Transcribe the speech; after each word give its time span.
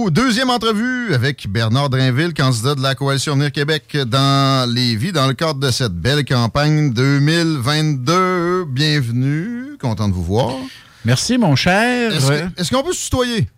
Deuxième 0.00 0.50
entrevue 0.50 1.14
avec 1.14 1.46
Bernard 1.48 1.88
Drainville, 1.88 2.34
candidat 2.34 2.74
de 2.74 2.82
la 2.82 2.96
Coalition 2.96 3.34
Venir 3.34 3.52
Québec 3.52 3.96
dans 3.96 4.68
Lévis, 4.68 5.12
dans 5.12 5.28
le 5.28 5.34
cadre 5.34 5.60
de 5.60 5.70
cette 5.70 5.92
belle 5.92 6.24
campagne 6.24 6.92
2022. 6.92 8.64
Bienvenue, 8.64 9.78
content 9.80 10.08
de 10.08 10.12
vous 10.12 10.24
voir. 10.24 10.50
Merci, 11.04 11.38
mon 11.38 11.54
cher. 11.54 12.12
Est-ce 12.56 12.72
qu'on 12.72 12.82
peut 12.82 12.92
se 12.92 13.04
tutoyer? 13.04 13.48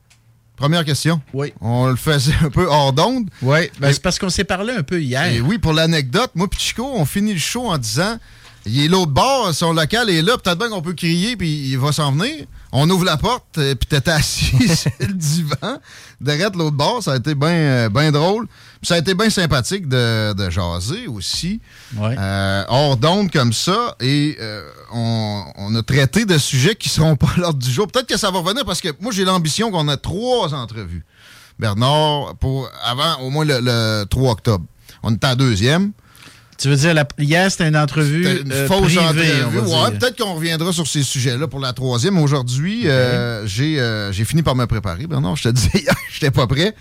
Première 0.57 0.85
question. 0.85 1.23
Oui. 1.33 1.55
On 1.63 1.87
le 1.87 1.97
faisait 1.97 2.35
un 2.43 2.51
peu 2.51 2.67
hors 2.67 2.93
d'onde. 2.93 3.31
Oui, 3.41 3.71
ben, 3.81 3.91
c'est 3.91 4.03
parce 4.03 4.19
qu'on 4.19 4.29
s'est 4.29 4.45
parlé 4.45 4.75
un 4.75 4.83
peu 4.83 5.01
hier. 5.01 5.25
Et 5.33 5.41
oui, 5.41 5.57
pour 5.57 5.73
l'anecdote, 5.73 6.33
moi 6.35 6.49
et 6.53 6.57
Chico, 6.59 6.87
on 6.97 7.07
finit 7.07 7.33
le 7.33 7.41
show 7.41 7.67
en 7.67 7.79
disant 7.79 8.19
il 8.67 8.85
est 8.85 8.89
l'autre 8.89 9.13
bord, 9.13 9.55
son 9.55 9.73
local 9.73 10.11
est 10.11 10.23
là, 10.23 10.37
peut-être 10.37 10.59
bien 10.59 10.69
qu'on 10.69 10.83
peut 10.83 10.95
crier, 10.95 11.37
puis 11.37 11.71
il 11.71 11.79
va 11.79 11.93
s'en 11.93 12.13
venir. 12.13 12.47
On 12.73 12.91
ouvre 12.91 13.05
la 13.05 13.17
porte, 13.17 13.59
euh, 13.59 13.75
puis 13.75 13.87
t'étais 13.89 14.11
assis 14.11 14.69
sur 14.77 14.91
le 15.01 15.13
divan, 15.13 15.79
derrière 16.21 16.51
de 16.51 16.59
l'autre 16.59 16.77
bord. 16.77 17.03
Ça 17.03 17.13
a 17.13 17.17
été 17.17 17.35
bien 17.35 17.89
ben 17.89 18.11
drôle. 18.11 18.47
Puis 18.47 18.89
ça 18.89 18.95
a 18.95 18.99
été 18.99 19.15
bien 19.15 19.31
sympathique 19.31 19.89
de, 19.89 20.33
de 20.35 20.51
jaser 20.51 21.07
aussi. 21.07 21.61
Ouais. 21.97 22.15
Euh, 22.19 22.65
hors 22.69 22.97
d'onde 22.97 23.31
comme 23.31 23.53
ça. 23.53 23.97
Et 24.01 24.37
euh, 24.41 24.69
on, 24.93 25.45
on 25.57 25.75
a 25.75 25.83
traité 25.83 26.25
de 26.25 26.37
sujets 26.37 26.75
qui 26.75 26.89
seront 26.89 27.17
pas 27.17 27.29
à 27.37 27.41
l'ordre 27.41 27.59
du 27.59 27.71
jour. 27.71 27.87
Peut-être 27.87 28.09
que 28.09 28.19
ça 28.19 28.31
va 28.31 28.41
revenir 28.41 28.65
parce 28.65 28.81
que 28.81 28.89
moi, 29.01 29.13
j'ai 29.13 29.25
l'ambition 29.25 29.71
qu'on 29.71 29.89
a 29.89 29.97
trois 29.97 30.53
entrevues. 30.53 31.05
Bernard, 31.59 32.35
pour 32.41 32.69
avant 32.85 33.21
au 33.21 33.31
moins 33.31 33.45
le, 33.45 33.61
le 33.63 34.05
3 34.05 34.33
octobre. 34.33 34.65
On 35.03 35.13
est 35.13 35.25
en 35.25 35.37
deuxième. 35.37 35.93
Tu 36.59 36.69
veux 36.69 36.77
dire, 36.77 36.95
la- 36.95 37.07
hier, 37.19 37.51
c'était 37.51 37.69
une 37.69 37.77
entrevue 37.77 38.41
une 38.41 38.51
euh, 38.53 38.67
fausse 38.67 38.95
privée, 38.95 39.43
entrevue. 39.43 39.59
Ouais, 39.59 39.91
peut-être 39.99 40.19
qu'on 40.23 40.35
reviendra 40.35 40.73
sur 40.73 40.87
ces 40.87 41.03
sujets-là 41.03 41.47
pour 41.49 41.61
la 41.61 41.73
troisième. 41.73 42.19
Aujourd'hui, 42.19 42.89
euh, 42.89 43.47
j'ai 43.47 43.79
euh, 43.81 44.11
j'ai 44.13 44.25
fini 44.25 44.43
par 44.43 44.55
me 44.57 44.67
préparer. 44.67 45.07
Bernard, 45.07 45.37
je 45.37 45.45
te 45.45 45.49
disais 45.55 45.71
hier, 45.75 45.95
j'étais 46.13 46.31
pas 46.31 46.47
prêt. 46.47 46.75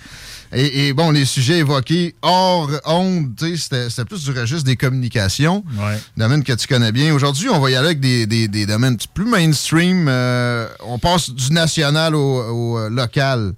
Et, 0.54 0.88
et 0.88 0.94
bon, 0.94 1.09
les 1.12 1.26
sujets 1.26 1.58
évoqués 1.58 2.16
hors 2.22 2.70
onde, 2.86 3.36
tu 3.36 3.50
sais, 3.50 3.58
c'était 3.58 3.90
c'était 3.90 4.06
plus 4.06 4.23
du 4.23 4.32
registre 4.32 4.64
des 4.64 4.76
communications. 4.78 5.66
Ouais. 5.78 5.99
Domaine 6.16 6.44
que 6.44 6.54
tu 6.54 6.67
connais 6.67 6.92
bien. 6.94 7.14
Aujourd'hui, 7.14 7.49
on 7.49 7.60
va 7.60 7.70
y 7.72 7.76
aller 7.76 7.88
avec 7.88 7.99
des, 7.99 8.26
des- 8.28 8.48
des 8.48 8.66
domaines 8.66 8.98
plus 9.14 9.26
mainstream. 9.26 10.08
On 10.08 10.99
passe 10.99 11.32
du 11.32 11.52
national 11.52 12.16
au, 12.16 12.76
au, 12.78 12.89
local 12.89 13.54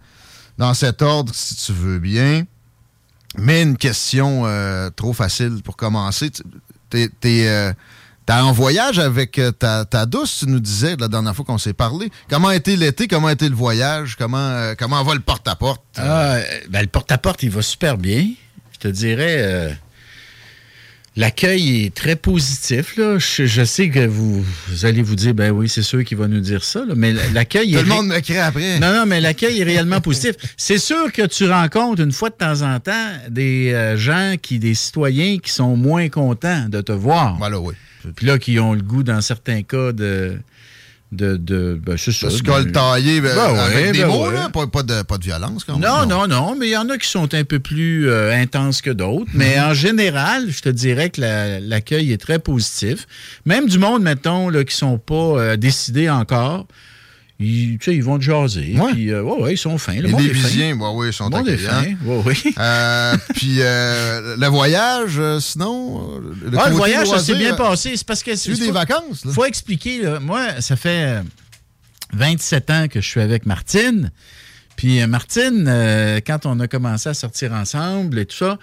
dans 0.58 0.74
cet 0.74 1.02
ordre, 1.04 1.32
si 1.36 1.56
tu 1.58 1.74
veux 1.74 2.00
bien. 2.00 2.44
Mais 3.40 3.62
une 3.62 3.78
question 3.78 4.44
euh, 4.46 4.90
trop 4.90 5.14
facile 5.14 5.62
pour 5.64 5.78
commencer. 5.78 6.32
T'es, 6.90 7.10
euh, 7.48 7.72
en 8.30 8.52
voyage 8.52 9.00
avec 9.00 9.40
euh, 9.40 9.52
ta, 9.52 9.86
ta 9.86 10.06
douce, 10.06 10.40
tu 10.40 10.48
nous 10.48 10.60
disais 10.60 10.96
la 11.00 11.08
dernière 11.08 11.36
fois 11.36 11.46
qu'on 11.46 11.58
s'est 11.58 11.74
parlé. 11.74 12.12
Comment 12.30 12.50
a 12.50 12.56
été 12.56 12.76
l'été? 12.76 13.08
Comment 13.08 13.28
a 13.28 13.34
été 13.34 13.48
le 13.48 13.56
voyage? 13.56 14.16
Comment, 14.16 14.38
euh, 14.38 14.76
comment 14.78 15.04
va 15.04 15.14
le 15.14 15.22
porte-à-porte? 15.22 15.82
Ah, 15.98 16.40
ben, 16.70 16.82
le 16.82 16.88
porte-à-porte, 16.88 17.44
il 17.44 17.52
va 17.52 17.62
super 17.62 17.98
bien. 17.98 18.32
Je 18.74 18.80
te 18.80 18.88
dirais, 18.88 19.38
euh, 19.40 19.70
l'accueil 21.18 21.86
est 21.86 21.94
très 21.94 22.16
positif. 22.16 22.96
Là. 22.96 23.18
Je, 23.18 23.46
je 23.46 23.64
sais 23.66 23.90
que 23.90 24.06
vous, 24.06 24.46
vous 24.68 24.86
allez 24.86 25.02
vous 25.02 25.16
dire, 25.16 25.34
ben 25.34 25.52
oui, 25.52 25.68
c'est 25.68 25.82
sûr 25.82 26.06
qu'il 26.06 26.18
va 26.18 26.28
nous 26.28 26.40
dire 26.40 26.64
ça, 26.64 26.86
là, 26.86 26.94
mais 26.96 27.14
l'accueil 27.34 27.74
Tout 27.74 27.80
est... 27.80 27.84
le 27.84 27.90
monde 27.90 28.08
me 28.08 28.20
crée 28.20 28.40
après. 28.40 28.80
Non, 28.80 28.94
non, 28.94 29.06
mais 29.06 29.20
l'accueil 29.20 29.60
est 29.60 29.64
réellement 29.64 30.00
positif. 30.00 30.36
C'est 30.56 30.78
sûr 30.78 31.12
que 31.12 31.26
tu 31.26 31.50
rencontres 31.50 32.02
une 32.02 32.12
fois 32.12 32.30
de 32.30 32.36
temps 32.36 32.62
en 32.62 32.80
temps 32.80 33.10
des 33.30 33.74
euh, 33.74 33.98
gens, 33.98 34.36
qui, 34.42 34.60
des 34.60 34.76
citoyens 34.76 35.40
qui 35.40 35.52
sont 35.52 35.76
moins 35.76 36.08
contents 36.08 36.70
de 36.70 36.82
te 36.82 36.92
voir. 36.92 37.36
Voilà, 37.38 37.60
oui. 37.60 37.74
Puis 38.16 38.26
là, 38.26 38.38
qui 38.38 38.60
ont 38.60 38.74
le 38.74 38.82
goût, 38.82 39.04
dans 39.04 39.22
certains 39.22 39.64
cas, 39.64 39.92
de. 39.92 40.38
De, 41.12 41.38
de 41.38 41.80
ben, 41.82 41.96
c'est 41.98 42.12
ça, 42.12 42.30
Se 42.30 42.42
de- 42.42 42.48
coltailler 42.48 43.22
ben, 43.22 43.34
Ben 43.36 43.54
ouais, 43.54 43.60
avec 43.60 43.92
des 43.94 44.00
ben 44.02 44.08
mots, 44.08 44.28
ouais. 44.28 44.34
là, 44.34 44.50
pas, 44.50 44.68
pas 44.68 44.84
de, 44.84 45.04
pas 45.04 45.18
de 45.18 45.24
violence. 45.24 45.64
Quand 45.64 45.78
même. 45.78 45.90
Non, 45.90 46.06
non, 46.06 46.28
non, 46.28 46.56
mais 46.58 46.68
il 46.68 46.72
y 46.72 46.78
en 46.78 46.90
a 46.90 46.98
qui 46.98 47.08
sont 47.08 47.34
un 47.34 47.44
peu 47.46 47.60
plus 47.60 48.10
euh, 48.10 48.34
intenses 48.34 48.82
que 48.82 48.90
d'autres. 48.90 49.32
Mais 49.34 49.60
en 49.60 49.74
général, 49.74 50.50
je 50.52 50.62
te 50.62 50.70
dirais 50.70 51.10
que 51.10 51.22
la- 51.22 51.60
l'accueil 51.62 52.12
est 52.12 52.18
très 52.22 52.40
positif. 52.40 53.08
Même 53.46 53.68
du 53.70 53.80
monde, 53.80 54.04
mettons, 54.04 54.50
là, 54.50 54.64
qui 54.66 54.76
sont 54.76 54.98
pas 54.98 55.14
euh, 55.16 55.56
décidés 55.58 56.10
encore, 56.10 56.68
ils, 57.40 57.78
ils 57.88 58.04
vont 58.04 58.18
te 58.18 58.24
jaser. 58.24 58.76
Ouais. 58.80 58.94
Puis, 58.94 59.12
euh, 59.12 59.22
ouais, 59.22 59.42
ouais, 59.42 59.54
ils 59.54 59.58
sont 59.58 59.78
fins. 59.78 59.94
Le 59.96 60.02
Les 60.04 60.10
monde 60.10 60.22
fin. 60.22 60.28
Lévisiens, 60.28 60.76
bah 60.76 60.90
oui, 60.94 61.08
ils 61.10 61.14
sont 61.14 61.30
Le 61.30 61.36
accueillants. 61.38 61.70
fin. 61.70 61.84
Ouais, 62.06 62.22
oui. 62.26 62.54
Euh, 62.58 63.16
puis 63.36 63.58
euh, 63.60 64.36
le 64.38 64.48
voyage, 64.48 65.16
euh, 65.20 65.40
sinon. 65.40 66.20
euh, 66.20 66.52
Ah, 66.58 66.70
le 66.70 66.76
voyage, 66.76 67.08
ça 67.10 67.20
s'est 67.20 67.36
bien 67.36 67.54
passé. 67.56 67.96
C'est 67.96 68.08
parce 68.08 68.24
que 68.24 68.36
c'est 68.36 68.54
des 68.54 68.66
faut- 68.68 68.72
vacances, 68.74 69.24
là? 69.26 69.32
faut 69.34 69.46
expliquer. 69.46 70.02
là. 70.02 70.20
Moi, 70.20 70.62
ça 70.62 70.76
fait 70.76 71.20
euh, 71.20 71.22
27 72.14 72.70
ans 72.72 72.88
que 72.90 73.02
je 73.02 73.08
suis 73.08 73.22
avec 73.22 73.46
Martine. 73.46 74.12
Puis 74.76 75.06
Martine, 75.08 75.66
quand 76.26 76.46
on 76.46 76.60
a 76.60 76.68
commencé 76.68 77.10
à 77.10 77.14
sortir 77.14 77.52
ensemble 77.54 78.20
et 78.20 78.26
tout 78.28 78.36
ça, 78.38 78.58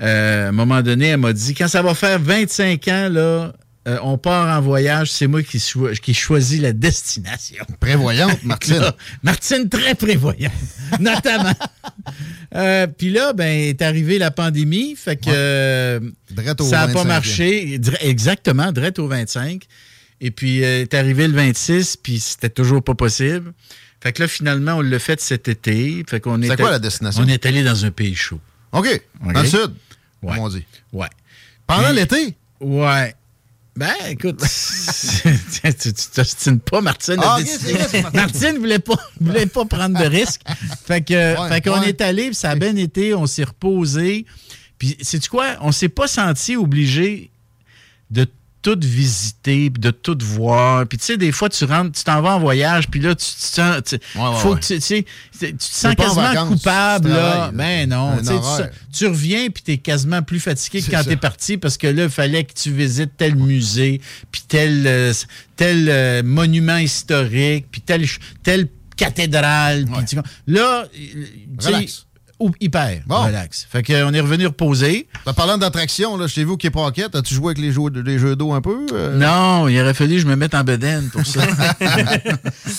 à 0.00 0.48
un 0.48 0.52
moment 0.52 0.82
donné, 0.82 1.06
elle 1.08 1.18
m'a 1.20 1.32
dit, 1.32 1.54
quand 1.54 1.68
ça 1.68 1.82
va 1.82 1.94
faire 1.94 2.18
25 2.18 2.88
ans, 2.88 3.08
là, 3.10 3.52
euh, 3.88 3.98
on 4.02 4.16
part 4.18 4.56
en 4.56 4.60
voyage, 4.60 5.10
c'est 5.10 5.26
moi 5.26 5.42
qui, 5.42 5.60
qui 6.02 6.14
choisis 6.14 6.60
la 6.60 6.72
destination. 6.72 7.64
Prévoyante, 7.80 8.40
Martine. 8.44 8.78
Là, 8.78 8.96
Martine, 9.22 9.68
très 9.68 9.94
prévoyante, 9.94 10.52
notamment. 11.00 11.54
Euh, 12.54 12.86
Puis 12.86 13.10
là, 13.10 13.32
ben, 13.32 13.46
est 13.48 13.82
arrivée 13.82 14.18
la 14.18 14.30
pandémie, 14.30 14.94
fait 14.94 15.16
que 15.16 15.28
euh, 15.28 16.00
au 16.60 16.64
ça 16.64 16.86
n'a 16.86 16.92
pas 16.92 17.04
25e. 17.04 17.06
marché. 17.06 17.80
Exactement, 18.02 18.70
direct 18.72 18.98
au 18.98 19.08
25. 19.08 19.64
Et 20.20 20.30
puis, 20.30 20.62
euh, 20.64 20.82
est 20.82 20.94
arrivé 20.94 21.26
le 21.26 21.34
26, 21.34 21.96
puis 21.96 22.20
c'était 22.20 22.50
toujours 22.50 22.84
pas 22.84 22.94
possible. 22.94 23.52
Fait 24.00 24.12
que 24.12 24.22
là, 24.22 24.28
finalement, 24.28 24.74
on 24.76 24.80
l'a 24.80 24.98
fait 25.00 25.20
cet 25.20 25.48
été. 25.48 26.04
Fait 26.08 26.20
qu'on 26.20 26.40
C'est 26.42 26.48
est 26.52 26.56
quoi 26.56 26.70
la 26.70 26.78
destination? 26.78 27.22
On 27.24 27.28
est 27.28 27.44
allé 27.46 27.64
dans 27.64 27.84
un 27.84 27.90
pays 27.90 28.14
chaud. 28.14 28.40
OK. 28.72 28.86
Dans 29.32 29.42
le 29.42 29.48
sud, 29.48 29.72
Ouais. 30.22 30.34
comme 30.34 30.38
on 30.38 30.48
dit. 30.48 30.64
Ouais. 30.92 31.08
Pendant 31.66 31.90
l'été? 31.90 32.36
Ouais. 32.60 33.14
Ben, 33.74 33.94
écoute, 34.10 34.38
tu 35.80 35.92
t'ostines 36.14 36.60
pas, 36.60 36.82
Martine. 36.82 37.16
Ah, 37.22 37.38
vrai, 37.40 38.02
Martine. 38.02 38.10
Martine 38.12 38.58
voulait 38.58 38.78
pas, 38.78 38.96
voulait 39.18 39.46
pas 39.46 39.64
prendre 39.64 39.98
de 39.98 40.04
risques. 40.04 40.42
Fait 40.84 41.00
que, 41.02 41.40
Ouais, 41.40 41.48
fait 41.48 41.60
qu'on 41.62 41.80
ouais. 41.80 41.88
est 41.88 42.00
allé, 42.02 42.26
puis 42.26 42.34
ça 42.34 42.50
a 42.50 42.54
bien 42.54 42.76
été, 42.76 43.14
on 43.14 43.26
s'est 43.26 43.44
reposé. 43.44 44.26
Puis, 44.76 44.98
sais-tu 45.00 45.30
quoi? 45.30 45.56
On 45.62 45.72
s'est 45.72 45.88
pas 45.88 46.06
senti 46.06 46.54
obligé 46.56 47.30
de 48.10 48.26
tout 48.62 48.78
visiter, 48.80 49.70
puis 49.70 49.80
de 49.80 49.90
tout 49.90 50.16
voir. 50.20 50.86
Puis 50.86 50.96
tu 50.98 51.04
sais, 51.04 51.16
des 51.16 51.32
fois, 51.32 51.48
tu 51.48 51.64
rentres, 51.64 51.92
tu 51.98 52.04
t'en 52.04 52.22
vas 52.22 52.36
en 52.36 52.40
voyage, 52.40 52.88
puis 52.88 53.00
là, 53.00 53.14
tu 53.14 53.24
te 53.26 53.40
sens... 53.40 53.82
tu- 53.84 53.96
Ouais, 54.18 54.22
ouais, 54.28 54.36
faut 54.36 54.54
ouais. 54.54 54.60
que 54.60 54.64
tu, 54.66 54.74
tu 54.76 54.80
sais, 54.80 55.04
tu 55.38 55.56
te 55.56 55.62
sens 55.64 55.94
quasiment 55.96 56.22
vacances, 56.22 56.48
coupable, 56.48 57.08
tu 57.08 57.14
là. 57.14 57.22
là. 57.36 57.50
Ben 57.52 57.88
non, 57.88 58.16
tu 58.18 58.24
sais, 58.26 58.32
tu, 58.92 58.98
tu 58.98 59.06
reviens, 59.08 59.50
puis 59.50 59.62
t'es 59.62 59.78
quasiment 59.78 60.22
plus 60.22 60.40
fatigué 60.40 60.80
que 60.80 60.90
quand 60.90 60.98
ça. 61.02 61.04
t'es 61.04 61.16
parti, 61.16 61.56
parce 61.58 61.76
que 61.76 61.86
là, 61.88 62.04
il 62.04 62.10
fallait 62.10 62.44
que 62.44 62.52
tu 62.54 62.72
visites 62.72 63.16
tel 63.16 63.34
musée, 63.36 64.00
puis 64.30 64.42
tel, 64.46 64.84
euh, 64.86 65.12
tel 65.56 65.88
euh, 65.88 66.22
monument 66.22 66.78
historique, 66.78 67.66
puis 67.70 67.80
tel, 67.80 68.06
telle 68.42 68.68
cathédrale. 68.96 69.86
puis 69.86 70.04
tu- 70.04 70.16
Là, 70.46 70.84
euh, 70.84 71.24
tu 71.60 71.66
Relax. 71.66 72.06
Ou 72.42 72.50
hyper 72.60 73.00
Bon. 73.06 73.22
relax. 73.24 73.66
Fait 73.70 73.82
qu'on 73.82 74.12
est 74.12 74.20
revenu 74.20 74.46
reposer. 74.46 75.06
En 75.26 75.32
parlant 75.34 75.58
d'attraction, 75.58 76.16
là, 76.16 76.26
chez 76.28 76.44
vous 76.44 76.56
qui 76.56 76.66
est 76.66 76.70
Pocket, 76.70 77.14
as-tu 77.14 77.34
joué 77.34 77.46
avec 77.52 77.58
les 77.58 77.72
jeux, 77.72 77.82
les 78.04 78.18
jeux 78.18 78.36
d'eau 78.36 78.52
un 78.52 78.60
peu? 78.60 78.86
euh? 78.92 79.16
Non, 79.16 79.68
il 79.68 79.80
aurait 79.80 79.94
fallu 79.94 80.14
que 80.16 80.20
je 80.22 80.26
me 80.26 80.36
mette 80.36 80.54
en 80.54 80.64
bedaine 80.64 81.08
pour 81.12 81.24
ça. 81.26 81.40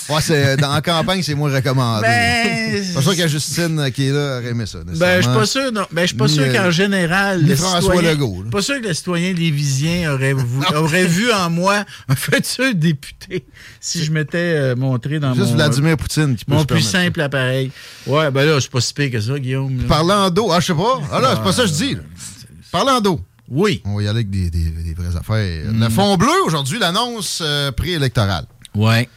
Ouais, 0.08 0.20
c'est, 0.20 0.56
dans, 0.56 0.74
en 0.74 0.80
campagne, 0.80 1.22
c'est 1.22 1.34
moins 1.34 1.52
recommandé. 1.52 2.02
ben, 2.06 2.82
C'est 2.84 2.94
pas 2.94 3.02
sûr 3.02 3.16
que 3.16 3.28
Justine 3.28 3.78
euh, 3.80 3.90
qui 3.90 4.08
est 4.08 4.12
là 4.12 4.38
aurait 4.38 4.50
aimé 4.50 4.66
ça. 4.66 4.78
ben, 4.84 5.16
je 5.16 5.22
suis 5.22 5.32
pas 5.34 5.46
sûr, 5.46 5.72
non. 5.72 5.86
Ben, 5.92 6.02
je 6.02 6.06
suis 6.08 6.16
pas 6.16 6.26
Ni, 6.26 6.32
sûr 6.34 6.42
euh, 6.44 6.52
qu'en 6.52 6.70
général, 6.70 7.44
le 7.46 7.54
François 7.56 7.80
citoyen, 7.80 8.10
Legault, 8.12 8.42
là. 8.44 8.50
pas 8.50 8.62
sûr 8.62 8.80
que 8.82 8.88
le 8.88 8.94
citoyen 8.94 9.32
lévisien 9.32 10.12
aurait, 10.12 10.32
vou- 10.34 10.62
aurait 10.74 11.06
vu 11.06 11.32
en 11.32 11.48
moi 11.50 11.84
un 12.08 12.16
futur 12.16 12.74
député 12.74 13.44
si 13.80 14.04
je 14.04 14.12
m'étais 14.12 14.36
euh, 14.38 14.76
montré 14.76 15.18
dans 15.20 15.34
Juste 15.34 15.48
mon, 15.50 15.54
Vladimir 15.54 15.96
Poutine 15.96 16.36
qui 16.36 16.44
peut 16.44 16.52
mon 16.54 16.60
se 16.60 16.66
plus 16.66 16.80
ça. 16.82 17.02
simple 17.02 17.20
appareil. 17.22 17.70
Ouais, 18.06 18.30
ben 18.30 18.44
là, 18.44 18.58
c'est 18.60 18.70
pas 18.70 18.80
si 18.80 18.92
pire 18.92 19.10
que 19.10 19.20
ça, 19.20 19.38
Guillaume. 19.38 19.53
Là. 19.62 19.84
Parlant 19.88 20.30
d'eau, 20.30 20.50
ah, 20.52 20.60
je 20.60 20.66
sais 20.66 20.74
pas. 20.74 21.00
Ah 21.12 21.20
là, 21.20 21.34
c'est 21.36 21.42
pas 21.42 21.52
ça 21.52 21.62
que 21.62 21.68
je 21.68 21.72
dis. 21.74 21.94
là. 21.94 22.00
Parlant 22.72 23.00
d'eau. 23.00 23.20
Oui. 23.48 23.82
On 23.84 23.96
va 23.96 24.02
y 24.02 24.08
aller 24.08 24.18
avec 24.20 24.30
des, 24.30 24.50
des- 24.50 24.70
des 24.70 24.94
vraies 24.94 25.16
affaires. 25.16 25.70
Mm. 25.70 25.80
Le 25.82 25.88
fond 25.90 26.16
bleu, 26.16 26.32
aujourd'hui, 26.46 26.78
l'annonce 26.78 27.40
euh, 27.44 27.70
préélectorale. 27.72 28.46
Ouais. 28.74 29.08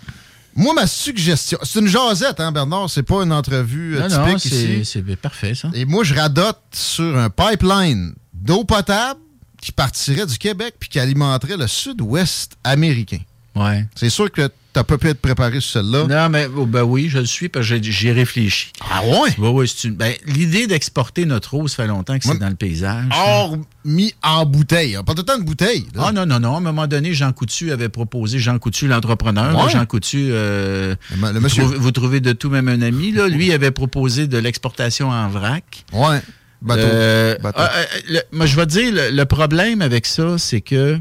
Moi, 0.55 0.73
ma 0.73 0.87
suggestion, 0.87 1.57
c'est 1.63 1.79
une 1.79 1.87
jasette, 1.87 2.39
hein, 2.39 2.51
Bernard? 2.51 2.89
C'est 2.89 3.03
pas 3.03 3.23
une 3.23 3.31
entrevue 3.31 3.95
euh, 3.97 4.01
Non, 4.01 4.25
typique 4.35 4.51
non, 4.51 4.57
ici. 4.59 4.85
c'est 4.85 5.15
parfait, 5.15 5.53
ça. 5.55 5.69
Et 5.73 5.85
moi, 5.85 6.03
je 6.03 6.13
radote 6.15 6.59
sur 6.73 7.17
un 7.17 7.29
pipeline 7.29 8.13
d'eau 8.33 8.63
potable 8.63 9.19
qui 9.61 9.71
partirait 9.71 10.25
du 10.25 10.37
Québec 10.37 10.75
puis 10.79 10.89
qui 10.89 10.99
alimenterait 10.99 11.57
le 11.57 11.67
sud-ouest 11.67 12.53
américain. 12.63 13.19
Ouais. 13.55 13.87
C'est 13.95 14.09
sûr 14.09 14.31
que 14.31 14.49
t'as 14.77 14.83
pas 14.83 14.97
pu 14.99 15.07
être 15.09 15.19
préparé 15.19 15.59
sur 15.59 15.71
celle-là? 15.81 16.05
Non, 16.07 16.29
mais 16.29 16.47
oh, 16.55 16.65
ben 16.67 16.83
oui, 16.83 17.09
je 17.09 17.17
le 17.17 17.25
suis 17.25 17.49
parce 17.49 17.67
que 17.67 17.75
j'ai- 17.81 17.91
j'y 17.91 18.11
réfléchi. 18.11 18.71
Ah 18.91 19.01
ouais? 19.03 19.33
Oui, 19.39 19.65
une- 19.83 19.95
ben, 19.95 20.13
l'idée 20.27 20.67
d'exporter 20.67 21.25
notre 21.25 21.55
eau, 21.55 21.67
ça 21.67 21.77
fait 21.77 21.87
longtemps 21.87 22.17
que 22.17 22.23
c'est 22.25 22.31
Ouais. 22.31 22.37
dans 22.37 22.49
le 22.49 22.55
paysage. 22.55 23.05
Or 23.11 23.57
mis 23.83 24.13
en 24.21 24.45
bouteille. 24.45 24.95
Pas 25.05 25.13
tout 25.13 25.19
le 25.21 25.23
temps 25.23 25.37
de 25.39 25.43
bouteille. 25.43 25.87
là. 25.95 26.03
Ah 26.07 26.11
non, 26.11 26.25
non, 26.25 26.39
non. 26.39 26.53
À 26.55 26.57
un 26.57 26.61
moment 26.61 26.85
donné, 26.87 27.13
Jean 27.13 27.31
Coutu 27.33 27.71
avait 27.71 27.89
proposé, 27.89 28.37
Jean 28.37 28.59
Coutu, 28.59 28.87
l'entrepreneur, 28.87 29.55
Ouais. 29.65 29.71
Jean 29.71 29.85
Coutu, 29.85 30.27
euh, 30.29 30.95
Le, 31.11 31.27
le 31.27 31.33
vous, 31.33 31.39
monsieur. 31.41 31.63
trouvez, 31.63 31.77
vous 31.77 31.91
trouvez 31.91 32.19
de 32.19 32.33
tout 32.33 32.49
même 32.49 32.67
un 32.67 32.81
ami, 32.81 33.11
là, 33.11 33.27
lui 33.27 33.51
avait 33.51 33.71
proposé 33.71 34.27
de 34.27 34.37
l'exportation 34.37 35.09
en 35.09 35.27
vrac. 35.29 35.85
Ouais. 35.93 36.21
Bateau. 36.61 36.81
Euh, 36.83 37.35
Bateau. 37.41 37.59
ah, 37.61 37.71
euh, 37.75 37.83
le- 38.09 38.21
moi, 38.31 38.45
je 38.45 38.55
vais 38.55 38.65
te 38.65 38.71
dire, 38.71 38.91
le 38.93 39.23
problème 39.25 39.81
avec 39.81 40.05
ça, 40.05 40.37
c'est 40.37 40.61
que 40.61 40.99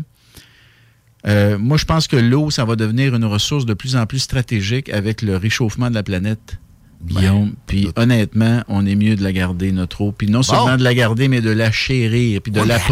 euh, 1.27 1.59
moi, 1.59 1.77
je 1.77 1.85
pense 1.85 2.07
que 2.09 2.17
l'eau, 2.17 2.51
ça 2.51 2.65
va 2.65 2.77
devenir 2.77 3.15
une 3.15 3.25
ressource 3.25 3.67
de 3.67 3.75
plus 3.75 3.97
en 3.97 4.07
plus 4.07 4.21
stratégique 4.21 4.89
avec 4.91 5.23
le 5.23 5.37
réchauffement 5.37 5.91
de 5.91 5.95
la 5.95 6.03
planète. 6.03 6.59
Guillaume, 7.05 7.53
puis 7.67 7.89
honnêtement, 7.97 8.63
on 8.69 8.87
est 8.87 8.97
mieux 8.97 9.17
de 9.17 9.23
la 9.23 9.31
garder, 9.33 9.71
notre 9.71 10.01
eau. 10.01 10.13
Puis 10.17 10.29
non 10.29 10.43
seulement 10.43 10.77
de 10.79 10.83
la 10.83 10.95
garder, 10.95 11.29
mais 11.29 11.41
de 11.43 11.51
la 11.51 11.71
chérir, 11.71 12.41
puis 12.41 12.51
de 12.51 12.61
Ouais, 12.61 12.67
la 12.67 12.79
mais- 12.79 12.85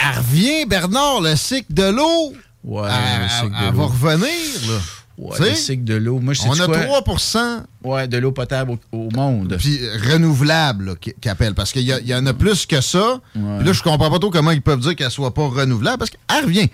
elle 0.00 0.18
revient, 0.18 0.66
Bernard, 0.66 1.20
le 1.22 1.36
cycle 1.36 1.72
de 1.72 1.84
l'eau. 1.90 2.34
Ouais, 2.64 2.88
Elle, 2.90 3.22
le 3.22 3.28
cycle 3.28 3.52
elle 3.64 3.70
de 3.72 3.76
va 3.76 3.84
revenir. 3.84 4.26
Là. 4.68 4.78
Ouais, 5.18 5.36
Tu 5.36 5.42
sais, 5.44 5.50
le 5.50 5.56
cycle 5.56 5.84
de 5.84 5.94
l'eau. 5.94 6.18
Moi, 6.18 6.34
je 6.34 6.42
sais 6.42 6.48
On 6.48 6.60
a 6.60 6.66
quoi? 6.66 7.02
3 7.02 7.36
Ouais, 7.84 8.06
de 8.08 8.18
l'eau 8.18 8.32
potable 8.32 8.72
au, 8.72 8.78
au 8.92 9.08
monde. 9.10 9.56
puis 9.58 9.78
renouvelable 10.12 10.86
là, 10.86 10.94
qui, 11.00 11.14
qui 11.20 11.28
appelle. 11.28 11.54
Parce 11.54 11.72
qu'il 11.72 11.82
y, 11.82 12.14
en 12.14 12.26
a 12.26 12.34
plus 12.34 12.66
que 12.66 12.80
ça. 12.80 13.20
Ouais. 13.34 13.56
Puis 13.58 13.66
là, 13.66 13.72
je 13.72 13.82
comprends 13.82 14.10
pas 14.10 14.18
trop 14.18 14.30
comment 14.30 14.50
ils 14.50 14.60
peuvent 14.62 14.80
dire 14.80 14.94
qu'elle 14.94 15.10
soit 15.10 15.32
pas 15.32 15.46
renouvelable 15.48 15.98
parce 15.98 16.10
qu'elle 16.10 16.44
revient. 16.44 16.68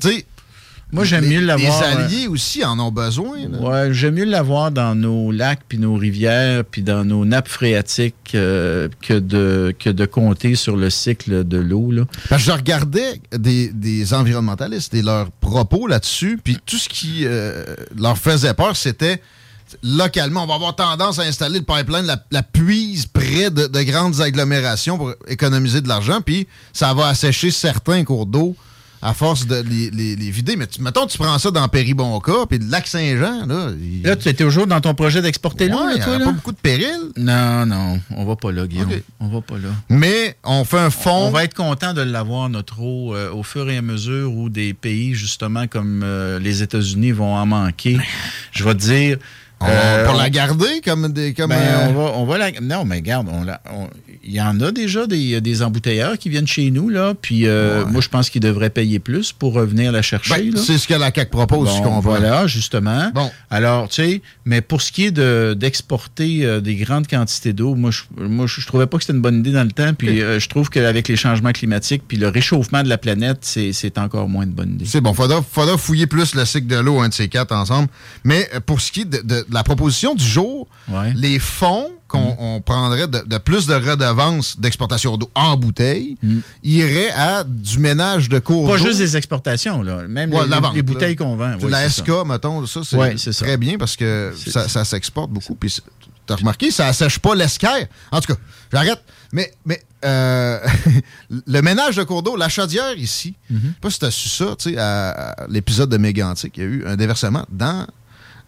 Tu 0.00 0.08
sais, 0.08 0.26
Moi, 0.92 1.04
j'aime 1.04 1.26
mieux 1.26 1.40
l'avoir. 1.40 1.80
Les 1.80 1.86
euh, 1.86 2.04
alliés 2.04 2.26
aussi 2.26 2.64
en 2.64 2.78
ont 2.80 2.90
besoin. 2.90 3.38
Ouais, 3.60 3.92
j'aime 3.92 4.14
mieux 4.14 4.24
l'avoir 4.24 4.70
dans 4.70 4.94
nos 4.94 5.30
lacs, 5.30 5.60
puis 5.68 5.78
nos 5.78 5.94
rivières, 5.94 6.64
puis 6.64 6.82
dans 6.82 7.04
nos 7.04 7.24
nappes 7.24 7.48
phréatiques 7.48 8.32
euh, 8.34 8.88
que, 9.00 9.14
de, 9.14 9.74
que 9.78 9.90
de 9.90 10.06
compter 10.06 10.54
sur 10.54 10.76
le 10.76 10.90
cycle 10.90 11.46
de 11.46 11.58
l'eau. 11.58 11.90
là. 11.92 12.02
Parce 12.28 12.42
que 12.44 12.50
je 12.50 12.56
regardais 12.56 13.20
des, 13.36 13.68
des 13.68 14.14
environnementalistes 14.14 14.94
et 14.94 15.02
leurs 15.02 15.30
propos 15.30 15.86
là-dessus, 15.86 16.38
puis 16.42 16.58
tout 16.66 16.78
ce 16.78 16.88
qui 16.88 17.22
euh, 17.24 17.64
leur 17.96 18.18
faisait 18.18 18.54
peur, 18.54 18.76
c'était 18.76 19.20
localement, 19.84 20.42
on 20.42 20.46
va 20.46 20.54
avoir 20.54 20.74
tendance 20.74 21.20
à 21.20 21.22
installer 21.22 21.60
le 21.60 21.64
pipeline, 21.64 22.04
la, 22.04 22.20
la 22.32 22.42
puise 22.42 23.06
près 23.06 23.50
de, 23.50 23.68
de 23.68 23.82
grandes 23.82 24.20
agglomérations 24.20 24.98
pour 24.98 25.12
économiser 25.28 25.80
de 25.80 25.88
l'argent, 25.88 26.20
puis 26.20 26.48
ça 26.72 26.92
va 26.94 27.06
assécher 27.06 27.52
certains 27.52 28.02
cours 28.02 28.26
d'eau 28.26 28.56
à 29.02 29.14
force 29.14 29.46
de 29.46 29.56
les, 29.62 29.90
les- 29.90 30.16
les 30.16 30.30
vider. 30.30 30.56
Mais 30.56 30.66
tu, 30.66 30.82
mettons, 30.82 31.06
tu 31.06 31.16
prends 31.18 31.38
ça 31.38 31.50
dans 31.50 31.66
Péribonca, 31.68 32.32
puis 32.48 32.58
le 32.58 32.66
lac 32.66 32.86
Saint-Jean, 32.86 33.46
là... 33.46 33.68
il- 33.80 34.02
Là, 34.02 34.16
tu 34.16 34.28
étais 34.28 34.44
toujours 34.44 34.66
dans 34.66 34.80
ton 34.80 34.94
projet 34.94 35.22
d'exporter 35.22 35.64
Ouais, 35.70 35.70
là, 35.98 36.04
toi, 36.04 36.14
a 36.14 36.18
là? 36.18 36.24
pas 36.26 36.32
beaucoup 36.32 36.52
de 36.52 36.58
péril, 36.58 36.98
Non, 37.16 37.64
non, 37.66 38.00
on 38.16 38.24
va 38.24 38.36
pas 38.36 38.52
là, 38.52 38.66
Guillaume. 38.66 38.90
Ok. 38.90 39.02
On 39.20 39.28
va 39.28 39.40
pas 39.40 39.54
là. 39.56 39.68
mais 39.88 40.36
on 40.44 40.64
fait 40.64 40.78
un 40.78 40.90
fond... 40.90 41.28
On 41.28 41.30
va 41.30 41.44
être 41.44 41.54
content 41.54 41.94
de 41.94 42.02
l'avoir, 42.02 42.48
notre 42.50 42.80
eau, 42.80 43.14
euh, 43.14 43.30
au 43.32 43.42
fur 43.42 43.68
et 43.70 43.76
à 43.76 43.82
mesure 43.82 44.32
où 44.34 44.48
des 44.50 44.74
pays, 44.74 45.14
justement, 45.14 45.66
comme 45.66 46.02
euh, 46.04 46.38
les 46.38 46.62
États-Unis, 46.62 47.12
vont 47.12 47.34
en 47.36 47.46
manquer. 47.46 47.98
Je 48.52 48.64
vais 48.64 48.74
te 48.74 48.80
dire... 48.80 49.18
on- 49.60 49.66
euh, 49.68 50.04
pour 50.06 50.14
on- 50.14 50.18
la 50.18 50.30
garder 50.30 50.80
comme 50.84 51.12
des... 51.12 51.32
Comme, 51.34 51.50
Ben, 51.50 51.88
on 51.88 51.92
va, 51.92 52.12
on 52.16 52.24
va 52.26 52.38
la... 52.38 52.50
Non, 52.60 52.84
mais 52.84 52.96
regarde, 52.96 53.28
on 53.30 53.44
la- 53.44 53.60
on- 53.72 53.88
il 54.22 54.32
y 54.32 54.40
en 54.40 54.60
a 54.60 54.70
déjà 54.70 55.06
des, 55.06 55.40
des 55.40 55.62
embouteilleurs 55.62 56.18
qui 56.18 56.28
viennent 56.28 56.46
chez 56.46 56.70
nous, 56.70 56.88
là. 56.90 57.14
Puis 57.20 57.46
euh, 57.46 57.84
Ouais. 57.84 57.90
moi, 57.90 58.00
je 58.00 58.08
pense 58.08 58.28
qu'ils 58.30 58.40
devraient 58.42 58.68
payer 58.70 58.98
plus 58.98 59.32
pour 59.32 59.54
revenir 59.54 59.92
la 59.92 60.02
chercher. 60.02 60.50
ben, 60.50 60.56
c'est 60.56 60.76
ce 60.78 60.86
que 60.86 60.94
la 60.94 61.10
CAQ 61.14 61.30
propose, 61.30 61.68
Bon, 61.68 61.76
je 61.76 61.82
comprends. 61.82 62.00
voilà, 62.00 62.46
justement. 62.46 63.10
Bon. 63.14 63.30
Alors, 63.50 63.88
tu 63.88 63.94
sais, 63.96 64.22
mais 64.44 64.60
pour 64.60 64.82
ce 64.82 64.92
qui 64.92 65.06
est 65.06 65.10
de- 65.10 65.54
d'exporter 65.58 66.44
euh, 66.44 66.60
des 66.60 66.74
grandes 66.76 67.06
quantités 67.06 67.52
d'eau, 67.52 67.74
moi, 67.74 67.90
je, 67.90 68.02
moi, 68.22 68.46
je, 68.46 68.60
je 68.60 68.66
trouvais 68.66 68.86
pas 68.86 68.98
que 68.98 69.04
c'était 69.04 69.14
une 69.16 69.22
bonne 69.22 69.38
idée 69.38 69.52
dans 69.52 69.64
le 69.64 69.70
temps. 69.72 69.94
Puis 69.94 70.20
euh, 70.22 70.38
je 70.38 70.48
trouve 70.48 70.68
qu'avec 70.68 71.08
les 71.08 71.16
changements 71.16 71.52
climatiques 71.52 72.02
puis 72.06 72.16
le 72.18 72.28
réchauffement 72.28 72.82
de 72.82 72.88
la 72.88 72.98
planète, 72.98 73.38
c'est 73.42 73.72
c'est 73.72 73.96
encore 73.98 74.28
moins 74.28 74.46
de 74.46 74.52
bonne 74.52 74.74
idée. 74.74 74.84
C'est 74.86 75.00
bon, 75.00 75.14
faudra, 75.14 75.42
faudra 75.42 75.78
fouiller 75.78 76.06
plus 76.06 76.34
le 76.34 76.44
cycle 76.44 76.66
de 76.66 76.76
l'eau, 76.76 77.00
un 77.00 77.08
de 77.08 77.14
ces 77.14 77.28
quatre 77.28 77.52
ensemble. 77.52 77.88
Mais 78.24 78.48
euh, 78.54 78.60
pour 78.60 78.80
ce 78.80 78.92
qui 78.92 79.00
est 79.02 79.04
de, 79.06 79.18
de- 79.18 79.24
de 79.48 79.54
la 79.54 79.62
proposition 79.64 80.14
du 80.14 80.24
jour, 80.24 80.68
Ouais. 80.88 81.12
les 81.16 81.38
fonds 81.38 81.88
qu'on 82.10 82.36
on 82.38 82.60
prendrait 82.60 83.06
de, 83.08 83.20
de 83.26 83.38
plus 83.38 83.66
de 83.66 83.74
redevances 83.74 84.58
d'exportation 84.60 85.16
d'eau 85.16 85.30
en 85.34 85.56
bouteille 85.56 86.16
iraient 86.62 87.10
à 87.12 87.44
du 87.44 87.78
ménage 87.78 88.28
de 88.28 88.38
cours 88.38 88.68
Pas 88.68 88.76
d'eau. 88.78 88.84
juste 88.86 88.98
des 88.98 89.16
exportations, 89.16 89.82
là. 89.82 90.06
Même 90.08 90.32
Ouais, 90.34 90.44
les, 90.44 90.48
la 90.50 90.60
vente, 90.60 90.74
les 90.74 90.82
bouteilles 90.82 91.16
qu'on 91.16 91.36
vend. 91.36 91.56
La 91.68 91.88
SK, 91.88 92.06
ça. 92.06 92.24
mettons, 92.24 92.66
ça, 92.66 92.80
c'est 92.84 92.96
Ouais, 92.96 93.14
c'est 93.16 93.32
ça. 93.32 93.44
très 93.44 93.56
bien 93.56 93.78
parce 93.78 93.96
que 93.96 94.32
ça, 94.48 94.68
ça 94.68 94.84
s'exporte 94.84 95.30
beaucoup. 95.30 95.54
Puis 95.54 95.78
t'as 96.26 96.36
remarqué, 96.36 96.70
ça 96.70 96.86
assèche 96.88 97.18
pas 97.18 97.34
l'esquerre. 97.34 97.86
En 98.12 98.20
tout 98.20 98.34
cas, 98.34 98.40
j'arrête. 98.72 99.02
Mais, 99.32 99.52
mais 99.64 99.80
euh, 100.04 100.58
le 101.46 101.62
ménage 101.62 101.96
de 101.96 102.02
cours 102.02 102.22
d'eau, 102.22 102.36
la 102.36 102.48
chaudière 102.48 102.96
ici, 102.98 103.34
Mm-hmm. 103.52 103.56
je 103.60 103.66
sais 103.68 103.74
pas 103.80 103.90
si 103.90 103.98
t'as 104.00 104.10
su 104.10 104.28
ça, 104.28 104.56
tu 104.58 104.70
sais, 104.72 104.78
à, 104.78 105.10
à 105.10 105.46
l'épisode 105.48 105.88
de 105.90 105.96
Mégantic, 105.96 106.56
il 106.56 106.60
y 106.62 106.66
a 106.66 106.68
eu 106.68 106.84
un 106.86 106.96
déversement 106.96 107.44
dans 107.50 107.86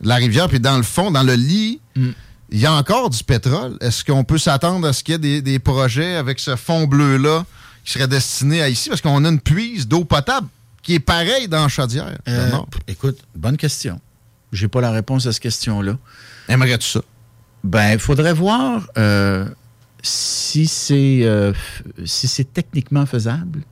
la 0.00 0.16
rivière, 0.16 0.48
puis 0.48 0.58
dans 0.58 0.76
le 0.76 0.82
fond, 0.82 1.10
dans 1.12 1.22
le 1.22 1.34
lit, 1.34 1.80
Mm. 1.94 2.08
Il 2.52 2.60
y 2.60 2.66
a 2.66 2.72
encore 2.72 3.10
du 3.10 3.24
pétrole. 3.24 3.76
Est-ce 3.80 4.04
qu'on 4.04 4.24
peut 4.24 4.38
s'attendre 4.38 4.86
à 4.86 4.92
ce 4.92 5.02
qu'il 5.02 5.12
y 5.12 5.14
ait 5.16 5.18
des, 5.18 5.42
des 5.42 5.58
projets 5.58 6.14
avec 6.16 6.38
ce 6.38 6.54
fond 6.54 6.86
bleu-là 6.86 7.44
qui 7.84 7.94
serait 7.94 8.06
destiné 8.06 8.62
à 8.62 8.68
ici? 8.68 8.90
Parce 8.90 9.00
qu'on 9.00 9.24
a 9.24 9.28
une 9.28 9.40
puise 9.40 9.88
d'eau 9.88 10.04
potable 10.04 10.46
qui 10.82 10.94
est 10.94 11.00
pareille 11.00 11.48
dans 11.48 11.68
chaudière. 11.68 12.18
Euh, 12.28 12.50
écoute, 12.86 13.18
bonne 13.34 13.56
question. 13.56 14.00
J'ai 14.52 14.68
pas 14.68 14.80
la 14.80 14.90
réponse 14.90 15.26
à 15.26 15.32
cette 15.32 15.42
question-là. 15.42 15.96
Aimerais-tu 16.48 16.86
ça? 16.86 17.00
Ben, 17.64 17.92
il 17.92 17.98
faudrait 17.98 18.34
voir 18.34 18.86
euh, 18.98 19.46
si 20.02 20.66
c'est 20.66 21.20
euh, 21.22 21.52
si 22.04 22.28
c'est 22.28 22.52
techniquement 22.52 23.06
faisable. 23.06 23.62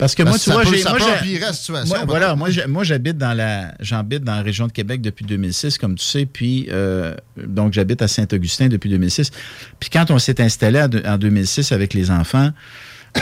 Parce 0.00 0.14
que 0.14 0.22
moi, 0.22 0.38
tu 0.38 0.50
vois, 0.50 0.64
j'ai 0.64 0.82
moi, 0.82 0.98
la 0.98 1.52
situation, 1.52 2.06
voilà, 2.06 2.34
moi, 2.34 2.84
j'habite 2.84 3.18
dans 3.18 3.34
la 3.34 3.74
j'habite 3.80 4.24
dans 4.24 4.34
la 4.34 4.40
région 4.40 4.66
de 4.66 4.72
Québec 4.72 5.02
depuis 5.02 5.26
2006, 5.26 5.76
comme 5.76 5.94
tu 5.96 6.04
sais, 6.06 6.24
puis 6.24 6.68
euh, 6.70 7.14
donc 7.36 7.74
j'habite 7.74 8.00
à 8.00 8.08
Saint-Augustin 8.08 8.68
depuis 8.68 8.88
2006. 8.88 9.30
Puis 9.78 9.90
quand 9.90 10.10
on 10.10 10.18
s'est 10.18 10.40
installé 10.40 10.80
en 10.80 11.18
2006 11.18 11.72
avec 11.72 11.92
les 11.92 12.10
enfants, 12.10 12.50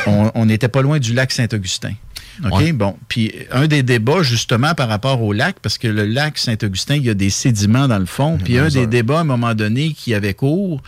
on 0.07 0.31
on 0.37 0.47
n'était 0.47 0.69
pas 0.69 0.83
loin 0.83 1.01
du 1.01 1.15
lac 1.15 1.33
Saint-Augustin. 1.33 1.95
OK? 2.45 2.61
Ouais. 2.61 2.73
Bon. 2.73 2.97
Puis 3.09 3.35
un 3.51 3.67
des 3.67 3.83
débats, 3.83 4.23
justement, 4.23 4.75
par 4.75 4.89
rapport 4.89 5.21
au 5.21 5.33
lac, 5.33 5.57
parce 5.61 5.79
que 5.79 5.89
le 5.89 6.07
lac 6.07 6.39
Saint-Augustin, 6.39 6.95
il 6.95 7.07
y 7.07 7.11
a 7.11 7.15
des 7.15 7.31
sédiments 7.31 7.89
dans 7.89 7.99
le 7.99 8.07
fond. 8.07 8.39
Puis 8.39 8.57
un 8.57 8.69
des 8.69 8.87
débats, 8.87 9.19
à 9.19 9.21
un 9.23 9.25
moment 9.25 9.57
donné, 9.57 9.95
qui 9.95 10.15
avait 10.15 10.35
cours, 10.35 10.81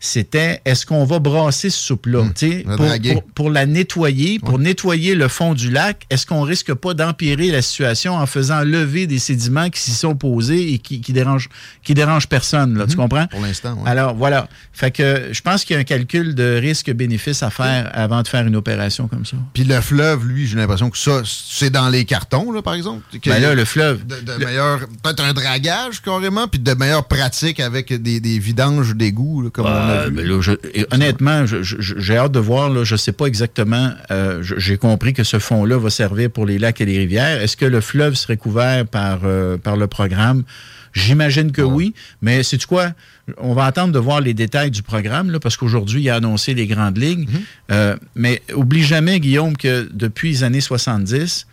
c'était 0.00 0.60
est-ce 0.64 0.86
qu'on 0.86 1.04
va 1.04 1.18
brasser 1.18 1.70
ce 1.70 1.78
soupe-là? 1.78 2.20
Le 2.66 2.76
pour, 2.76 2.86
pour- 3.14 3.22
pour 3.34 3.50
la 3.50 3.66
nettoyer, 3.66 4.38
pour 4.38 4.58
nettoyer 4.58 5.14
le 5.14 5.28
fond 5.28 5.54
du 5.54 5.70
lac, 5.70 6.04
est-ce 6.10 6.24
qu'on 6.26 6.42
risque 6.42 6.72
pas 6.74 6.94
d'empirer 6.94 7.50
la 7.50 7.62
situation 7.62 8.14
en 8.14 8.26
faisant 8.26 8.60
lever 8.60 9.06
des 9.06 9.18
sédiments 9.18 9.70
qui 9.70 9.80
s'y 9.80 9.90
sont 9.92 10.14
posés 10.14 10.72
et 10.74 10.78
qui, 10.78 11.00
qui 11.00 11.12
dérangent, 11.12 11.48
qui 11.82 11.94
dérangent 11.94 12.28
personne, 12.28 12.78
là, 12.78 12.86
tu 12.86 12.96
comprends? 12.96 13.26
Pour 13.26 13.40
l'instant, 13.40 13.74
ouais. 13.74 13.90
Alors, 13.90 14.14
voilà. 14.14 14.48
Fait 14.72 14.90
que 14.90 15.28
je 15.32 15.40
pense 15.40 15.64
qu'il 15.64 15.74
y 15.74 15.76
a 15.76 15.80
un 15.80 15.84
calcul 15.84 16.34
de 16.34 16.58
risque-bénéfice 16.60 17.42
à 17.42 17.50
faire 17.50 17.90
avant 17.92 18.22
de 18.22 18.28
faire 18.28 18.46
une 18.46 18.56
opération 18.56 19.08
comme 19.08 19.24
ça. 19.26 19.36
Puis 19.52 19.64
le 19.64 19.80
fleuve, 19.80 20.26
lui, 20.26 20.46
j'ai 20.46 20.56
l'impression 20.56 20.90
que 20.90 20.98
ça, 20.98 21.22
c'est 21.24 21.70
dans 21.70 21.88
les 21.88 22.04
cartons, 22.04 22.52
là, 22.52 22.62
par 22.62 22.74
exemple. 22.74 23.02
Que- 23.20 23.30
Ben 23.30 23.42
là, 23.42 23.54
le 23.54 23.64
fleuve. 23.64 24.06
de, 24.06 24.20
de 24.20 24.44
meilleurs- 24.44 24.80
peut-être 25.02 25.22
un 25.24 25.32
dragage 25.32 26.00
carrément, 26.02 26.46
puis 26.46 26.60
de 26.60 26.72
meilleures 26.74 27.06
pratiques 27.08 27.60
avec 27.60 27.92
des, 27.92 28.20
des 28.20 28.38
vidanges 28.38 28.94
d'égouts, 28.94 29.50
comme 29.52 29.66
on 29.66 29.87
a 29.88 29.92
Euh, 30.06 30.10
vu. 30.10 30.24
là, 30.26 30.40
je- 30.40 30.52
et 30.74 30.86
honnêtement, 30.92 31.44
j'ai 31.46 32.16
hâte 32.16 32.32
de 32.32 32.38
voir. 32.38 32.70
Là, 32.70 32.84
je 32.84 32.94
ne 32.94 32.98
sais 32.98 33.12
pas 33.12 33.26
exactement. 33.26 33.92
euh, 34.10 34.42
J'ai 34.42 34.76
compris 34.76 35.12
que 35.14 35.24
ce 35.24 35.38
fonds-là 35.38 35.78
va 35.78 35.90
servir 35.90 36.30
pour 36.30 36.46
les 36.46 36.58
lacs 36.58 36.80
et 36.80 36.84
les 36.86 36.98
rivières. 36.98 37.40
Est-ce 37.42 37.56
que 37.56 37.64
le 37.66 37.80
fleuve 37.80 38.14
serait 38.14 38.36
couvert 38.36 38.86
par, 38.86 39.20
euh, 39.24 39.56
par 39.56 39.76
le 39.76 39.86
programme? 39.86 40.42
J'imagine 40.94 41.52
que 41.52 41.62
oui, 41.62 41.94
mais 42.22 42.42
c'est 42.42 42.64
quoi? 42.64 42.92
On 43.36 43.52
va 43.52 43.66
attendre 43.66 43.92
de 43.92 43.98
voir 43.98 44.20
les 44.22 44.32
détails 44.34 44.70
du 44.70 44.82
programme, 44.82 45.30
là, 45.30 45.38
parce 45.38 45.56
qu'aujourd'hui, 45.56 46.02
il 46.02 46.10
a 46.10 46.16
annoncé 46.16 46.54
les 46.54 46.66
grandes 46.66 46.96
lignes. 46.98 47.26
Mhm. 47.30 47.40
Euh, 47.72 47.96
mais 48.14 48.42
oublie 48.54 48.82
jamais, 48.82 49.20
Guillaume, 49.20 49.56
que 49.56 49.88
depuis 49.92 50.30
les 50.30 50.44
années 50.44 50.62
70, 50.62 51.46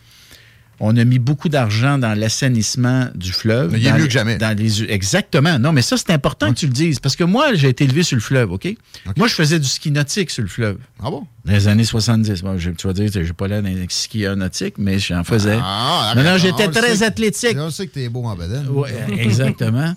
on 0.79 0.95
a 0.97 1.03
mis 1.05 1.19
beaucoup 1.19 1.49
d'argent 1.49 1.97
dans 1.97 2.13
l'assainissement 2.17 3.07
du 3.15 3.31
fleuve. 3.31 3.71
Mais 3.71 3.79
il 3.79 3.87
est 3.87 3.91
mieux 3.93 3.99
les- 4.01 4.07
que 4.07 4.13
jamais. 4.13 4.37
dans 4.37 4.57
les- 4.57 4.83
exactement. 4.91 5.57
Non, 5.59 5.71
mais 5.71 5.81
ça, 5.81 5.95
c'est 5.97 6.11
important 6.11 6.53
que 6.53 6.59
tu 6.59 6.67
le 6.67 6.73
dises. 6.73 6.99
Parce 6.99 7.15
que 7.15 7.23
moi, 7.23 7.53
j'ai 7.53 7.69
été 7.69 7.83
élevé 7.85 8.03
sur 8.03 8.15
le 8.15 8.21
fleuve, 8.21 8.51
OK? 8.51 8.67
Moi, 9.17 9.27
je 9.27 9.33
faisais 9.33 9.59
du 9.59 9.67
ski 9.67 9.91
nautique 9.91 10.29
sur 10.31 10.43
le 10.43 10.49
fleuve. 10.49 10.77
Ah 11.01 11.09
bon? 11.09 11.25
Dans 11.45 11.53
les 11.53 11.67
années 11.67 11.83
70. 11.85 12.41
Bon, 12.41 12.57
je- 12.57 12.71
tu 12.71 12.87
vas 12.87 12.93
dire, 12.93 13.09
j'ai 13.11 13.33
pas 13.33 13.47
l'air 13.47 13.61
d'un 13.61 13.73
skieur 13.89 14.35
nautique, 14.35 14.75
mais 14.77 14.99
j'en 14.99 15.23
faisais. 15.23 15.59
Ah, 15.61 16.13
non, 16.15 16.23
non, 16.23 16.37
j'étais 16.37 16.67
très 16.69 16.95
sait- 16.97 17.05
athlétique. 17.05 17.55
On 17.57 17.69
sait 17.69 17.87
que 17.87 17.93
t'es 17.93 18.09
beau 18.09 18.23
en 18.25 18.35
bedaine. 18.35 18.65
Oui, 18.69 18.89
exactement. 19.17 19.93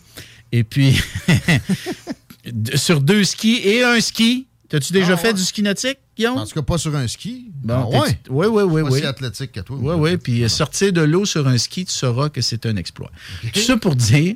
Et 0.53 0.65
puis, 0.65 1.01
sur 2.75 3.01
deux 3.01 3.25
skis 3.25 3.61
et 3.65 3.83
un 3.85 4.01
ski. 4.01 4.47
T'as-tu 4.69 4.93
déjà 4.93 5.15
Ah, 5.15 5.17
fait 5.17 5.29
ouais. 5.29 5.35
du 5.35 5.43
ski 5.43 5.63
nautique, 5.63 5.99
Guillaume? 6.17 6.37
En 6.39 6.47
tout 6.47 6.55
cas, 6.55 6.63
pas 6.63 6.77
sur 6.79 6.95
un 6.95 7.09
ski. 7.09 7.47
Bon, 7.65 7.91
ah, 7.95 8.01
ouais. 8.01 8.21
Oui, 8.29 8.47
oui, 8.49 8.63
oui. 8.65 8.83
Oui. 8.91 9.03
athlétique 9.05 9.53
que 9.53 9.61
toi. 9.61 9.77
Oui, 9.81 9.95
oui. 9.97 10.17
Puis 10.19 10.45
euh, 10.45 10.49
sortir 10.49 10.93
de 10.93 11.01
l'eau 11.01 11.25
sur 11.25 11.49
un 11.49 11.57
ski, 11.57 11.87
tu 11.87 11.93
sauras 11.93 12.29
que 12.29 12.41
c'est 12.43 12.67
un 12.67 12.77
exploit. 12.77 13.11
Tout 13.53 13.61
ça 13.61 13.77
pour 13.79 13.97
dire 13.97 14.35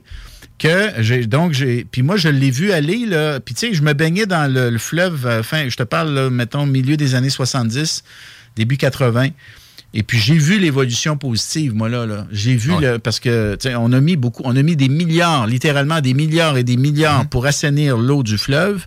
que 0.59 0.91
j'ai 1.01 1.27
donc 1.27 1.53
j'ai 1.53 1.85
puis 1.85 2.03
moi 2.03 2.17
je 2.17 2.29
l'ai 2.29 2.51
vu 2.51 2.73
aller 2.73 3.05
là 3.07 3.41
puis 3.41 3.55
tu 3.55 3.61
sais 3.69 3.75
je 3.75 3.83
me 3.83 3.95
baignais 3.95 4.27
dans 4.27 4.53
le, 4.53 4.71
le 4.71 4.79
fleuve 4.79 5.27
euh, 5.27 5.43
fin 5.43 5.69
je 5.69 5.77
te 5.77 5.83
parle 5.83 6.11
là, 6.15 6.31
mettons 6.31 6.67
milieu 6.67 6.97
des 6.97 7.15
années 7.17 7.31
70 7.31 8.05
début 8.55 8.77
80 8.77 9.29
et 9.95 10.03
puis 10.05 10.19
j'ai 10.21 10.35
vu 10.37 10.59
l'évolution 10.61 11.17
positive 11.17 11.75
moi 11.75 11.89
là 11.89 12.07
là 12.07 12.27
j'ai 12.31 12.55
vu 12.55 12.73
Ouais. 12.75 12.93
le- 12.93 12.99
parce 13.01 13.19
que 13.19 13.57
on 13.77 13.93
a 13.93 14.01
mis 14.01 14.15
beaucoup 14.17 14.43
on 14.45 14.55
a 14.55 14.63
mis 14.63 14.77
des 14.77 14.89
milliards 14.89 15.47
littéralement 15.49 16.01
des 16.01 16.15
milliards 16.15 16.57
et 16.57 16.65
des 16.65 16.77
milliards 16.77 17.27
pour 17.29 17.45
assainir 17.47 17.97
l'eau 17.97 18.23
du 18.23 18.39
fleuve 18.39 18.87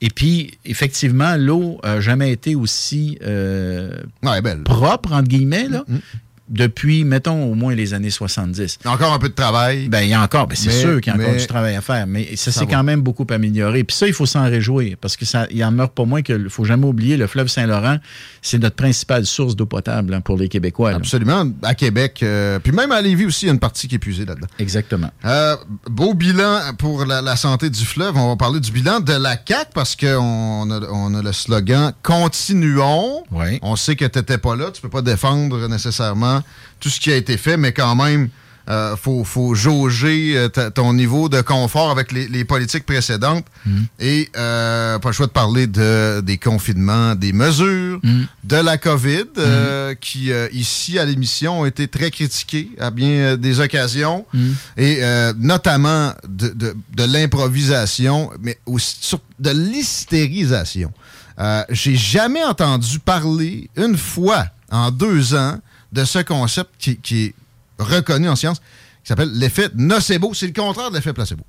et 0.00 0.10
puis 0.10 0.58
effectivement 0.64 1.36
l'eau 1.36 1.78
a 1.82 2.00
jamais 2.00 2.30
été 2.32 2.54
aussi 2.54 3.18
euh, 3.22 3.90
Ouais, 4.22 4.40
propre, 4.64 5.12
entre 5.12 5.28
guillemets, 5.28 5.68
là, 5.68 5.84
Mm-hmm. 5.88 6.00
Depuis, 6.48 7.04
mettons, 7.04 7.44
au 7.44 7.54
moins 7.54 7.74
les 7.74 7.94
années 7.94 8.10
70. 8.10 8.78
Encore 8.84 9.12
un 9.12 9.18
peu 9.18 9.28
de 9.28 9.34
travail. 9.34 9.88
Ben, 9.88 10.00
il 10.02 10.08
y 10.10 10.14
a 10.14 10.22
encore, 10.22 10.46
ben, 10.46 10.56
c'est 10.56 10.70
sûr 10.70 11.00
qu'il 11.00 11.12
y 11.12 11.16
a 11.16 11.18
encore 11.18 11.32
mais- 11.34 11.40
du 11.40 11.46
travail 11.46 11.74
à 11.76 11.80
faire, 11.80 12.06
mais 12.06 12.36
ça, 12.36 12.50
Ça 12.50 12.60
s'est 12.60 12.66
quand 12.66 12.82
même 12.82 13.00
beaucoup 13.02 13.26
amélioré. 13.30 13.84
Puis 13.84 13.96
ça, 13.96 14.06
il 14.06 14.12
faut 14.12 14.26
s'en 14.26 14.44
réjouir, 14.44 14.96
parce 15.00 15.16
que 15.16 15.24
ça, 15.24 15.46
il 15.50 15.62
en 15.64 15.70
meurt 15.70 15.92
pas 15.94 16.04
moins 16.04 16.22
que, 16.22 16.32
il 16.32 16.50
faut 16.50 16.64
jamais 16.64 16.86
oublier, 16.86 17.16
le 17.16 17.26
fleuve 17.26 17.48
Saint-Laurent, 17.48 17.98
c'est 18.42 18.58
notre 18.58 18.76
principale 18.76 19.26
source 19.26 19.56
d'eau 19.56 19.66
potable 19.66 20.14
hein, 20.14 20.20
pour 20.20 20.36
les 20.36 20.48
Québécois. 20.48 20.90
là. 20.92 20.96
Absolument. 20.96 21.44
À 21.62 21.74
Québec. 21.74 22.20
euh, 22.22 22.58
puis 22.58 22.72
même 22.72 22.92
à 22.92 23.00
Lévis 23.02 23.26
aussi, 23.26 23.44
il 23.44 23.48
y 23.48 23.50
a 23.50 23.52
une 23.54 23.58
partie 23.60 23.88
qui 23.88 23.96
est 23.96 23.98
puisée 23.98 24.24
là-dedans. 24.24 24.46
Exactement. 24.58 25.10
Euh, 25.24 25.56
beau 25.90 26.14
bilan 26.14 26.60
pour 26.78 27.04
la, 27.04 27.20
la 27.22 27.36
santé 27.36 27.68
du 27.70 27.84
fleuve. 27.84 28.16
On 28.16 28.28
va 28.28 28.36
parler 28.36 28.60
du 28.60 28.72
bilan 28.72 29.00
de 29.00 29.12
la 29.12 29.36
CAQ 29.36 29.70
parce 29.74 29.94
qu'on 29.96 30.70
a, 30.70 30.80
on 30.90 31.14
a 31.14 31.22
le 31.22 31.32
slogan 31.32 31.92
Continuons. 32.02 33.24
On 33.62 33.76
sait 33.76 33.96
que 33.96 34.04
tu 34.04 34.18
n'étais 34.18 34.38
pas 34.38 34.56
là. 34.56 34.70
Tu 34.72 34.80
peux 34.80 34.88
pas 34.88 35.02
défendre 35.02 35.68
nécessairement 35.68 36.37
tout 36.80 36.88
ce 36.90 37.00
qui 37.00 37.10
a 37.12 37.16
été 37.16 37.36
fait, 37.36 37.56
mais 37.56 37.72
quand 37.72 37.94
même, 37.96 38.28
il 38.70 38.94
faut, 39.00 39.24
faut 39.24 39.54
jauger 39.54 40.34
euh, 40.36 40.48
ton 40.70 40.92
niveau 40.92 41.30
de 41.30 41.40
confort 41.40 41.90
avec 41.90 42.12
les, 42.12 42.28
les 42.28 42.44
politiques 42.44 42.84
précédentes. 42.84 43.46
Et 43.98 44.28
euh, 44.36 44.98
pas 44.98 45.08
le 45.08 45.14
choix 45.14 45.26
de 45.26 45.32
parler 45.32 45.66
de, 45.66 46.20
des 46.20 46.36
confinements, 46.36 47.14
des 47.14 47.32
mesures, 47.32 47.98
de 48.44 48.56
la 48.56 48.76
COVID, 48.76 49.24
euh, 49.38 49.94
qui, 49.94 50.30
euh, 50.32 50.48
ici, 50.52 50.98
à 50.98 51.06
l'émission, 51.06 51.60
ont 51.62 51.64
été 51.64 51.88
très 51.88 52.10
critiquées 52.10 52.68
à 52.78 52.90
bien 52.90 53.08
euh, 53.08 53.36
des 53.38 53.58
occasions. 53.60 54.26
Et 54.76 54.98
euh, 55.00 55.32
notamment 55.38 56.12
de, 56.28 56.48
de- 56.50 56.76
de 56.94 57.04
l'improvisation, 57.04 58.30
mais 58.42 58.58
aussi 58.66 59.16
de 59.38 59.50
l'hystérisation. 59.50 60.92
Euh, 61.40 61.62
J'ai 61.70 61.96
jamais 61.96 62.44
entendu 62.44 62.98
parler 62.98 63.70
une 63.76 63.96
fois 63.96 64.46
en 64.70 64.90
deux 64.90 65.34
ans 65.34 65.58
de 65.92 66.04
ce 66.04 66.18
concept 66.20 66.70
qui, 66.78 66.96
qui 66.98 67.24
est 67.26 67.34
reconnu 67.78 68.28
en 68.28 68.36
science, 68.36 68.58
qui 68.58 69.08
s'appelle 69.08 69.30
l'effet 69.32 69.68
nocebo. 69.74 70.34
C'est 70.34 70.46
le 70.46 70.52
contraire 70.52 70.90
de 70.90 70.96
l'effet 70.96 71.12
placebo. 71.12 71.44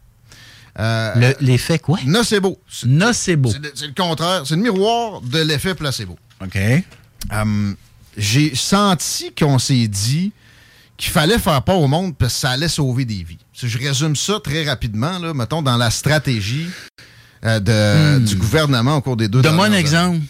Euh, 0.79 1.13
Le- 1.15 1.35
L'effet 1.45 1.79
quoi? 1.79 1.99
nocebo. 2.05 2.59
C'est 2.69 2.87
Nocebo. 2.87 3.51
c'est 3.51 3.87
le, 3.87 3.93
contraire. 3.93 4.43
C'est 4.45 4.55
le 4.55 4.61
miroir 4.61 5.21
de 5.21 5.39
l'effet 5.39 5.75
placebo. 5.75 6.17
OK. 6.41 6.55
Euh, 6.57 7.73
J'ai 8.17 8.55
senti 8.55 9.33
qu'on 9.37 9.59
s'est 9.59 9.87
dit 9.87 10.31
qu'il 10.95 11.11
fallait 11.11 11.39
faire 11.39 11.61
peur 11.63 11.79
au 11.79 11.87
monde 11.87 12.15
parce 12.15 12.33
que 12.33 12.39
ça 12.41 12.51
allait 12.51 12.67
sauver 12.69 13.03
des 13.05 13.23
vies. 13.23 13.37
Si 13.53 13.67
je 13.67 13.77
résume 13.77 14.15
ça 14.15 14.39
très 14.41 14.63
rapidement, 14.63 15.17
là, 15.19 15.33
mettons, 15.33 15.61
dans 15.61 15.75
la 15.77 15.89
stratégie 15.91 16.67
euh, 17.43 17.59
de- 17.59 18.23
du 18.25 18.35
gouvernement 18.35 18.97
au 18.97 19.01
cours 19.01 19.17
des 19.17 19.27
deux 19.27 19.41
Donne-moi 19.41 19.65
un 19.65 19.69
dernières 19.69 19.93
années. 19.95 20.15
exemple. 20.17 20.27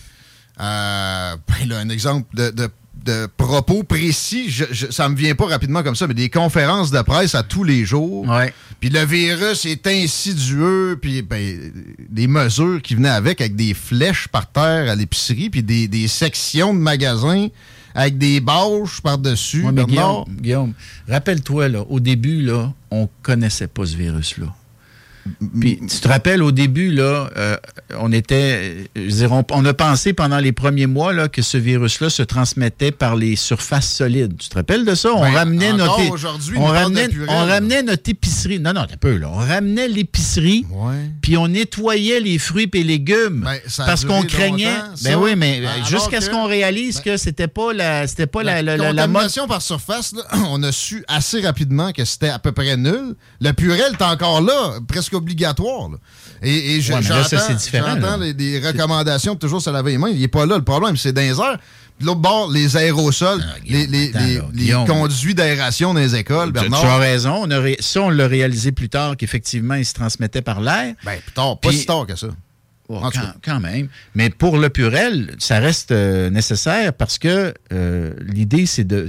Euh, 0.62 1.36
ben 1.48 1.70
là, 1.70 1.78
un 1.80 1.90
exemple 1.90 2.28
de, 2.36 2.50
de- 2.50 2.70
de 3.06 3.28
propos 3.38 3.84
précis, 3.84 4.50
je, 4.50 4.66
je- 4.72 4.92
ça 4.92 5.08
me 5.10 5.16
vient 5.16 5.36
pas 5.36 5.46
rapidement 5.48 5.84
comme 5.84 5.96
ça, 5.96 6.08
mais 6.08 6.14
des 6.14 6.30
conférences 6.30 6.92
de 6.92 7.02
presse 7.02 7.36
à 7.36 7.44
tous 7.44 7.64
les 7.64 7.86
jours. 7.86 8.28
Ouais. 8.28 8.54
Puis 8.80 8.90
le 8.90 9.06
virus 9.06 9.66
est 9.66 9.86
insidieux, 9.88 10.98
puis 11.02 11.22
ben, 11.22 11.72
des 12.10 12.28
mesures 12.28 12.82
qui 12.82 12.96
venaient 12.96 13.10
avec, 13.10 13.42
avec 13.42 13.56
des 13.56 13.74
flèches 13.74 14.28
par 14.28 14.52
terre 14.52 14.90
à 14.90 14.96
l'épicerie, 14.96 15.50
puis 15.50 15.64
des, 15.64 15.88
des 15.88 16.08
sections 16.08 16.74
de 16.74 16.80
magasins 16.80 17.48
avec 17.96 18.18
des 18.18 18.40
bâches 18.40 19.02
par-dessus. 19.02 19.64
Ouais. 19.66 19.74
Guillaume, 19.86 20.26
Guillaume, 20.42 20.74
rappelle-toi, 21.08 21.70
là, 21.70 21.82
au 21.90 22.00
début, 22.00 22.42
là, 22.42 22.72
on 22.92 23.10
connaissait 23.24 23.68
pas 23.68 23.86
ce 23.86 23.96
virus-là. 23.96 24.54
Puis, 25.60 25.80
tu 25.88 26.00
te 26.00 26.08
rappelles, 26.08 26.42
au 26.42 26.52
début, 26.52 26.92
là, 26.92 27.30
euh, 27.38 27.56
on 28.00 28.12
était. 28.12 28.36
euh, 28.36 28.84
je 28.96 29.02
veux 29.02 29.08
dire, 29.10 29.32
on, 29.32 29.44
on 29.52 29.66
a 29.66 29.74
pensé 29.74 30.14
pendant 30.14 30.40
les 30.40 30.52
premiers 30.52 30.88
mois 30.88 31.14
là, 31.14 31.28
que 31.28 31.42
ce 31.42 31.58
virus-là 31.58 32.10
se 32.10 32.24
transmettait 32.24 32.92
par 32.92 33.16
les 33.16 33.36
surfaces 33.36 33.92
solides. 33.92 34.38
Tu 34.40 34.50
te 34.50 34.56
rappelles 34.56 34.86
de 34.86 34.96
ça? 34.96 35.14
On 35.14 35.22
Ben, 35.22 35.34
ramenait 35.34 35.74
notre. 35.74 36.00
on 36.58 36.66
ramenait, 36.66 37.10
on 37.28 37.46
ramenait 37.46 37.84
notre 37.84 38.10
épicerie. 38.10 38.60
Non, 38.60 38.74
non, 38.74 38.82
un 38.82 38.98
peu, 39.00 39.18
là. 39.18 39.30
On 39.32 39.38
ramenait 39.38 39.88
l'épicerie. 39.88 40.66
Ouais. 40.72 40.96
Puis 41.22 41.38
on 41.38 41.48
nettoyait 41.48 42.20
les 42.20 42.38
fruits 42.40 42.70
et 42.74 42.84
légumes 42.84 43.42
Ben, 43.46 43.60
parce 43.86 44.06
qu'on 44.06 44.24
craignait. 44.24 44.74
Ben 45.04 45.16
oui, 45.16 45.36
mais 45.36 45.62
Alors 45.66 45.88
jusqu'à 45.88 46.22
ce 46.22 46.30
qu'on 46.30 46.46
réalise 46.48 46.98
ben, 46.98 47.04
que 47.04 47.18
c'était 47.18 47.48
pas 47.48 47.74
la, 47.74 48.08
c'était 48.08 48.28
pas 48.28 48.44
la, 48.44 48.62
la, 48.62 48.78
La 48.94 49.08
mode. 49.08 49.30
par 49.48 49.62
surface, 49.62 50.14
là, 50.14 50.24
on 50.50 50.62
a 50.64 50.72
su 50.72 51.04
assez 51.08 51.42
rapidement 51.42 51.92
que 51.92 52.06
c'était 52.06 52.30
à 52.30 52.40
peu 52.40 52.52
près 52.52 52.78
nul. 52.78 53.16
Le 53.42 53.52
purel 53.54 53.94
est 54.00 54.04
encore 54.04 54.42
là, 54.42 54.74
presque 54.88 55.19
obligatoire. 55.20 55.90
là. 55.90 55.98
Et, 56.42 56.76
Ouais, 56.78 56.82
j'entends 56.82 58.18
les, 58.18 58.34
des 58.34 58.60
recommandations 58.60 59.34
de 59.36 59.40
toujours 59.40 59.62
se 59.62 59.70
laver 59.70 59.92
les 59.92 59.98
mains. 59.98 60.10
Il 60.10 60.20
n'est 60.20 60.28
pas 60.28 60.46
là 60.46 60.58
le 60.58 60.64
problème, 60.64 60.98
c'est 60.98 61.12
dans 61.14 61.22
les 61.22 61.40
airs. 61.40 61.58
Puis 61.98 62.06
l'autre 62.08 62.22
bord, 62.22 62.50
les 62.50 62.78
aérosols, 62.78 63.44
Ah, 63.44 63.56
les, 63.66 63.86
Guillaume, 63.86 63.92
les- 63.92 64.10
attends, 64.10 64.20
les- 64.26 64.36
là, 64.38 64.44
les 64.54 64.64
Guillaume. 64.64 64.88
conduits 64.88 65.36
d'aération 65.36 65.94
dans 65.94 66.00
les 66.00 66.16
écoles, 66.16 66.54
Tu, 66.54 66.64
tu 66.64 66.70
Bernard. 66.70 66.86
as 66.86 66.98
raison. 66.98 67.42
On 67.44 67.52
a 67.52 67.60
ré- 67.60 67.78
ça, 67.82 68.02
on 68.02 68.10
l'a 68.10 68.28
réalisé 68.28 68.72
plus 68.72 68.88
tard 68.90 69.18
qu'effectivement, 69.18 69.76
il 69.76 69.86
se 69.86 69.94
transmettait 69.94 70.42
par 70.42 70.62
l'air. 70.62 70.94
Ben, 71.04 71.20
plus 71.20 71.34
tard, 71.34 71.60
pas 71.60 71.70
Puis- 71.70 71.80
si 71.80 71.86
tard 71.86 72.06
que 72.08 72.16
ça. 72.16 72.28
Oh, 72.92 73.00
quand, 73.44 73.60
même. 73.60 73.88
Mais 74.16 74.32
pour 74.32 74.58
le 74.58 74.70
purel, 74.70 75.36
ça 75.38 75.60
reste 75.60 75.92
euh, 75.92 76.32
nécessaire 76.32 76.92
parce 76.92 77.20
que 77.20 77.54
euh, 77.72 78.14
l'idée, 78.20 78.66
c'est 78.66 78.84
de. 78.84 79.06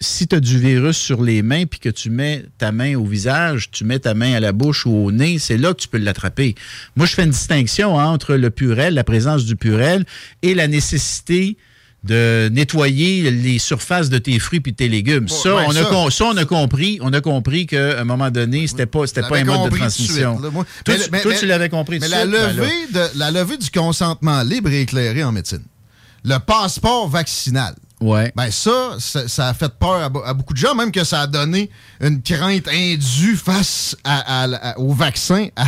Si 0.00 0.28
tu 0.28 0.36
as 0.36 0.40
du 0.40 0.58
virus 0.58 0.98
sur 0.98 1.22
les 1.22 1.40
mains 1.40 1.64
puis 1.64 1.80
que 1.80 1.88
tu 1.88 2.10
mets 2.10 2.44
ta 2.58 2.72
main 2.72 2.94
au 2.96 3.06
visage, 3.06 3.70
tu 3.70 3.84
mets 3.84 4.00
ta 4.00 4.12
main 4.12 4.34
à 4.34 4.40
la 4.40 4.52
bouche 4.52 4.84
ou 4.84 4.90
au 4.90 5.12
nez, 5.12 5.38
c'est 5.38 5.56
là 5.56 5.72
que 5.72 5.80
tu 5.80 5.88
peux 5.88 5.96
l'attraper. 5.96 6.56
Moi, 6.94 7.06
je 7.06 7.14
fais 7.14 7.24
une 7.24 7.30
distinction 7.30 7.94
entre 7.94 8.34
le 8.34 8.50
purel, 8.50 8.92
la 8.92 9.04
présence 9.04 9.46
du 9.46 9.56
purel, 9.56 10.04
et 10.42 10.52
la 10.52 10.68
nécessité 10.68 11.56
de 12.04 12.48
nettoyer 12.52 13.30
les 13.30 13.58
surfaces 13.58 14.08
de 14.10 14.18
tes 14.18 14.38
fruits 14.38 14.60
puis 14.60 14.72
de 14.72 14.76
tes 14.76 14.88
légumes. 14.88 15.26
ça, 15.28 15.56
ouais, 15.56 15.64
on 15.66 15.72
ça. 15.72 15.80
A, 16.06 16.10
ça, 16.10 16.24
on 16.26 16.36
a 16.36 16.44
compris. 16.44 16.98
On 17.02 17.12
a 17.12 17.20
compris 17.20 17.66
qu'à 17.66 18.00
un 18.00 18.04
moment 18.04 18.30
donné, 18.30 18.66
c'était 18.68 18.86
pas, 18.86 19.06
c'était 19.06 19.22
pas 19.22 19.38
un 19.38 19.44
mode 19.44 19.70
de 19.72 19.76
transmission. 19.76 20.38
suite, 20.38 20.52
moi. 20.52 20.64
toi, 20.84 20.94
Mais- 20.96 21.04
tu- 21.04 21.10
mais- 21.10 21.22
toi, 21.22 21.32
mais- 21.32 21.38
tu 21.38 21.46
l'avais 21.46 21.68
compris 21.68 21.98
Mais 21.98 22.08
la 22.08 22.20
suite, 22.22 22.30
ben 22.32 22.56
levée, 22.56 22.86
de, 22.92 23.18
la 23.18 23.30
levée 23.32 23.56
du 23.58 23.70
consentement 23.70 24.42
libre 24.42 24.70
et 24.70 24.82
éclairé 24.82 25.24
en 25.24 25.32
médecine, 25.32 25.62
le 26.24 26.38
passeport 26.38 27.08
vaccinal, 27.08 27.74
Ouais. 28.00 28.32
ben 28.36 28.50
ça, 28.50 28.96
ça, 29.00 29.26
ça 29.26 29.48
a 29.48 29.54
fait 29.54 29.72
peur 29.78 29.94
à, 30.02 30.08
be- 30.10 30.24
à 30.24 30.34
beaucoup 30.34 30.52
de 30.52 30.58
gens, 30.58 30.74
même 30.76 30.92
que 30.92 31.02
ça 31.02 31.22
a 31.22 31.26
donné 31.26 31.70
une 32.00 32.22
crainte 32.22 32.68
indue 32.68 33.36
face 33.36 33.96
à- 34.04 34.44
à- 34.44 34.70
à- 34.72 34.78
au 34.78 34.92
vaccin 34.92 35.48
à, 35.56 35.64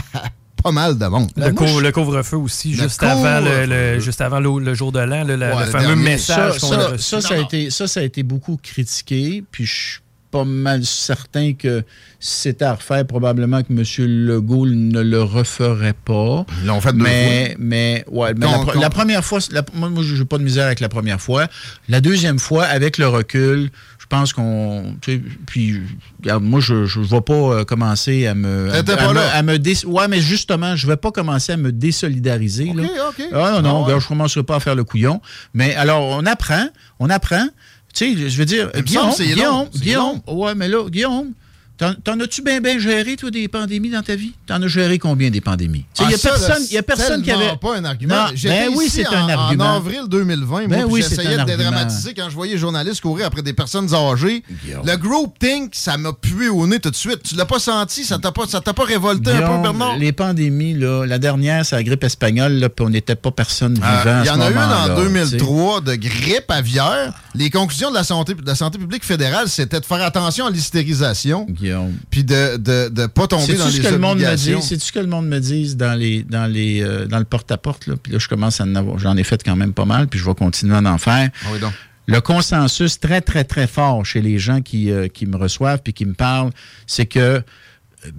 pas 0.63 0.73
mal 0.73 0.99
de 0.99 1.07
monde. 1.07 1.31
Le, 1.37 1.43
Ben, 1.45 1.53
moi, 1.55 1.67
cou- 1.67 1.79
je- 1.79 1.83
le 1.85 1.93
couvre-feu 1.93 2.37
aussi, 2.37 2.73
Le 2.75 2.83
juste, 2.85 3.03
avant 3.03 3.41
le, 3.41 3.99
juste 4.01 4.21
avant 4.21 4.41
le, 4.41 4.59
le 4.65 4.75
jour 4.75 4.93
de 4.93 5.01
l'an, 5.01 5.25
le, 5.25 5.37
le- 5.37 5.47
Ouais, 5.47 5.55
le 5.61 5.65
le 5.67 5.71
fameux 5.71 5.87
dernier. 5.87 6.03
message 6.05 6.59
ça, 6.59 6.67
qu'on 6.67 6.73
a 6.75 6.81
ça, 6.81 6.89
reçu. 6.89 7.03
ça, 7.05 7.21
ça 7.21 7.35
a 7.35 7.39
été, 7.39 7.71
ça, 7.71 7.87
ça 7.87 8.01
a 8.01 8.03
été 8.03 8.23
beaucoup 8.23 8.59
critiqué, 8.63 9.45
puis 9.51 9.65
je 9.67 9.75
suis 9.75 9.99
pas 10.31 10.45
mal 10.45 10.85
certain 10.85 11.55
que 11.55 11.83
si 12.21 12.37
c'était 12.43 12.67
à 12.67 12.75
refaire, 12.75 13.07
probablement 13.07 13.63
que 13.63 13.73
M. 13.73 13.83
Legault 14.27 14.67
ne 14.67 15.01
le 15.01 15.23
referait 15.23 15.95
pas. 16.05 16.45
Ils 16.61 16.67
l'ont 16.67 16.83
fait 16.83 16.93
deux 16.93 16.99
mais, 17.03 17.57
mais, 17.59 18.05
ouais, 18.11 18.35
mais 18.37 18.47
la, 18.79 18.91
première 18.91 19.25
fois, 19.25 19.39
la- 19.53 19.63
moi, 19.75 19.91
je 20.03 20.17
n'ai 20.17 20.25
pas 20.27 20.37
de 20.37 20.43
misère 20.43 20.67
avec 20.67 20.81
la 20.81 20.91
première 20.91 21.19
fois. 21.21 21.47
La 21.89 22.03
deuxième 22.03 22.39
fois, 22.39 22.65
avec 22.65 22.99
le 22.99 23.09
recul, 23.09 23.71
pense 24.09 24.33
qu'on. 24.33 24.97
tu 25.01 25.13
sais, 25.17 25.23
Puis, 25.47 25.81
regarde, 26.21 26.43
moi, 26.43 26.61
je 26.61 26.75
ne 26.75 27.05
vais 27.05 27.21
pas 27.21 27.33
euh, 27.35 27.65
commencer 27.65 28.27
à 28.27 28.35
me. 28.35 28.71
à, 28.73 28.83
pas 28.83 29.13
me- 29.13 29.19
à 29.21 29.43
me 29.43 29.87
Ouais, 29.87 30.09
mais 30.09 30.21
justement, 30.21 30.77
je 30.77 30.87
ne 30.87 30.93
vais 30.93 30.97
pas 30.97 31.11
commencer 31.11 31.53
à 31.53 31.57
me 31.57 31.73
désolidariser. 31.73 32.73
là. 32.75 32.83
OK, 32.85 32.91
OK. 33.21 33.25
Ah 33.33 33.51
non, 33.53 33.63
non, 33.63 33.71
Ah 33.71 33.75
ouais. 33.79 33.85
regarde, 33.85 34.01
je 34.01 34.07
ne 34.07 34.09
commencerai 34.09 34.43
pas 34.43 34.57
à 34.57 34.61
faire 34.61 34.75
le 34.75 34.85
couillon. 34.85 35.21
Mais 35.55 35.75
alors, 35.75 36.03
on 36.05 36.25
apprend, 36.27 36.67
on 36.99 37.11
apprend. 37.11 37.47
Tu 37.95 38.15
sais, 38.17 38.29
je 38.31 38.37
veux 38.39 38.45
dire, 38.45 38.71
Il 38.75 38.81
me 38.81 38.85
Guillaume, 38.85 39.11
Guillaume, 39.19 39.67
Guillaume, 39.75 40.21
ouais, 40.29 40.55
mais 40.55 40.69
là, 40.69 40.89
Guillaume, 40.89 41.33
t'en, 41.79 42.21
as-tu 42.21 42.43
bien, 42.43 42.61
bien 42.61 42.79
géré, 42.79 43.17
toi, 43.17 43.31
des 43.31 43.49
pandémies 43.49 43.91
dans 43.91 44.03
ta 44.03 44.17
vie? 44.17 44.33
T'en 44.47 44.61
as 44.63 44.67
géré 44.69 44.99
combien 44.99 45.31
des 45.31 45.41
pandémies? 45.41 45.85
Il 45.99 46.05
Ah, 46.05 46.09
n'y 46.09 46.15
a 46.15 46.19
ça, 46.19 46.31
personne, 46.31 46.65
y 46.71 46.77
a 46.77 46.83
personne 46.83 47.23
qui 47.23 47.31
avait. 47.31 47.57
pas 47.61 47.77
un 47.77 47.85
argument. 47.85 48.27
J'étais 48.35 48.69
ben 48.69 48.75
oui, 48.77 48.89
c'est 48.91 49.07
en, 49.07 49.13
un 49.13 49.29
argument. 49.29 49.65
En 49.65 49.77
avril 49.77 50.03
2020, 50.09 50.67
Ben 50.69 50.83
moi, 50.83 50.93
oui, 50.93 51.03
j'essayais 51.03 51.37
de 51.39 51.45
dédramatiser 51.45 52.15
quand 52.15 52.29
je 52.29 52.35
voyais 52.35 52.55
les 52.55 52.59
journalistes 52.59 53.01
courir 53.01 53.27
après 53.27 53.43
des 53.43 53.53
personnes 53.53 53.93
âgées. 53.95 54.43
Le 54.85 54.97
group 54.97 55.39
think, 55.39 55.75
ça 55.75 55.97
m'a 55.97 56.13
pué 56.13 56.49
au 56.49 56.67
nez 56.67 56.81
tout 56.81 56.91
de 56.91 56.97
suite. 56.97 57.23
Tu 57.23 57.35
l'as 57.37 57.47
pas 57.47 57.59
senti? 57.59 58.05
Ça 58.05 58.19
t'a 58.19 58.33
pas, 58.33 58.47
ça 58.47 58.61
t'a 58.61 58.73
pas 58.75 58.85
révolté 58.85 59.31
un 59.31 59.41
peu, 59.41 59.63
Bernard? 59.63 59.97
les 59.99 60.13
pandémies, 60.13 60.75
là, 60.75 61.05
la 61.07 61.19
dernière, 61.19 61.65
c'est 61.65 61.77
la 61.77 61.83
grippe 61.83 62.05
espagnole, 62.05 62.69
puis 62.75 62.85
on 62.85 62.91
n'était 62.91 63.15
pas 63.17 63.31
personne 63.31 63.75
vivant. 63.75 63.87
Euh, 63.87 64.21
à 64.21 64.25
Il 64.25 64.27
y 64.27 64.31
en 64.31 64.41
a 64.41 64.51
eu 64.51 64.57
en 64.57 64.97
tu 64.97 65.03
sais. 65.03 65.37
2003 65.37 65.81
de 65.83 65.95
grippe 65.95 66.51
aviaire. 66.51 67.13
Les 67.35 67.51
conclusions 67.51 67.91
de 67.91 67.95
la 67.95 68.05
santé, 68.05 68.35
de 68.35 68.45
la 68.47 68.55
santé 68.55 68.79
publique 68.79 69.05
fédérale, 69.05 69.49
c'était 69.49 69.81
de 69.81 69.85
faire 69.85 70.03
attention 70.03 70.47
à 70.47 70.51
l'hystérisation, 70.51 71.47
Guillaume. 71.69 71.95
puis 72.11 72.25
de, 72.25 72.57
de, 72.57 72.89
de 72.89 73.07
pas 73.07 73.27
tomber 73.27 73.55
dans 73.55 73.69
ce 73.69 73.77
les 73.77 73.83
que 73.83 73.89
le 73.89 73.99
monde 73.99 74.19
me 74.19 74.25
obligations. 74.25 74.59
dit? 74.61 74.67
C'est-tu 74.67 74.87
ce 74.87 74.93
que 74.93 74.99
le 74.99 75.07
monde 75.07 75.27
me 75.29 75.39
dise 75.39 75.77
dans 75.77 75.95
les 75.95 76.23
dans 76.23 76.47
les 76.47 76.83
euh, 76.83 77.07
dans 77.07 77.19
le 77.19 77.25
porte-à-porte 77.25 77.87
là? 77.87 77.95
Puis 78.03 78.13
là, 78.13 78.19
je 78.19 78.29
commence 78.29 78.61
à 78.61 78.65
en 78.65 78.75
avoir. 78.75 78.99
J'en 78.99 79.17
ai 79.17 79.25
fait 79.25 79.43
quand 79.43 79.57
même 79.57 79.73
pas 79.73 79.85
mal, 79.85 80.09
puis 80.09 80.19
je 80.19 80.25
vais 80.25 80.35
continuer 80.35 80.75
à 80.75 80.83
en 80.83 80.99
faire. 80.99 81.31
Ah 81.45 81.49
oui, 81.53 81.59
donc. 81.61 81.73
Le 82.07 82.21
consensus 82.23 82.99
très, 83.01 83.21
très, 83.21 83.45
très 83.45 83.67
fort 83.67 84.07
chez 84.07 84.23
les 84.23 84.39
gens 84.39 84.63
qui, 84.63 84.91
euh, 84.91 85.09
qui 85.09 85.27
me 85.27 85.37
reçoivent 85.37 85.83
puis 85.83 85.93
qui 85.93 86.07
me 86.07 86.15
parlent, 86.15 86.53
c'est 86.87 87.05
que 87.05 87.43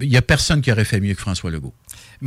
il 0.00 0.08
n'y 0.08 0.16
a 0.16 0.22
personne 0.22 0.60
qui 0.60 0.70
aurait 0.70 0.84
fait 0.84 1.00
mieux 1.00 1.14
que 1.14 1.20
François 1.20 1.50
Legault. 1.50 1.74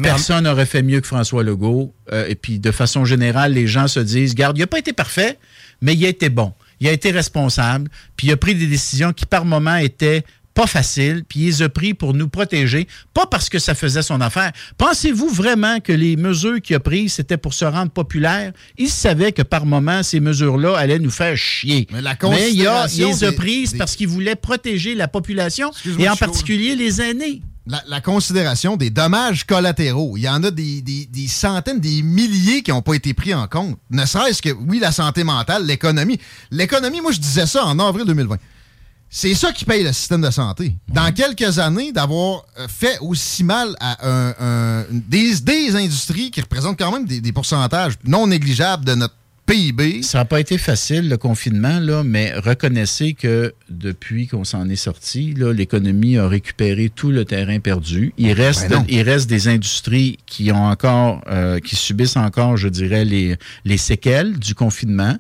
Personne 0.02 0.46
n'aurait 0.46 0.66
fait 0.66 0.82
mieux 0.82 1.00
que 1.02 1.08
François 1.08 1.44
Legault. 1.44 1.94
Euh, 2.12 2.26
et 2.28 2.36
puis, 2.36 2.58
de 2.60 2.72
façon 2.72 3.06
générale, 3.06 3.54
les 3.54 3.68
gens 3.68 3.88
se 3.88 4.00
disent, 4.00 4.34
garde, 4.34 4.58
il 4.58 4.62
n'a 4.62 4.68
pas 4.68 4.80
été 4.80 4.92
parfait, 4.92 5.38
mais 5.80 5.94
il 5.94 6.04
a 6.04 6.10
été 6.10 6.30
bon. 6.30 6.54
Il 6.80 6.88
a 6.88 6.92
été 6.92 7.12
responsable, 7.12 7.90
puis 8.18 8.28
il 8.28 8.32
a 8.34 8.38
pris 8.38 8.56
des 8.56 8.66
décisions 8.66 9.14
qui, 9.14 9.28
par 9.28 9.46
moments, 9.46 9.76
étaient 9.76 10.24
pas 10.54 10.68
faciles, 10.68 11.24
puis 11.28 11.40
il 11.42 11.46
les 11.48 11.62
a 11.64 11.70
pris 11.70 11.94
pour 11.94 12.14
nous 12.14 12.28
protéger, 12.30 12.88
pas 13.14 13.26
parce 13.26 13.50
que 13.50 13.58
ça 13.60 13.74
faisait 13.76 14.02
son 14.04 14.22
affaire. 14.22 14.52
Pensez-vous 14.78 15.30
vraiment 15.30 15.80
que 15.80 15.92
les 15.94 16.16
mesures 16.16 16.62
qu'il 16.62 16.76
a 16.76 16.80
prises, 16.80 17.14
c'était 17.14 17.38
pour 17.38 17.54
se 17.54 17.66
rendre 17.66 17.92
populaire? 17.92 18.54
Il 18.78 18.90
savait 18.90 19.32
que 19.32 19.42
par 19.42 19.66
moments, 19.66 20.04
ces 20.04 20.20
mesures-là 20.20 20.78
allaient 20.78 21.00
nous 21.00 21.10
faire 21.12 21.36
chier. 21.36 21.88
Mais 21.92 22.02
la 22.02 22.16
il, 22.50 22.68
a, 22.68 22.86
il 22.94 23.06
les 23.06 23.24
a 23.24 23.30
des- 23.32 23.36
prises 23.36 23.72
des- 23.72 23.78
parce 23.78 23.96
qu'il 23.96 24.08
voulait 24.08 24.36
protéger 24.36 24.94
la 24.96 25.08
population, 25.08 25.72
et 26.00 26.08
en 26.10 26.16
particulier 26.16 26.76
les 26.76 27.02
aînés. 27.02 27.42
la, 27.66 27.82
la 27.88 28.02
considération 28.02 28.76
des 28.78 28.90
dommages 28.90 29.46
collatéraux. 29.46 30.18
Il 30.18 30.24
y 30.24 30.30
en 30.30 30.44
a 30.44 30.52
des, 30.52 30.82
des- 30.82 31.06
des 31.06 31.28
centaines, 31.28 31.80
des 31.80 32.02
milliers 32.04 32.62
qui 32.62 32.72
n'ont 32.72 32.82
pas 32.82 32.94
été 32.94 33.14
pris 33.14 33.34
en 33.34 33.48
compte. 33.48 33.78
Ne 33.90 34.06
serait-ce 34.06 34.42
que, 34.42 34.50
oui, 34.50 34.80
la 34.80 34.92
santé 34.92 35.24
mentale, 35.24 35.66
l'économie. 35.66 36.20
L'économie, 36.52 37.02
moi, 37.02 37.12
je 37.12 37.20
disais 37.20 37.46
ça 37.48 37.66
en 37.66 37.80
avril 37.80 38.06
2020. 38.06 38.36
C'est 39.16 39.36
ça 39.36 39.52
qui 39.52 39.64
paye 39.64 39.84
le 39.84 39.94
système 39.94 40.22
de 40.22 40.32
santé. 40.32 40.74
Dans 40.90 41.14
quelques 41.14 41.60
années, 41.60 41.92
d'avoir 41.92 42.46
euh, 42.60 42.68
fait 42.68 42.98
aussi 43.00 43.44
mal 43.44 43.76
à 43.80 44.10
un- 44.10 44.34
un- 44.40 44.86
des, 44.90 45.36
des 45.42 45.76
industries 45.76 46.32
qui 46.32 46.42
représentent 46.42 46.80
quand 46.80 46.92
même 46.92 47.06
des, 47.06 47.22
des 47.22 47.32
pourcentages 47.32 47.94
non 48.06 48.26
négligeables 48.26 48.84
de 48.84 48.96
notre 48.96 49.14
PIB. 49.46 50.02
Ça 50.02 50.18
n'a 50.20 50.26
pas 50.26 50.40
été 50.40 50.58
facile, 50.58 51.10
le 51.10 51.18
confinement, 51.18 51.80
là, 51.80 52.02
mais 52.04 52.34
reconnaissez 52.34 53.14
que 53.14 53.54
depuis 53.70 54.26
qu'on 54.28 54.46
s'en 54.46 54.68
est 54.68 54.76
sorti, 54.78 55.36
l'économie 55.38 56.18
a 56.18 56.28
récupéré 56.28 56.90
tout 56.90 57.12
le 57.12 57.24
terrain 57.24 57.60
perdu. 57.60 58.14
Il 58.18 58.32
reste, 58.32 58.68
Ben 58.70 58.80
non. 58.80 58.86
il 58.90 59.02
reste 59.04 59.30
des 59.30 59.48
industries 59.48 60.18
qui 60.26 60.52
ont 60.52 60.66
encore, 60.66 61.22
euh, 61.30 61.60
qui 61.60 61.76
subissent 61.76 62.16
encore, 62.18 62.58
je 62.58 62.68
dirais, 62.70 63.06
les, 63.06 63.36
les 63.66 63.78
séquelles 63.78 64.40
du 64.40 64.56
confinement, 64.56 65.18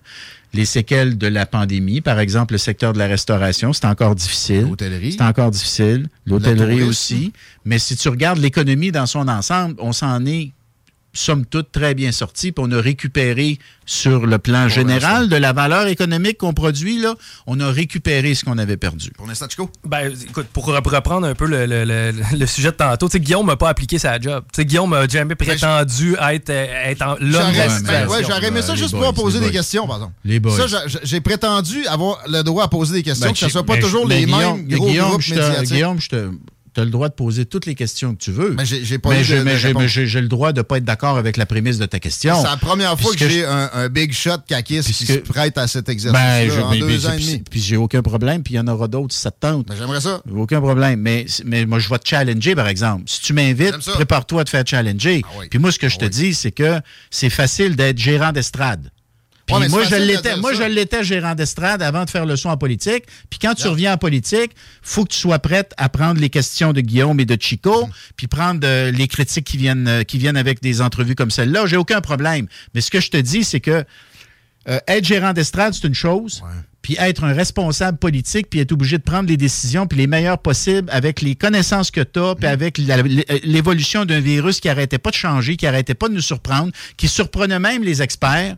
les 0.53 0.65
séquelles 0.65 1.17
de 1.17 1.27
la 1.27 1.45
pandémie. 1.45 2.01
Par 2.01 2.19
exemple, 2.19 2.53
le 2.53 2.57
secteur 2.57 2.93
de 2.93 2.99
la 2.99 3.07
restauration, 3.07 3.73
c'est 3.73 3.85
encore 3.85 4.15
difficile. 4.15 4.67
L'hôtellerie. 4.69 5.13
C'est 5.13 5.23
encore 5.23 5.51
difficile. 5.51 6.09
L'hôtellerie 6.25 6.83
aussi. 6.83 7.33
Mais 7.65 7.79
si 7.79 7.95
tu 7.95 8.07
regardes 8.09 8.39
l'économie 8.39 8.91
dans 8.91 9.07
son 9.07 9.27
ensemble, 9.27 9.75
on 9.79 9.91
s'en 9.93 10.25
est 10.25 10.51
somme 11.13 11.45
toute 11.45 11.71
très 11.71 11.93
bien 11.93 12.11
sorti, 12.11 12.51
puis 12.51 12.65
on 12.67 12.71
a 12.71 12.81
récupéré 12.81 13.59
sur 13.85 14.25
le 14.25 14.37
plan 14.39 14.67
général 14.69 15.27
de 15.29 15.35
la 15.35 15.53
valeur 15.53 15.87
économique 15.87 16.37
qu'on 16.37 16.53
produit, 16.53 16.99
là, 16.99 17.15
on 17.47 17.59
a 17.59 17.69
récupéré 17.69 18.33
ce 18.33 18.43
qu'on 18.45 18.57
avait 18.57 18.77
perdu. 18.77 19.11
Pour 19.11 19.27
l'instant, 19.27 19.45
Chico? 19.49 19.69
Ben, 19.85 20.11
écoute, 20.27 20.47
pour 20.53 20.67
re- 20.69 20.81
reprendre 20.95 21.27
un 21.27 21.35
peu 21.35 21.45
le, 21.45 21.65
le- 21.65 21.83
le- 21.85 22.13
le 22.37 22.45
sujet 22.47 22.71
de 22.71 22.77
tantôt, 22.77 23.07
tu 23.07 23.13
sais, 23.13 23.19
Guillaume 23.19 23.45
n'a 23.45 23.57
pas 23.57 23.69
appliqué 23.69 23.99
sa 23.99 24.19
job. 24.19 24.43
Tu 24.53 24.61
sais, 24.61 24.65
Guillaume 24.65 24.89
n'a 24.91 25.07
jamais 25.07 25.35
prétendu 25.35 26.15
être, 26.31 26.49
euh, 26.49 26.65
être 26.85 27.01
en- 27.01 27.15
l'homme 27.19 27.51
de 27.51 27.57
la 27.57 27.67
Ouais, 27.67 27.69
situation. 27.69 27.83
ben, 27.85 28.07
ouais, 28.07 28.23
j'aurais 28.23 28.47
aimé 28.47 28.61
ça 28.61 28.75
juste 28.75 28.91
boys, 28.91 28.99
pouvoir 28.99 29.13
poser 29.13 29.39
des 29.39 29.45
boys. 29.47 29.53
questions, 29.53 29.85
par 29.85 29.97
exemple. 29.97 30.13
Les 30.25 30.39
boys. 30.39 30.67
Ça, 30.67 30.85
j'ai- 31.03 31.21
prétendu 31.21 31.85
avoir 31.87 32.19
le 32.27 32.41
droit 32.41 32.63
à 32.63 32.67
poser 32.69 32.93
des 32.95 33.03
questions, 33.03 33.27
Ben, 33.27 33.33
que 33.33 33.39
ce 33.39 33.45
ne 33.45 33.49
soit 33.51 33.65
pas 33.65 33.75
mais 33.75 33.81
toujours 33.81 34.07
les 34.07 34.25
mais 34.25 34.31
mêmes 34.31 34.65
Guillaume, 34.65 34.67
gros 34.79 34.87
Guillaume, 34.87 35.09
groupes 35.09 35.21
je 35.21 35.35
te- 35.35 35.39
médiatiques. 35.39 35.71
Guillaume, 35.73 35.99
je 36.01 36.09
te... 36.09 36.29
as 36.81 36.83
le 36.85 36.89
droit 36.91 37.09
de 37.09 37.13
poser 37.13 37.45
toutes 37.45 37.65
les 37.65 37.75
questions 37.75 38.13
que 38.15 38.23
tu 38.23 38.31
veux. 38.31 38.55
Mais 38.57 38.65
j'ai 38.65 38.97
pas 38.99 39.09
mais 39.09 39.23
je- 39.23 40.05
j'ai- 40.05 40.21
le 40.21 40.27
droit 40.27 40.51
de 40.53 40.59
ne 40.59 40.63
pas 40.63 40.77
être 40.77 40.85
d'accord 40.85 41.17
avec 41.17 41.37
la 41.37 41.45
prémisse 41.45 41.77
de 41.77 41.85
ta 41.85 41.99
question. 41.99 42.35
C'est 42.41 42.47
la 42.49 42.57
première 42.57 42.99
fois 42.99 43.11
Puisque 43.11 43.19
que 43.27 43.29
j'ai 43.29 43.41
je- 43.41 43.45
un, 43.45 43.69
un 43.73 43.89
big 43.89 44.13
shot 44.13 44.37
caquiste 44.47 44.87
qui 44.87 44.93
se 45.05 45.13
Puisque- 45.13 45.23
prête 45.31 45.57
à 45.57 45.67
cet 45.67 45.89
exercice 45.89 46.19
Ben, 46.19 46.49
je- 46.49 46.59
en 46.61 46.69
mais- 46.71 46.79
deux 46.79 46.87
mais- 46.87 47.05
ans 47.05 47.13
et 47.13 47.19
demi. 47.19 47.43
Puis 47.49 47.61
j'ai 47.61 47.77
aucun 47.77 48.01
problème, 48.01 48.43
puis 48.43 48.53
il 48.53 48.57
y 48.57 48.59
en 48.59 48.67
aura 48.67 48.87
d'autres 48.87 49.13
si 49.13 49.19
ça 49.21 49.31
te 49.31 49.39
tente. 49.39 49.67
Ben, 49.67 49.75
J'aimerais 49.77 50.01
ça. 50.01 50.21
Aucun 50.33 50.61
problème. 50.61 50.99
Mais, 50.99 51.25
mais 51.45 51.65
moi, 51.65 51.79
je 51.79 51.89
vais 51.89 51.99
te 51.99 52.07
challenger, 52.07 52.55
par 52.55 52.67
exemple. 52.67 53.03
Si 53.07 53.21
tu 53.21 53.33
m'invites, 53.33 53.77
prépare-toi 53.93 54.41
à 54.41 54.43
te 54.45 54.49
faire 54.49 54.63
challenger. 54.65 55.21
Ah 55.25 55.29
oui. 55.39 55.47
Puis 55.49 55.59
moi, 55.59 55.71
ce 55.71 55.79
que 55.79 55.89
je 55.89 55.95
Ah 55.95 55.99
te 55.99 56.05
oui. 56.05 56.09
dis, 56.11 56.33
c'est 56.33 56.51
que 56.51 56.79
c'est 57.09 57.29
facile 57.29 57.75
d'être 57.75 57.97
gérant 57.97 58.31
d'estrade. 58.31 58.89
Puis 59.45 59.55
Ouais, 59.55 59.61
mais 59.63 59.67
moi, 59.69 59.83
je 59.83 59.95
l'étais, 60.07 60.37
moi, 60.37 60.53
je 60.53 60.63
l'étais 60.63 61.03
gérant 61.03 61.35
d'estrade 61.35 61.81
avant 61.81 62.05
de 62.05 62.09
faire 62.09 62.25
le 62.25 62.35
son 62.37 62.49
en 62.49 62.57
politique. 62.57 63.03
Puis 63.29 63.39
quand 63.39 63.53
tu 63.55 63.63
reviens 63.67 63.93
en 63.93 63.97
politique, 63.97 64.51
faut 64.81 65.03
que 65.03 65.11
tu 65.13 65.19
sois 65.19 65.39
prête 65.39 65.73
à 65.77 65.89
prendre 65.89 66.21
les 66.21 66.29
questions 66.29 66.71
de 66.71 66.79
Guillaume 66.81 67.19
et 67.19 67.25
de 67.25 67.37
Chico, 67.39 67.89
puis 68.15 68.27
prendre 68.27 68.61
euh, 68.63 68.89
les 68.91 69.07
critiques 69.09 69.45
qui 69.45 69.57
viennent, 69.57 69.87
euh, 69.87 70.03
qui 70.03 70.17
viennent 70.17 70.37
avec 70.37 70.61
des 70.61 70.81
entrevues 70.81 71.15
comme 71.15 71.29
celle-là. 71.31 71.65
J'ai 71.65 71.75
aucun 71.77 71.99
problème. 71.99 72.47
Mais 72.73 72.79
ce 72.81 72.89
que 72.89 73.01
je 73.01 73.09
te 73.11 73.17
dis, 73.17 73.43
c'est 73.43 73.59
que 73.59 73.83
euh, 74.69 74.79
être 74.87 75.03
gérant 75.05 75.33
d'estrade, 75.33 75.73
c'est 75.73 75.87
une 75.87 75.93
chose. 75.93 76.41
Puis 76.81 76.95
être 76.99 77.23
un 77.25 77.33
responsable 77.33 77.97
politique, 77.97 78.49
puis 78.49 78.59
être 78.59 78.71
obligé 78.73 78.97
de 78.97 79.03
prendre 79.03 79.27
les 79.29 79.37
décisions, 79.37 79.87
puis 79.87 79.97
les 79.97 80.07
meilleures 80.07 80.37
possibles 80.37 80.89
avec 80.91 81.21
les 81.21 81.35
connaissances 81.35 81.91
que 81.91 82.01
tu 82.01 82.19
as, 82.19 82.35
puis 82.35 82.47
avec 82.47 82.77
la- 82.77 83.01
l'évolution 83.43 84.03
d'un 84.05 84.19
virus 84.19 84.59
qui 84.59 84.67
arrêtait 84.69 84.97
pas 84.97 85.09
de 85.09 85.15
changer, 85.15 85.55
qui 85.57 85.65
arrêtait 85.67 85.93
pas 85.93 86.09
de 86.09 86.13
nous 86.13 86.21
surprendre, 86.21 86.71
qui 86.97 87.07
surprenait 87.07 87.59
même 87.59 87.83
les 87.83 88.01
experts. 88.01 88.55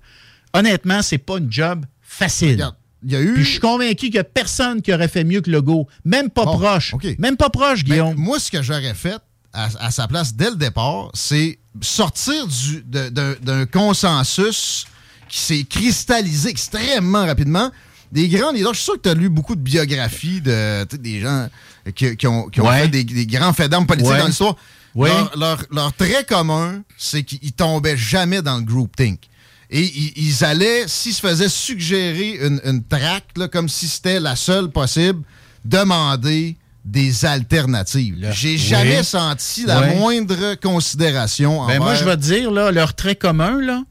Honnêtement, 0.58 1.02
c'est 1.02 1.18
pas 1.18 1.38
une 1.38 1.52
job 1.52 1.86
facile. 2.02 2.52
Regarde, 2.54 2.76
il 3.04 3.12
y 3.12 3.15
a 3.15 3.22
eu. 3.22 3.34
Puis 3.36 3.44
je 3.44 3.50
suis 3.52 3.60
convaincu 3.60 3.96
qu'il 4.08 4.12
n'y 4.13 4.20
a 4.20 4.24
personne 4.24 4.82
qui 4.82 4.94
aurait 4.94 5.08
fait 5.08 5.24
mieux 5.24 5.41
que 5.41 5.50
Legault. 5.52 5.88
Même 6.06 6.30
pas 6.30 6.46
Bon, 6.46 6.58
proche. 6.58 6.94
Même 7.20 7.38
pas 7.38 7.50
proche, 7.50 7.84
Ben, 7.84 7.91
Guillaume. 7.91 8.15
moi, 8.18 8.39
ce 8.39 8.50
que 8.52 8.62
j'aurais 8.62 8.94
fait 8.94 9.18
à, 9.54 9.68
à 9.80 9.91
sa 9.91 10.08
place 10.08 10.34
dès 10.34 10.50
le 10.50 10.56
départ, 10.56 11.10
c'est 11.13 11.60
sortir 11.82 12.48
d'un 12.86 13.65
consensus 13.65 14.86
qui 15.30 15.39
s'est 15.39 15.63
cristallisé 15.63 16.50
extrêmement 16.50 17.26
rapidement. 17.26 17.72
Des 18.12 18.30
grands 18.30 18.52
leaders, 18.52 18.74
je 18.74 18.78
suis 18.78 18.86
sûr 18.86 18.94
que 18.96 19.02
tu 19.02 19.10
as 19.10 19.13
lu 19.13 19.30
beaucoup 19.30 19.56
de 19.56 19.62
biographies 19.62 20.39
de 20.39 20.86
des 20.96 21.20
gens 21.20 21.50
qui, 21.96 22.15
qui 22.15 22.28
ont, 22.28 22.48
qui 22.50 22.62
ont 22.62 22.68
Ouais. 22.68 22.84
fait 22.84 22.88
des, 22.89 23.04
des 23.04 23.26
grands 23.26 23.52
faits 23.52 23.70
d'armes 23.70 23.88
politiques 23.88 24.12
Ouais. 24.12 24.20
dans 24.20 24.28
l'histoire. 24.28 24.56
Ouais. 24.94 25.10
Leur, 25.10 25.38
leur- 25.38 25.63
leur 25.72 25.94
trait 25.94 26.24
commun, 26.24 26.82
c'est 26.98 27.24
qu'ils 27.24 27.52
tombaient 27.52 27.98
jamais 27.98 28.41
dans 28.41 28.58
le 28.58 28.63
groupthink. 28.63 29.20
Et 29.69 29.82
ils, 30.15 30.43
allaient, 30.43 30.88
s'ils 30.88 31.13
se 31.13 31.21
faisaient 31.21 31.49
suggérer 31.49 32.38
une, 32.41 32.62
une 32.63 32.84
traque, 32.84 33.34
comme 33.51 33.67
si 33.67 33.88
c'était 33.88 34.19
la 34.19 34.36
seule 34.36 34.69
possible, 34.69 35.23
demander 35.63 36.56
des 36.86 37.25
alternatives. 37.25 38.30
J'ai 38.32 38.58
jamais 38.58 39.04
senti 39.04 39.65
la 39.65 39.88
moindre 39.95 40.56
considération. 40.56 41.65
Ben 41.65 41.80
moi, 41.80 41.95
je 41.95 42.06
vais 42.06 42.15
te 42.15 42.21
dire, 42.21 42.51
là, 42.51 42.71
leur 42.71 42.93
trait 42.93 43.15
commun, 43.15 43.60
là, 43.60 43.84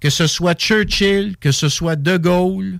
que 0.00 0.10
ce 0.10 0.26
soit 0.26 0.54
Churchill, 0.54 1.36
que 1.40 1.52
ce 1.52 1.68
soit 1.68 1.96
De 1.96 2.16
Gaulle, 2.16 2.78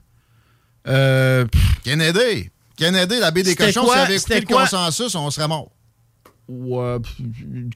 euh, 0.89 1.47
Kennedy. 1.85 2.51
Kennedy, 2.77 3.19
la 3.19 3.31
baie 3.31 3.43
des 3.43 3.55
cochons, 3.57 3.87
si 3.87 3.99
avait 3.99 4.17
écouté 4.17 4.41
le 4.41 4.47
consensus, 4.47 5.15
on 5.15 5.31
serait 5.31 5.49
mort. 5.49 5.71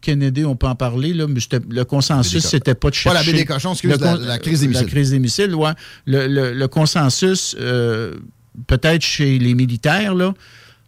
Kennedy, 0.01 0.45
on 0.47 0.57
peut 0.57 0.67
en 0.67 0.75
parler, 0.75 1.13
là, 1.13 1.27
mais 1.27 1.41
le 1.69 1.85
consensus, 1.85 2.45
c'était 2.47 2.75
pas 2.75 2.89
de 2.89 2.95
chercher... 2.95 3.19
Pas 3.19 3.25
la 3.25 3.31
baie 3.31 3.39
des 3.39 3.45
cochons, 3.45 3.73
excuse, 3.73 4.01
la, 4.01 4.17
la, 4.17 4.39
crise 4.39 4.63
des 4.63 4.69
missiles. 4.69 4.87
La 4.87 4.91
crise 4.91 5.11
des 5.11 5.19
missiles, 5.19 5.55
ouais. 5.55 5.73
Le, 6.07 6.67
consensus, 6.67 7.55
euh, 7.61 8.15
peut-être 8.67 9.03
chez 9.03 9.39
les 9.39 9.55
militaires, 9.55 10.15
là, 10.15 10.33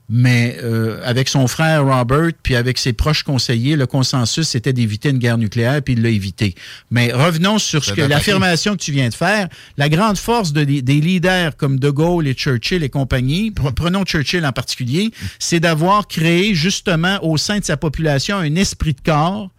mais 0.09 0.59
euh, 0.62 1.01
avec 1.03 1.29
son 1.29 1.47
frère 1.47 1.85
Robert, 1.85 2.33
puis 2.43 2.57
avec 2.57 2.79
ses 2.79 2.93
proches 2.93 3.23
conseillers, 3.23 3.77
le 3.77 3.87
consensus, 3.87 4.49
c'était 4.49 4.75
d'éviter 4.75 5.09
une 5.09 5.19
guerre 5.19 5.38
nucléaire, 5.38 5.81
puis 5.83 5.95
il 5.95 6.03
l'a 6.03 6.11
évité. 6.11 6.55
Mais 6.90 7.12
revenons 7.12 7.59
sur 7.59 7.85
ce 7.85 7.93
que 7.93 8.03
l'affirmation 8.03 8.73
que 8.73 8.83
tu 8.83 8.93
viens 8.93 9.09
de 9.09 9.14
faire. 9.14 9.49
La 9.79 9.88
grande 9.88 10.19
force 10.19 10.53
des 10.53 10.83
leaders 10.83 11.57
comme 11.57 11.79
De 11.79 11.88
Gaulle 11.88 12.29
et 12.29 12.35
Churchill 12.35 12.83
et 12.83 12.90
compagnie, 12.90 13.51
prenons 13.51 14.05
Churchill 14.05 14.45
en 14.45 14.53
particulier, 14.53 15.11
c'est 15.38 15.61
d'avoir 15.61 16.07
créé 16.07 16.55
justement 16.55 17.19
au 17.23 17.37
sein 17.38 17.59
de 17.59 17.64
sa 17.64 17.77
population 17.77 18.37
un 18.37 18.55
esprit 18.57 18.93
de 18.93 19.01
corps 19.01 19.51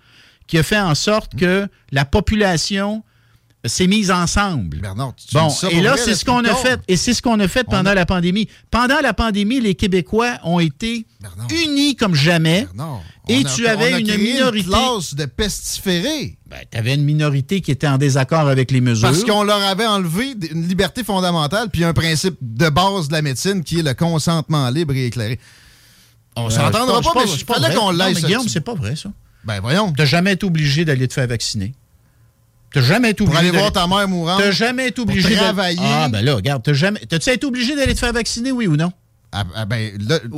qui 0.48 0.60
a 0.60 0.64
fait 0.64 0.80
en 0.80 0.94
sorte 0.94 1.36
que 1.36 1.68
la 1.92 2.06
population 2.06 3.04
c'est 3.68 3.88
mis 3.88 4.12
ensemble. 4.12 4.80
Bernard, 4.80 5.14
tu 5.16 5.34
bon, 5.34 5.50
et 5.72 5.82
là, 5.82 5.96
c'est 5.98 6.16
ce 6.16 6.26
qu'on 6.26 6.44
a 6.44 6.56
fait. 6.56 6.80
Et 6.88 6.98
c'est 6.98 7.14
ce 7.14 7.22
qu'on 7.22 7.40
a 7.40 7.48
fait 7.48 7.64
pendant 7.64 7.94
la 7.94 8.06
pandémie. 8.06 8.48
Pendant 8.72 9.00
la 9.02 9.14
pandémie, 9.14 9.60
les 9.60 9.76
Québécois 9.76 10.38
ont 10.44 10.60
été 10.60 11.06
unis 11.52 11.96
comme 11.96 12.16
jamais. 12.16 12.68
et 13.28 13.44
tu 13.44 13.68
avais 13.68 14.00
une 14.00 14.18
minorité. 14.18 14.70
Une 14.70 15.18
de 15.18 15.26
pestiférés. 15.26 16.38
Ben, 16.48 16.60
tu 16.72 16.78
avais 16.78 16.94
une 16.94 17.04
minorité 17.04 17.62
qui 17.62 17.72
était 17.72 17.88
en 17.88 17.98
désaccord 17.98 18.48
avec 18.48 18.72
les 18.72 18.82
mesures. 18.82 19.08
Parce 19.08 19.24
qu'on 19.24 19.44
leur 19.44 19.62
avait 19.62 19.86
enlevé 19.88 20.36
une 20.52 20.68
liberté 20.68 21.04
fondamentale 21.04 21.70
puis 21.70 21.84
un 21.84 21.94
principe 21.94 22.38
de 22.42 22.70
base 22.70 23.08
de 23.08 23.14
la 23.14 23.22
médecine 23.22 23.64
qui 23.64 23.80
est 23.80 23.84
le 23.84 23.94
consentement 23.94 24.70
libre 24.70 24.94
et 24.94 25.08
éclairé. 25.08 25.40
On 26.36 26.48
euh, 26.48 26.50
s'entendra 26.50 27.02
pas, 27.02 27.12
mais 27.16 27.28
je 27.28 27.46
fallait 27.46 27.74
qu'on 27.74 27.92
l'aille. 27.92 28.14
Guillaume, 28.14 28.48
c'est 28.48 28.62
pas 28.62 28.76
vrai, 28.76 28.96
ça. 28.96 29.10
Ben 29.44 29.60
voyons. 29.60 29.94
Tu 29.94 30.06
jamais 30.06 30.34
été 30.34 30.46
obligé 30.46 30.86
d'aller 30.86 31.08
te 31.08 31.14
faire 31.14 31.28
vacciner. 31.28 31.74
T'as 32.76 32.82
jamais 32.82 33.12
été 33.12 33.24
obligé. 33.24 33.40
Pour 33.40 33.48
aller 33.48 33.58
voir 33.58 33.72
ta 33.72 33.88
mère 33.88 34.06
mourante. 34.06 34.42
T'as 34.44 34.52
jamais 34.52 34.90
été 34.90 35.00
obligé 35.00 35.30
de 35.30 35.36
travailler. 35.36 35.80
Ah, 35.82 36.10
ben 36.10 36.26
là, 36.26 36.36
regarde, 36.36 36.62
t'as 36.62 36.74
jamais. 36.74 37.00
T'as-tu 37.08 37.30
été 37.30 37.46
obligé 37.46 37.74
d'aller 37.74 37.94
te 37.94 38.00
faire 38.00 38.12
vacciner, 38.12 38.52
oui 38.52 38.68
ou 38.68 38.76
non? 38.76 38.92
Ah, 39.32 39.46
ah 39.56 39.64
ben, 39.66 39.92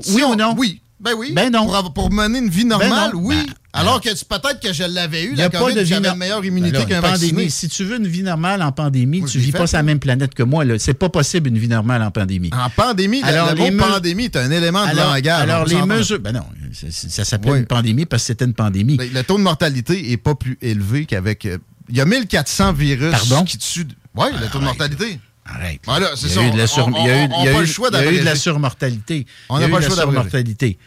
oui 0.09 0.21
ou 0.21 0.35
non? 0.35 0.53
Oui. 0.55 0.79
Ben 0.99 1.13
oui. 1.17 1.31
Ben 1.33 1.51
non. 1.51 1.67
Pour, 1.95 2.11
mener 2.11 2.37
une 2.37 2.49
vie 2.49 2.61
ben 2.61 2.77
normale, 2.77 3.15
oui. 3.15 3.37
Ben, 3.47 3.53
Alors 3.73 4.01
que 4.01 4.09
peut-être 4.09 4.59
que 4.59 4.71
je 4.71 4.83
l'avais 4.83 5.23
eu, 5.23 5.33
la 5.33 5.49
COVID, 5.49 5.83
j'avais 5.83 6.09
une 6.09 6.15
meilleure 6.15 6.45
immunité 6.45 6.85
qu'un 6.85 7.01
vacciné. 7.01 7.49
Si 7.49 7.69
tu 7.69 7.83
veux 7.85 7.97
une 7.97 8.07
vie 8.07 8.21
normale 8.21 8.61
en 8.61 8.71
pandémie, 8.71 9.23
tu 9.25 9.39
vis 9.39 9.51
pas 9.51 9.65
sur 9.65 9.77
la 9.77 9.83
même 9.83 9.99
planète 9.99 10.35
que 10.35 10.43
moi. 10.43 10.63
C'est 10.77 10.93
pas 10.93 11.09
possible 11.09 11.49
une 11.49 11.57
vie 11.57 11.67
normale 11.67 12.03
en 12.03 12.11
pandémie. 12.11 12.51
En 12.53 12.69
pandémie, 12.69 13.23
alors, 13.23 13.55
le 13.55 13.71
mot 13.71 13.83
pandémie 13.83 14.25
est 14.25 14.35
un 14.35 14.51
élément 14.51 14.85
de 14.85 14.95
langage. 14.95 15.41
Alors 15.41 15.65
les 15.65 15.81
mesures... 15.81 16.19
Ben 16.19 16.33
non, 16.33 16.43
ça, 16.71 17.25
s'appelle 17.25 17.55
une 17.55 17.65
pandémie 17.65 18.05
parce 18.05 18.21
que 18.21 18.27
c'était 18.27 18.45
une 18.45 18.53
pandémie. 18.53 18.97
le 18.97 19.23
taux 19.23 19.37
de 19.37 19.43
mortalité 19.43 20.11
est 20.11 20.17
pas 20.17 20.35
plus 20.35 20.59
élevé 20.61 21.07
qu'avec 21.07 21.47
euh, 21.47 21.57
y 21.95 22.01
a 22.01 22.05
1400 22.05 22.73
virus 22.73 23.15
qui 23.45 23.57
tuent. 23.57 23.87
Oui, 24.15 24.27
le 24.41 24.47
taux 24.47 24.59
de 24.59 24.63
mortalité. 24.65 25.19
Arrête. 25.45 25.79
Voilà, 25.85 26.09
c'est 26.15 26.27
ça. 26.27 26.41
Il 26.41 26.47
y 26.47 26.49
a 26.49 26.51
eu 26.51 26.53
de 26.53 26.57
la, 26.57 28.35
surmortalité. 28.35 29.25
On 29.49 29.59
n'a 29.59 29.69
pas 29.69 29.79
le 29.79 29.85
choix 29.85 29.95
d'abréger. 29.95 30.77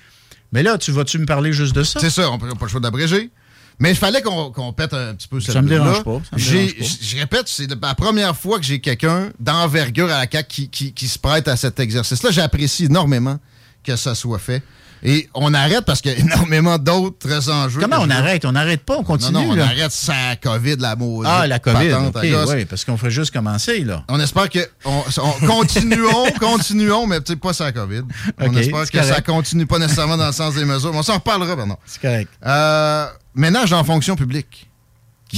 Mais 0.53 0.63
là, 0.63 0.79
tu 0.79 0.91
vas-tu 0.93 1.19
me 1.19 1.27
parler 1.27 1.53
juste 1.53 1.75
de 1.75 1.83
ça? 1.83 2.01
C'est 2.01 2.11
ça, 2.11 2.31
on 2.31 2.39
n'a 2.39 2.55
pas 2.55 2.67
le 2.67 2.69
choix 2.69 2.81
d'abréger. 2.81 3.31
Mais 3.79 3.91
il 3.91 3.97
fallait 3.97 4.21
qu'on 4.21 4.73
pète 4.75 4.93
un 4.93 5.15
petit 5.15 5.29
peu 5.29 5.41
cette 5.41 5.55
Ça 5.55 5.63
me 5.63 5.69
dérange 5.69 6.05
pas. 6.05 6.21
Je 6.37 7.19
répète, 7.19 7.49
c'est 7.49 7.69
la 7.81 7.95
première 7.95 8.37
fois 8.37 8.59
que 8.59 8.65
j'ai 8.65 8.81
quelqu'un 8.81 9.31
d'envergure 9.41 10.11
à 10.11 10.19
la 10.19 10.27
CAQ 10.31 10.49
qui, 10.49 10.69
qui, 10.69 10.93
qui, 10.93 11.09
se 11.09 11.19
prête 11.19 11.49
à 11.49 11.57
cet 11.57 11.81
exercice-là. 11.81 12.31
J'apprécie 12.31 12.85
énormément 12.85 13.39
que 13.83 13.97
ça 13.97 14.15
soit 14.15 14.39
fait. 14.39 14.63
Et 15.03 15.29
on 15.35 15.55
arrête 15.55 15.85
parce 15.85 16.01
qu'il 16.01 16.13
y 16.13 16.15
a 16.15 16.19
énormément 16.19 16.79
d'autres 16.79 17.49
enjeux. 17.51 17.81
Comment 17.81 17.99
on 18.01 18.11
arrête? 18.11 18.45
On 18.45 18.53
n'arrête 18.53 18.83
pas, 18.85 18.99
on 18.99 19.03
continue. 19.03 19.33
Non, 19.33 19.55
non, 19.55 19.55
on 19.55 19.59
arrête 19.59 19.93
sans 19.93 20.35
COVID, 20.43 20.77
la 20.79 20.97
mode. 20.97 21.27
Ah, 21.27 21.47
la 21.47 21.59
COVID, 21.59 21.95
oui, 22.49 22.65
parce 22.67 22.85
qu'on 22.85 22.97
ferait 22.97 23.11
juste 23.11 23.33
commencer, 23.33 23.81
là. 23.81 24.05
On 24.09 24.21
espère 24.21 24.49
que... 24.51 24.59
On, 24.85 25.03
continuons, 25.47 26.31
continuons, 26.39 27.07
mais 27.07 27.21
peut-être 27.21 27.41
pas 27.41 27.53
sans 27.53 27.73
COVID. 27.73 28.03
on 28.39 28.57
espère 28.57 28.91
que 28.91 29.03
ça 29.03 29.21
continue 29.21 29.67
pas 29.67 29.79
nécessairement 29.79 30.17
dans 30.17 30.27
le 30.27 30.33
sens 30.33 30.55
des 30.55 30.65
mesures. 30.65 30.93
on 30.95 31.03
s'en 31.03 31.15
reparlera, 31.15 31.57
maintenant. 31.57 31.79
C'est 31.87 32.01
correct. 32.01 32.31
Euh, 32.45 33.07
ménage 33.35 33.71
la 33.71 33.85
fonction 33.85 34.17
publique. 34.17 34.67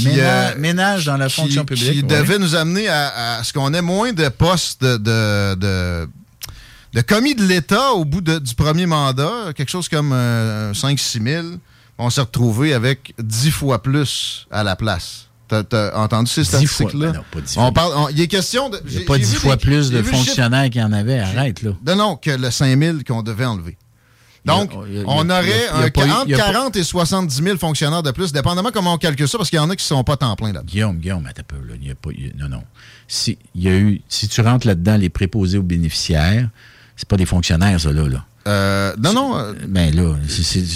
Euh, 0.07 0.55
ménage, 0.57 1.05
dans 1.05 1.18
la 1.18 1.29
fonction 1.29 1.64
publique. 1.64 1.92
Qui 1.92 2.03
devait 2.03 2.38
nous 2.38 2.55
amener 2.55 2.88
à, 2.88 3.42
ce 3.44 3.53
qu'on 3.53 3.75
ait 3.75 3.83
moins 3.83 4.12
de 4.12 4.29
postes 4.29 4.83
de 4.83 6.09
le 6.94 7.02
commis 7.02 7.35
de 7.35 7.44
l'État, 7.44 7.92
au 7.92 8.05
bout 8.05 8.20
du 8.20 8.55
premier 8.55 8.87
mandat, 8.87 9.52
quelque 9.55 9.70
chose 9.70 9.88
comme 9.88 10.11
5-6 10.11 10.12
euh, 10.14 11.42
000, 11.42 11.46
on 11.98 12.11
s'est 12.11 12.20
retrouvé 12.20 12.74
avec 12.74 13.14
10 13.18 13.50
fois 13.50 13.83
plus 13.83 14.46
à 14.50 14.62
la 14.62 14.76
place. 14.76 15.28
T'as 15.48 15.62
as 15.72 15.98
entendu 15.98 16.31
ces 16.31 16.44
statistiques-là? 16.44 17.12
Ben 17.12 17.42
on 17.57 17.72
parle, 17.72 18.11
il 18.12 18.20
est 18.22 18.26
question 18.26 18.70
de. 18.70 18.81
Il 18.87 18.96
n'y 18.96 19.02
a 19.02 19.07
pas 19.07 19.18
10 19.18 19.35
fois 19.35 19.57
plus 19.59 19.90
de 19.90 20.02
fonctionnaires 20.02 20.70
qu'il 20.70 20.81
y 20.81 20.85
en 20.85 20.92
avait. 20.92 21.18
Arrête, 21.18 21.62
là. 21.62 21.72
Non, 21.87 21.96
non, 21.96 22.16
que 22.16 22.31
le 22.31 22.50
5 22.50 22.78
000 22.78 22.98
qu'on 23.07 23.22
devait 23.22 23.44
enlever. 23.44 23.76
Donc, 24.44 24.72
on 25.07 25.31
aurait 25.31 25.68
entre 25.70 26.26
40 26.26 26.76
et 26.76 26.83
70 26.83 27.42
000 27.42 27.59
fonctionnaires 27.59 28.02
de 28.02 28.11
plus, 28.11 28.33
dépendamment 28.33 28.70
comment 28.72 28.94
on 28.94 28.98
calcule 28.98 29.28
ça, 29.28 29.38
parce 29.38 29.50
qu'il 29.50 29.59
y 29.59 29.61
en 29.61 29.70
a 29.70 29.76
qui 29.76 29.85
ne 29.85 29.87
sont 29.87 30.05
pas 30.05 30.16
temps 30.16 30.35
plein 30.35 30.48
là-dedans. 30.48 30.64
Guillaume, 30.66 30.96
Guillaume, 30.98 31.26
attends 31.26 31.42
peu. 31.46 31.57
Là, 31.57 31.74
il 31.81 31.87
y 31.87 31.90
a 31.90 31.94
pas, 31.94 32.11
non, 32.37 32.48
non. 32.48 32.64
Si, 33.07 33.38
il 33.55 33.62
y 33.62 33.68
a 33.68 33.76
eu, 33.76 34.00
si 34.09 34.28
tu 34.28 34.40
rentres 34.40 34.66
là-dedans, 34.66 34.96
les 34.96 35.11
préposés 35.11 35.59
aux 35.59 35.62
bénéficiaires, 35.62 36.48
c'est 36.96 37.09
pas 37.09 37.16
des 37.16 37.26
fonctionnaires, 37.26 37.81
ça, 37.81 37.92
là. 37.92 38.09
là. 38.09 38.24
Euh, 38.46 38.94
non, 38.98 39.12
non. 39.12 39.38
Euh, 39.38 39.52
ben 39.68 39.94
là, 39.94 40.14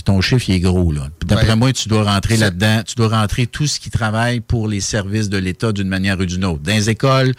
ton 0.05 0.20
chiffre, 0.20 0.44
il 0.48 0.55
est 0.57 0.61
gros, 0.61 0.92
là. 0.92 1.09
D'après 1.26 1.46
ben, 1.46 1.57
moi, 1.57 1.72
tu 1.72 1.88
dois 1.88 2.05
rentrer 2.05 2.37
là-dedans. 2.37 2.83
Tu 2.87 2.94
dois 2.94 3.09
rentrer 3.09 3.46
tout 3.46 3.66
ce 3.66 3.81
qui 3.81 3.90
travaille 3.90 4.40
pour 4.40 4.68
les 4.68 4.81
services 4.81 5.29
de 5.29 5.38
l'État 5.38 5.72
d'une 5.72 5.88
manière 5.88 6.18
ou 6.18 6.24
d'une 6.24 6.44
autre. 6.44 6.62
Dans 6.62 6.72
les 6.72 6.90
écoles, 6.90 7.33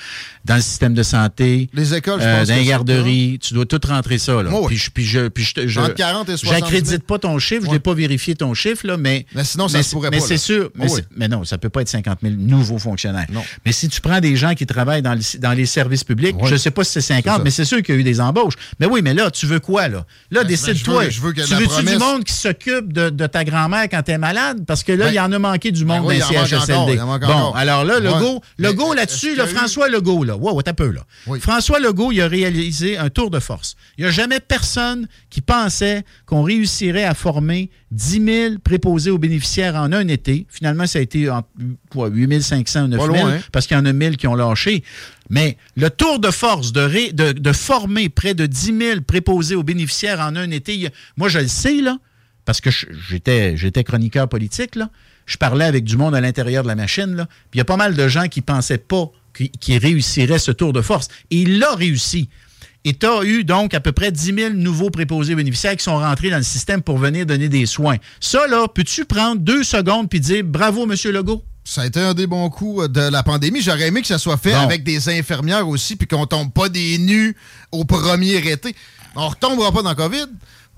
dans 0.45 0.55
le 0.55 0.61
système 0.61 0.93
de 0.93 1.03
santé. 1.03 1.69
Les 1.73 1.93
écoles, 1.93 2.21
je 2.21 2.25
euh, 2.25 2.39
pense. 2.39 2.47
Dans 2.47 2.55
les 2.55 2.65
garderies. 2.65 3.39
Tu 3.41 3.53
dois 3.53 3.65
tout 3.65 3.79
rentrer 3.87 4.17
ça, 4.17 4.41
là. 4.41 4.49
Je, 4.69 4.89
puis 4.89 5.05
je, 5.05 5.27
puis 5.27 5.43
je, 5.43 5.67
je, 5.67 5.81
40 5.81 6.29
et 6.29 6.37
J'accrédite 6.37 7.03
pas 7.03 7.19
ton 7.19 7.37
chiffre. 7.39 7.65
Je 7.65 7.71
n'ai 7.71 7.79
pas 7.79 7.93
vérifié 7.93 8.35
ton 8.35 8.53
chiffre, 8.53 8.87
là, 8.87 8.97
mais. 8.97 9.25
Mais 9.35 9.43
sinon, 9.43 9.67
ça 9.67 9.79
mais, 9.79 9.83
pourrait 9.91 10.09
mais 10.09 10.19
pas. 10.19 10.25
c'est 10.25 10.37
sûr. 10.37 10.71
Mais, 10.75 10.87
mais, 11.15 11.27
non, 11.27 11.43
ça 11.43 11.57
peut 11.57 11.69
pas 11.69 11.81
être 11.81 11.89
50 11.89 12.19
000 12.21 12.35
nouveaux 12.37 12.79
fonctionnaires. 12.79 13.27
Non. 13.31 13.43
Mais 13.65 13.71
si 13.71 13.89
tu 13.89 14.01
prends 14.01 14.19
des 14.19 14.35
gens 14.35 14.55
qui 14.55 14.65
travaillent 14.65 15.01
dans, 15.01 15.17
dans 15.39 15.53
les 15.53 15.65
services 15.65 16.03
publics, 16.03 16.35
je 16.45 16.55
sais 16.55 16.71
pas 16.71 16.83
si 16.83 16.93
c'est 16.93 17.01
50, 17.01 17.43
mais 17.43 17.51
c'est 17.51 17.65
sûr 17.65 17.81
qu'il 17.81 17.95
y 17.95 17.97
a 17.97 18.01
eu 18.01 18.03
des 18.03 18.21
embauches. 18.21 18.55
Mais 18.79 18.85
oui, 18.85 19.01
mais 19.01 19.13
là, 19.13 19.31
tu 19.31 19.45
veux 19.45 19.59
quoi, 19.59 19.87
là? 19.87 20.05
Là, 20.31 20.41
ben, 20.41 20.47
décide-toi. 20.47 21.07
tu 21.07 21.19
veux-tu 21.21 21.83
du 21.85 21.97
monde 21.97 22.23
qui 22.23 22.33
s'occupe 22.33 22.91
de, 22.91 23.27
ta 23.27 23.43
grand-mère 23.43 23.87
quand 23.89 24.01
tu 24.03 24.11
es 24.11 24.17
malade? 24.17 24.65
Parce 24.65 24.83
que 24.83 24.91
là, 24.91 25.05
ben, 25.05 25.11
il 25.11 25.15
y 25.15 25.19
en 25.19 25.31
a 25.31 25.39
manqué 25.39 25.71
du 25.71 25.85
monde 25.85 26.07
ben 26.07 26.19
dans 26.19 26.29
les 26.29 26.47
CHSLD. 26.47 26.97
Bon, 26.97 27.51
alors 27.53 27.83
là, 27.85 27.99
Legault, 27.99 28.41
Legault 28.57 28.93
là-dessus, 28.93 29.35
le 29.35 29.45
François 29.45 29.89
Legault, 29.89 30.23
là. 30.23 30.35
Wow, 30.35 30.61
t'as 30.61 30.73
peu, 30.73 30.91
là. 30.91 31.01
François 31.39 31.79
Legault, 31.79 32.11
il 32.11 32.21
a 32.21 32.27
réalisé 32.27 32.97
un 32.97 33.09
tour 33.09 33.29
de 33.29 33.39
force. 33.39 33.75
Il 33.97 34.03
n'y 34.03 34.09
a 34.09 34.11
jamais 34.11 34.39
personne 34.39 35.07
qui 35.29 35.41
pensait 35.41 36.03
qu'on 36.25 36.43
réussirait 36.43 37.05
à 37.05 37.13
former 37.13 37.69
10 37.91 38.25
000 38.25 38.55
préposés 38.63 39.11
aux 39.11 39.17
bénéficiaires 39.17 39.75
en 39.75 39.93
un 39.93 40.07
été. 40.07 40.45
Finalement, 40.49 40.85
ça 40.87 40.99
a 40.99 41.01
été 41.01 41.29
en, 41.29 41.43
quoi, 41.89 42.09
8 42.09 42.41
500 42.41 42.85
ou 42.85 42.87
9 42.87 43.15
000, 43.15 43.29
parce 43.51 43.65
qu'il 43.65 43.77
y 43.77 43.79
en 43.79 43.85
a 43.85 43.93
1000 43.93 44.17
qui 44.17 44.27
ont 44.27 44.35
lâché. 44.35 44.83
Mais 45.29 45.57
le 45.75 45.89
tour 45.89 46.19
de 46.19 46.29
force 46.29 46.73
de, 46.73 47.11
de, 47.31 47.51
former 47.53 48.09
près 48.09 48.33
de 48.33 48.45
10 48.45 48.77
000 48.77 49.01
préposés 49.01 49.55
aux 49.55 49.63
bénéficiaires 49.63 50.19
en 50.19 50.35
un 50.35 50.51
été, 50.51 50.89
moi, 51.15 51.29
je 51.29 51.39
le 51.39 51.47
sais, 51.47 51.81
là, 51.81 51.97
parce 52.45 52.61
que 52.61 52.69
j'étais, 53.09 53.55
j'étais 53.55 53.83
chroniqueur 53.83 54.27
politique, 54.27 54.75
là. 54.75 54.89
Je 55.25 55.35
parlais 55.35 55.65
avec 55.65 55.83
du 55.83 55.97
monde 55.97 56.15
à 56.15 56.21
l'intérieur 56.21 56.63
de 56.63 56.69
la 56.69 56.75
machine, 56.75 57.15
là. 57.15 57.25
Puis 57.25 57.55
il 57.55 57.57
y 57.57 57.61
a 57.61 57.65
pas 57.65 57.75
mal 57.77 57.95
de 57.95 58.07
gens 58.07 58.27
qui 58.27 58.41
pensaient 58.41 58.77
pas 58.77 59.11
qu'il 59.33 59.77
réussirait 59.77 60.39
ce 60.39 60.51
tour 60.51 60.73
de 60.73 60.81
force. 60.81 61.09
Et 61.31 61.41
il 61.41 61.59
l'a 61.59 61.75
réussi. 61.75 62.29
Et 62.87 62.93
tu 62.93 63.05
as 63.05 63.21
eu 63.25 63.43
donc 63.43 63.73
à 63.73 63.81
peu 63.81 63.91
près 63.91 64.13
10 64.13 64.33
000 64.33 64.53
nouveaux 64.53 64.89
préposés 64.89 65.35
bénéficiaires 65.35 65.75
qui 65.75 65.83
sont 65.83 65.97
rentrés 65.97 66.29
dans 66.29 66.37
le 66.37 66.43
système 66.43 66.81
pour 66.81 66.97
venir 66.97 67.25
donner 67.25 67.49
des 67.49 67.65
soins. 67.65 67.97
Ça, 68.21 68.47
là, 68.47 68.65
peux-tu 68.73 69.03
prendre 69.03 69.41
deux 69.41 69.65
secondes 69.65 70.09
puis 70.09 70.21
dire 70.21 70.41
bravo, 70.45 70.89
M. 70.89 70.95
Legault? 71.11 71.43
Ça 71.65 71.81
a 71.81 71.85
été 71.85 71.99
un 71.99 72.13
des 72.13 72.27
bons 72.27 72.49
coups 72.49 72.89
de 72.89 73.01
la 73.01 73.23
pandémie. 73.23 73.59
J'aurais 73.59 73.87
aimé 73.87 73.99
que 73.99 74.07
ça 74.07 74.17
soit 74.17 74.37
fait 74.37 74.53
avec 74.53 74.85
des 74.85 75.09
infirmières 75.09 75.67
aussi, 75.67 75.97
puis 75.97 76.07
qu'on 76.07 76.25
tombe 76.27 76.53
pas 76.53 76.69
des 76.69 76.97
nus 76.97 77.35
au 77.73 77.83
premier 77.83 78.37
été. 78.37 78.73
On 79.17 79.27
retombera 79.27 79.73
pas 79.73 79.81
dans 79.81 79.89
le 79.89 79.95
COVID. 79.95 80.27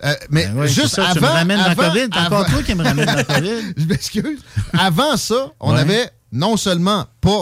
Euh, 0.04 0.16
mais 0.32 0.48
ben 0.48 0.66
juste 0.66 0.98
avant. 0.98 1.14
Tu 1.14 1.20
me 1.20 1.28
ramènes 1.28 1.60
dans 1.60 1.76
COVID. 1.76 2.08
C'est 2.12 2.20
encore 2.22 2.46
toi 2.48 2.64
qui 2.64 2.74
me 2.74 2.84
ramène 2.84 3.06
dans 3.06 3.24
COVID. 3.24 3.74
Je 3.78 3.86
m'excuse. 3.86 4.40
Avant 4.74 5.16
ça, 5.16 5.52
on 5.60 5.74
avait 5.76 6.10
non 6.32 6.58
seulement 6.58 7.06
pas 7.22 7.42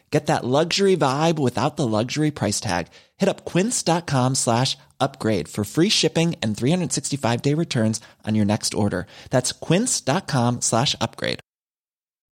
Get 0.11 0.25
that 0.27 0.43
luxury 0.43 0.97
vibe 0.97 1.39
without 1.39 1.77
the 1.77 1.87
luxury 1.87 2.31
price 2.31 2.59
tag. 2.59 2.87
Hit 3.17 3.29
up 3.29 3.45
quince.com 3.45 4.35
slash 4.35 4.77
upgrade 4.99 5.47
for 5.47 5.63
free 5.63 5.89
shipping 5.89 6.35
and 6.43 6.55
365 6.55 7.41
day 7.41 7.53
returns 7.53 8.01
on 8.27 8.35
your 8.35 8.45
next 8.45 8.73
order. 8.73 9.07
That's 9.29 9.53
quince.com 9.53 10.61
slash 10.61 10.95
upgrade. 10.99 11.39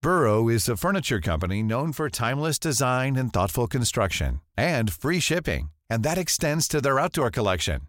Burrow 0.01 0.47
is 0.47 0.69
a 0.69 0.77
furniture 0.77 1.19
company 1.19 1.61
known 1.61 1.91
for 1.91 2.09
timeless 2.09 2.57
design 2.59 3.17
and 3.17 3.33
thoughtful 3.33 3.67
construction 3.67 4.39
and 4.55 4.93
free 4.93 5.19
shipping, 5.19 5.71
and 5.89 6.03
that 6.03 6.17
extends 6.17 6.67
to 6.69 6.79
their 6.79 6.99
outdoor 6.99 7.31
collection. 7.31 7.81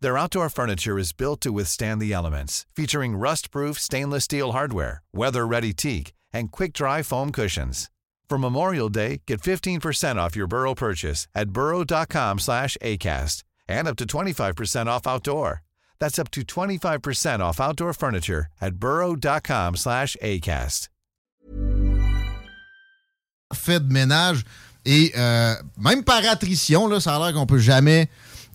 Their 0.00 0.16
outdoor 0.16 0.48
furniture 0.48 0.98
is 0.98 1.12
built 1.12 1.40
to 1.42 1.52
withstand 1.52 2.00
the 2.00 2.12
elements, 2.12 2.66
featuring 2.74 3.16
rust-proof 3.16 3.78
stainless 3.78 4.24
steel 4.24 4.52
hardware, 4.52 5.02
weather-ready 5.12 5.72
teak, 5.72 6.12
and 6.32 6.50
quick-dry 6.52 7.02
foam 7.02 7.32
cushions. 7.32 7.90
For 8.30 8.38
Memorial 8.38 8.88
Day, 8.88 9.22
get 9.26 9.40
15% 9.42 10.14
off 10.16 10.36
your 10.36 10.46
Burrow 10.46 10.72
purchase 10.72 11.26
at 11.34 11.50
burrow.com 11.50 12.38
slash 12.38 12.76
ACAST 12.80 13.42
and 13.68 13.88
up 13.88 13.96
to 13.96 14.04
25% 14.04 14.86
off 14.86 15.04
outdoor. 15.08 15.62
That's 15.98 16.16
up 16.16 16.30
to 16.30 16.42
25% 16.42 17.40
off 17.40 17.60
outdoor 17.60 17.92
furniture 17.92 18.46
at 18.60 18.76
burrow.com 18.76 19.74
slash 19.74 20.16
ACAST. 20.22 20.88
Fait 23.52 23.80
de 23.80 23.92
ménage 23.92 24.44
et 24.84 25.10
euh, 25.16 25.54
même 25.76 26.04
par 26.04 26.22
attrition, 26.30 26.86
là, 26.86 27.00
ça 27.00 27.16
a 27.16 27.18
l'air 27.18 27.34
qu'on 27.34 27.46
peut 27.46 27.58
jamais 27.58 28.08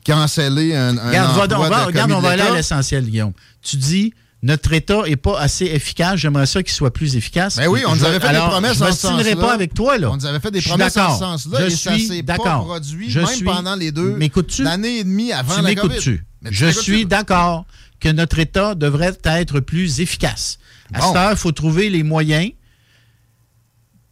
canceller 0.06 0.74
un, 0.74 0.98
un 0.98 1.10
Regarde, 1.10 1.50
va- 1.52 1.58
on 1.60 1.64
va, 1.70 1.82
de 1.82 1.86
regarde, 1.88 2.12
on 2.14 2.20
va 2.22 2.30
aller 2.30 2.42
à 2.44 2.56
l'essentiel, 2.56 3.04
Guillaume. 3.04 3.34
Tu 3.62 3.76
dis, 3.76 4.14
notre 4.44 4.74
État 4.74 5.02
n'est 5.08 5.16
pas 5.16 5.40
assez 5.40 5.66
efficace. 5.66 6.20
J'aimerais 6.20 6.46
ça 6.46 6.62
qu'il 6.62 6.74
soit 6.74 6.94
plus 6.94 7.16
efficace. 7.16 7.56
Ben 7.56 7.68
oui, 7.68 7.82
on 7.88 7.94
nous 7.96 8.02
Je- 8.02 8.06
avait 8.06 8.20
fait 8.20 8.28
alors, 8.28 8.46
des 8.46 8.52
promesses 8.52 8.78
je 8.78 8.84
en 8.84 8.88
ce 8.88 8.92
sens-là. 8.94 9.20
stinerai 9.24 9.36
pas 9.42 9.54
avec 9.54 9.74
toi, 9.74 9.98
là. 9.98 10.12
On 10.12 10.18
nous 10.18 10.26
avait 10.26 10.40
fait 10.40 10.52
des 10.52 10.62
Je 10.62 10.70
promesses 10.70 10.98
en 10.98 11.14
ce 11.14 11.20
sens-là 11.20 11.60
Je 11.62 11.66
et 11.66 11.70
ça 11.76 11.94
suis 11.94 12.08
s'est 12.08 12.24
pas 12.24 12.38
d'accord. 12.38 12.66
produit 12.66 13.10
Je 13.10 13.20
même 13.20 13.28
suis- 13.30 13.44
pendant 13.46 13.76
les 13.76 13.92
deux 13.92 14.18
l'année 14.60 15.00
et 15.00 15.04
demie 15.04 15.32
avant 15.32 15.56
tu 15.56 15.62
la 15.62 15.74
COVID. 15.76 15.96
Mais 16.42 16.50
tu 16.52 16.56
Je 16.56 16.68
suis 16.68 17.06
d'accord 17.06 17.66
que 18.00 18.10
notre 18.10 18.38
État 18.40 18.76
devrait 18.76 19.18
être 19.24 19.60
plus 19.62 20.00
efficace. 20.00 20.60
À 20.94 21.00
Bon. 21.00 21.08
cette 21.08 21.16
heure, 21.16 21.32
il 21.32 21.38
faut 21.38 21.52
trouver 21.52 21.90
les 21.90 22.04
moyens. 22.04 22.52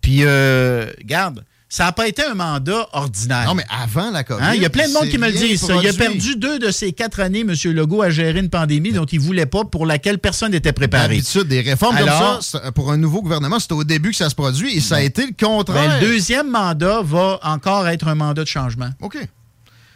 Puis, 0.02 0.20
euh, 0.24 0.92
garde, 1.06 1.46
ça 1.76 1.86
n'a 1.86 1.92
pas 1.92 2.08
été 2.08 2.24
un 2.24 2.36
mandat 2.36 2.88
ordinaire. 2.94 3.48
Non, 3.48 3.56
mais 3.56 3.66
avant 3.68 4.12
la 4.12 4.24
COVID. 4.24 4.44
Hein, 4.44 4.52
Il 4.54 4.62
y 4.62 4.66
a 4.66 4.70
plein 4.70 4.88
de 4.88 4.94
monde 4.94 5.08
qui 5.10 5.18
me 5.18 5.28
le 5.28 5.58
ça. 5.58 5.74
Il 5.82 5.88
a 5.88 5.94
perdu 5.94 6.36
deux 6.36 6.60
de 6.60 6.70
ses 6.70 6.92
quatre 6.94 7.20
années, 7.20 7.40
M. 7.40 7.52
Legault, 7.74 8.04
à 8.04 8.12
gérer 8.12 8.40
une 8.42 8.52
pandémie 8.52 8.92
dont 8.92 9.06
il 9.06 9.18
ne 9.18 9.24
voulait 9.24 9.48
pas, 9.48 9.66
pour 9.66 9.88
laquelle 9.88 10.20
personne 10.20 10.52
n'était 10.52 10.72
préparé. 10.72 11.08
D'habitude, 11.16 11.48
des 11.48 11.62
réformes 11.62 11.98
Alors- 11.98 12.34
comme 12.34 12.42
ça, 12.44 12.72
pour 12.74 12.92
un 12.92 12.98
nouveau 12.98 13.24
gouvernement, 13.24 13.58
c'est 13.58 13.72
au 13.72 13.84
début 13.84 14.12
que 14.12 14.18
ça 14.18 14.30
se 14.30 14.36
produit 14.36 14.78
et 14.78 14.82
ça 14.82 14.98
a 14.98 15.02
été 15.02 15.26
le 15.26 15.34
contraire. 15.34 16.00
Ben, 16.00 16.00
le 16.00 16.06
deuxième 16.12 16.48
mandat 16.52 17.02
va 17.02 17.40
encore 17.42 17.88
être 17.88 18.08
un 18.08 18.14
mandat 18.14 18.44
de 18.44 18.48
changement. 18.48 18.92
OK. 19.02 19.18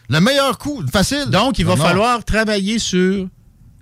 Le 0.10 0.20
meilleur 0.20 0.58
coup, 0.58 0.84
facile. 0.92 1.26
Donc, 1.28 1.60
il 1.60 1.66
va 1.66 1.74
Non, 1.76 1.78
non. 1.78 1.84
falloir 1.90 2.26
travailler 2.26 2.80
sur 2.80 3.28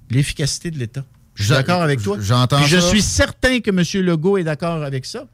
l'efficacité 0.10 0.70
de 0.70 0.80
l'État. 0.80 1.06
Je 1.34 1.44
suis 1.44 1.54
d'accord 1.54 1.82
avec 1.82 2.02
toi. 2.02 2.18
j'entends 2.20 2.62
Je 2.64 2.78
suis 2.78 3.02
certain 3.02 3.62
que 3.62 3.70
M. 3.70 4.06
Legault 4.06 4.38
est 4.38 4.44
d'accord 4.44 4.84
avec 4.84 5.06
ça. 5.06 5.28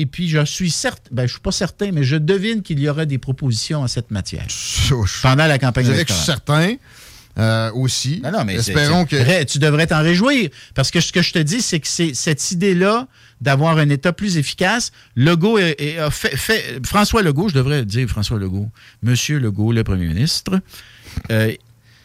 Et 0.00 0.06
puis, 0.06 0.28
je 0.28 0.44
suis 0.44 0.70
certain, 0.70 1.08
ben, 1.10 1.26
je 1.26 1.32
suis 1.32 1.40
pas 1.40 1.50
certain, 1.52 1.90
mais 1.92 2.04
je 2.04 2.14
devine 2.16 2.62
qu'il 2.62 2.78
y 2.78 2.88
aura 2.88 3.04
des 3.04 3.18
propositions 3.18 3.80
en 3.82 3.88
cette 3.88 4.10
matière 4.12 4.46
pendant 5.22 5.46
la 5.46 5.58
campagne 5.58 5.84
je 5.86 5.90
que 5.90 5.96
je 5.96 6.02
suis 6.12 6.12
électorale. 6.14 6.24
certain 6.24 6.74
euh, 7.38 7.70
aussi. 7.72 8.20
Non, 8.22 8.30
non, 8.32 8.44
mais 8.44 8.54
c'est- 8.62 8.72
Espérons 8.72 9.06
c'est 9.10 9.24
que. 9.24 9.44
tu 9.44 9.58
devrais 9.58 9.86
t'en 9.86 10.02
réjouir. 10.02 10.50
Parce 10.74 10.90
que 10.90 11.00
ce 11.00 11.12
que 11.12 11.22
je 11.22 11.32
te 11.32 11.38
dis, 11.38 11.62
c'est 11.62 11.78
que 11.80 11.86
c'est 11.88 12.14
cette 12.14 12.50
idée-là 12.52 13.06
d'avoir 13.40 13.78
un 13.78 13.88
État 13.90 14.12
plus 14.12 14.36
efficace, 14.38 14.90
Legault 15.16 15.58
est- 15.58 15.80
est- 15.80 15.98
a 15.98 16.10
fait, 16.10 16.36
fait- 16.36 16.80
François 16.84 17.22
Legault, 17.22 17.48
je 17.48 17.54
devrais 17.54 17.84
dire 17.84 18.08
François 18.08 18.38
Legault, 18.38 18.68
Monsieur 19.02 19.38
Legault, 19.38 19.72
le 19.72 19.84
premier 19.84 20.06
ministre, 20.06 20.60
euh, 21.30 21.52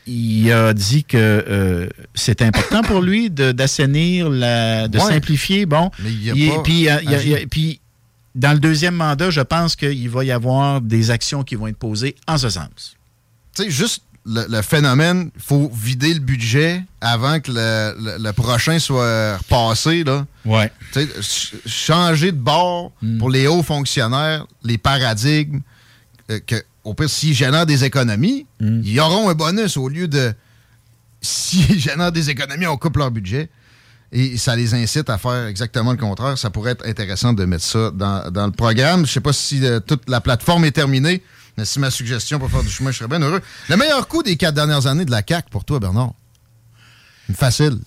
il 0.06 0.52
a 0.52 0.74
dit 0.74 1.04
que 1.04 1.18
euh, 1.18 1.88
c'était 2.14 2.46
important 2.46 2.82
pour 2.84 3.02
lui 3.02 3.30
de- 3.32 3.52
d'assainir, 3.54 4.30
la, 4.30 4.88
de 4.88 5.00
Ouais. 5.00 5.04
simplifier. 5.06 5.66
Bon, 5.66 5.90
Mais 6.04 6.12
il 6.12 6.24
y 6.24 6.30
a 6.50 6.54
pas 6.56 6.62
puis, 6.62 6.82
il 6.82 6.90
a- 6.90 6.96
agi. 6.98 7.08
il 7.24 7.30
y 7.30 7.36
a- 7.36 7.48
puis, 7.50 7.80
dans 8.36 8.54
le 8.54 8.60
deuxième 8.60 8.96
mandat, 8.96 9.30
je 9.30 9.42
pense 9.42 9.76
qu'il 9.76 10.10
va 10.10 10.24
y 10.24 10.32
avoir 10.32 10.82
des 10.82 11.12
actions 11.12 11.44
qui 11.44 11.56
vont 11.56 11.68
être 11.68 11.78
posées 11.78 12.16
en 12.28 12.38
ce 12.38 12.50
sens. 12.50 12.96
Tu 13.56 13.64
sais, 13.64 13.70
juste 13.70 14.04
le, 14.26 14.46
le 14.50 14.62
phénomène, 14.62 15.30
il 15.36 15.42
faut 15.42 15.70
vider 15.74 16.14
le 16.14 16.20
budget 16.22 16.84
avant 17.02 17.40
que 17.40 17.52
le, 17.52 17.96
le- 18.00 18.24
le 18.24 18.32
prochain 18.34 18.80
soit 18.80 19.38
repassé. 19.38 20.04
Là. 20.04 20.26
Ouais. 20.46 20.72
Tu 20.94 21.02
sais, 21.02 21.08
ch- 21.22 21.54
changer 21.66 22.32
de 22.32 22.38
bord 22.38 22.92
Hmm. 23.02 23.18
pour 23.20 23.30
les 23.30 23.48
hauts 23.48 23.64
fonctionnaires, 23.64 24.48
les 24.64 24.78
paradigmes, 24.78 25.60
euh, 26.32 26.40
que, 26.48 26.56
au 26.86 26.94
pire, 26.94 27.10
s'ils 27.10 27.34
génèrent 27.36 27.66
des 27.66 27.84
économies, 27.84 28.46
Hmm. 28.60 28.82
ils 28.84 29.00
auront 29.00 29.30
un 29.30 29.34
bonus 29.36 29.78
au 29.78 29.90
lieu 29.90 30.08
de. 30.08 30.34
S'ils 31.22 31.80
génèrent 31.80 32.12
des 32.12 32.30
économies, 32.30 32.68
on 32.68 32.76
coupe 32.78 32.98
leur 32.98 33.10
budget. 33.12 33.50
Et 34.16 34.38
ça 34.38 34.56
les 34.56 34.76
incite 34.76 35.10
à 35.10 35.18
faire 35.18 35.48
exactement 35.48 35.92
le 35.92 35.98
contraire. 35.98 36.38
Ça 36.38 36.52
pourrait 36.52 36.74
être 36.74 36.86
intéressant 36.86 37.34
de 37.34 37.46
mettre 37.46 37.64
ça 37.64 37.90
dans, 37.92 38.46
le 38.46 38.52
programme. 38.52 39.08
Je 39.08 39.12
sais 39.12 39.22
pas 39.22 39.34
si 39.34 39.66
euh, 39.66 39.80
toute 39.80 40.08
la 40.08 40.22
plateforme 40.22 40.66
est 40.66 40.72
terminée, 40.72 41.24
mais 41.58 41.66
si 41.66 41.80
ma 41.80 41.90
suggestion 41.90 42.38
pour 42.38 42.52
faire 42.52 42.62
du 42.62 42.70
chemin, 42.70 42.92
je 42.92 43.00
serais 43.00 43.08
bien 43.08 43.20
heureux. 43.20 43.42
Le 43.70 43.76
meilleur 43.76 44.08
coup 44.08 44.22
des 44.22 44.38
quatre 44.38 44.54
dernières 44.54 44.86
années 44.86 45.06
de 45.06 45.12
la 45.12 45.24
CAC 45.24 45.50
pour 45.50 45.66
toi, 45.66 45.80
Bernard? 45.80 46.14
Facile. 47.34 47.80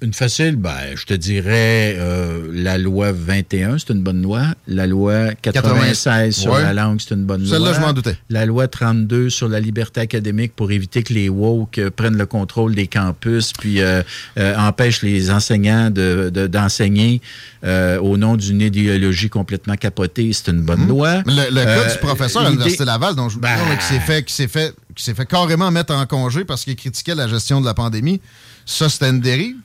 Une 0.00 0.14
facile, 0.14 0.54
ben, 0.54 0.76
je 0.94 1.06
te 1.06 1.14
dirais 1.14 1.96
euh, 1.98 2.48
la 2.52 2.78
loi 2.78 3.10
21, 3.10 3.78
c'est 3.78 3.90
une 3.92 4.00
bonne 4.04 4.22
loi. 4.22 4.42
La 4.68 4.86
loi 4.86 5.34
96 5.42 6.36
sur 6.36 6.52
Ouais. 6.52 6.62
la 6.62 6.72
langue, 6.72 7.00
c'est 7.00 7.14
une 7.16 7.24
bonne 7.24 7.40
loi. 7.42 7.50
Celle-là, 7.50 7.72
je 7.72 7.80
m'en 7.80 7.92
doutais. 7.92 8.16
La 8.30 8.46
loi 8.46 8.68
32 8.68 9.28
sur 9.28 9.48
la 9.48 9.58
liberté 9.58 10.00
académique 10.00 10.52
pour 10.54 10.70
éviter 10.70 11.02
que 11.02 11.12
les 11.12 11.28
woke 11.28 11.78
euh, 11.78 11.90
prennent 11.90 12.16
le 12.16 12.26
contrôle 12.26 12.76
des 12.76 12.86
campus 12.86 13.52
puis 13.52 13.80
euh, 13.80 14.04
euh, 14.38 14.54
empêchent 14.56 15.02
les 15.02 15.32
enseignants 15.32 15.90
de- 15.90 16.30
de- 16.32 16.46
d'enseigner 16.46 17.20
euh, 17.64 17.98
au 17.98 18.16
nom 18.16 18.36
d'une 18.36 18.60
idéologie 18.60 19.30
complètement 19.30 19.74
capotée. 19.74 20.32
C'est 20.32 20.52
une 20.52 20.62
bonne 20.62 20.86
loi. 20.86 21.24
Mais 21.26 21.32
Le, 21.50 21.54
le 21.56 21.64
cas 21.64 21.92
du 21.92 21.98
professeur 21.98 22.42
à 22.42 22.50
l'Université 22.50 22.84
Laval, 22.84 23.16
dont 23.16 23.28
je 23.28 23.40
Ben- 23.40 23.56
qui 23.80 23.84
s'est 23.84 23.98
fait, 23.98 24.22
qui 24.22 24.46
fait, 24.46 24.72
qui 24.94 25.02
s'est 25.02 25.14
fait 25.14 25.26
carrément 25.26 25.72
mettre 25.72 25.92
en 25.92 26.06
congé 26.06 26.44
parce 26.44 26.62
qu'il 26.62 26.76
critiquait 26.76 27.16
la 27.16 27.26
gestion 27.26 27.60
de 27.60 27.66
la 27.66 27.74
pandémie, 27.74 28.20
ça, 28.64 28.88
c'était 28.88 29.10
une 29.10 29.20
dérive? 29.20 29.56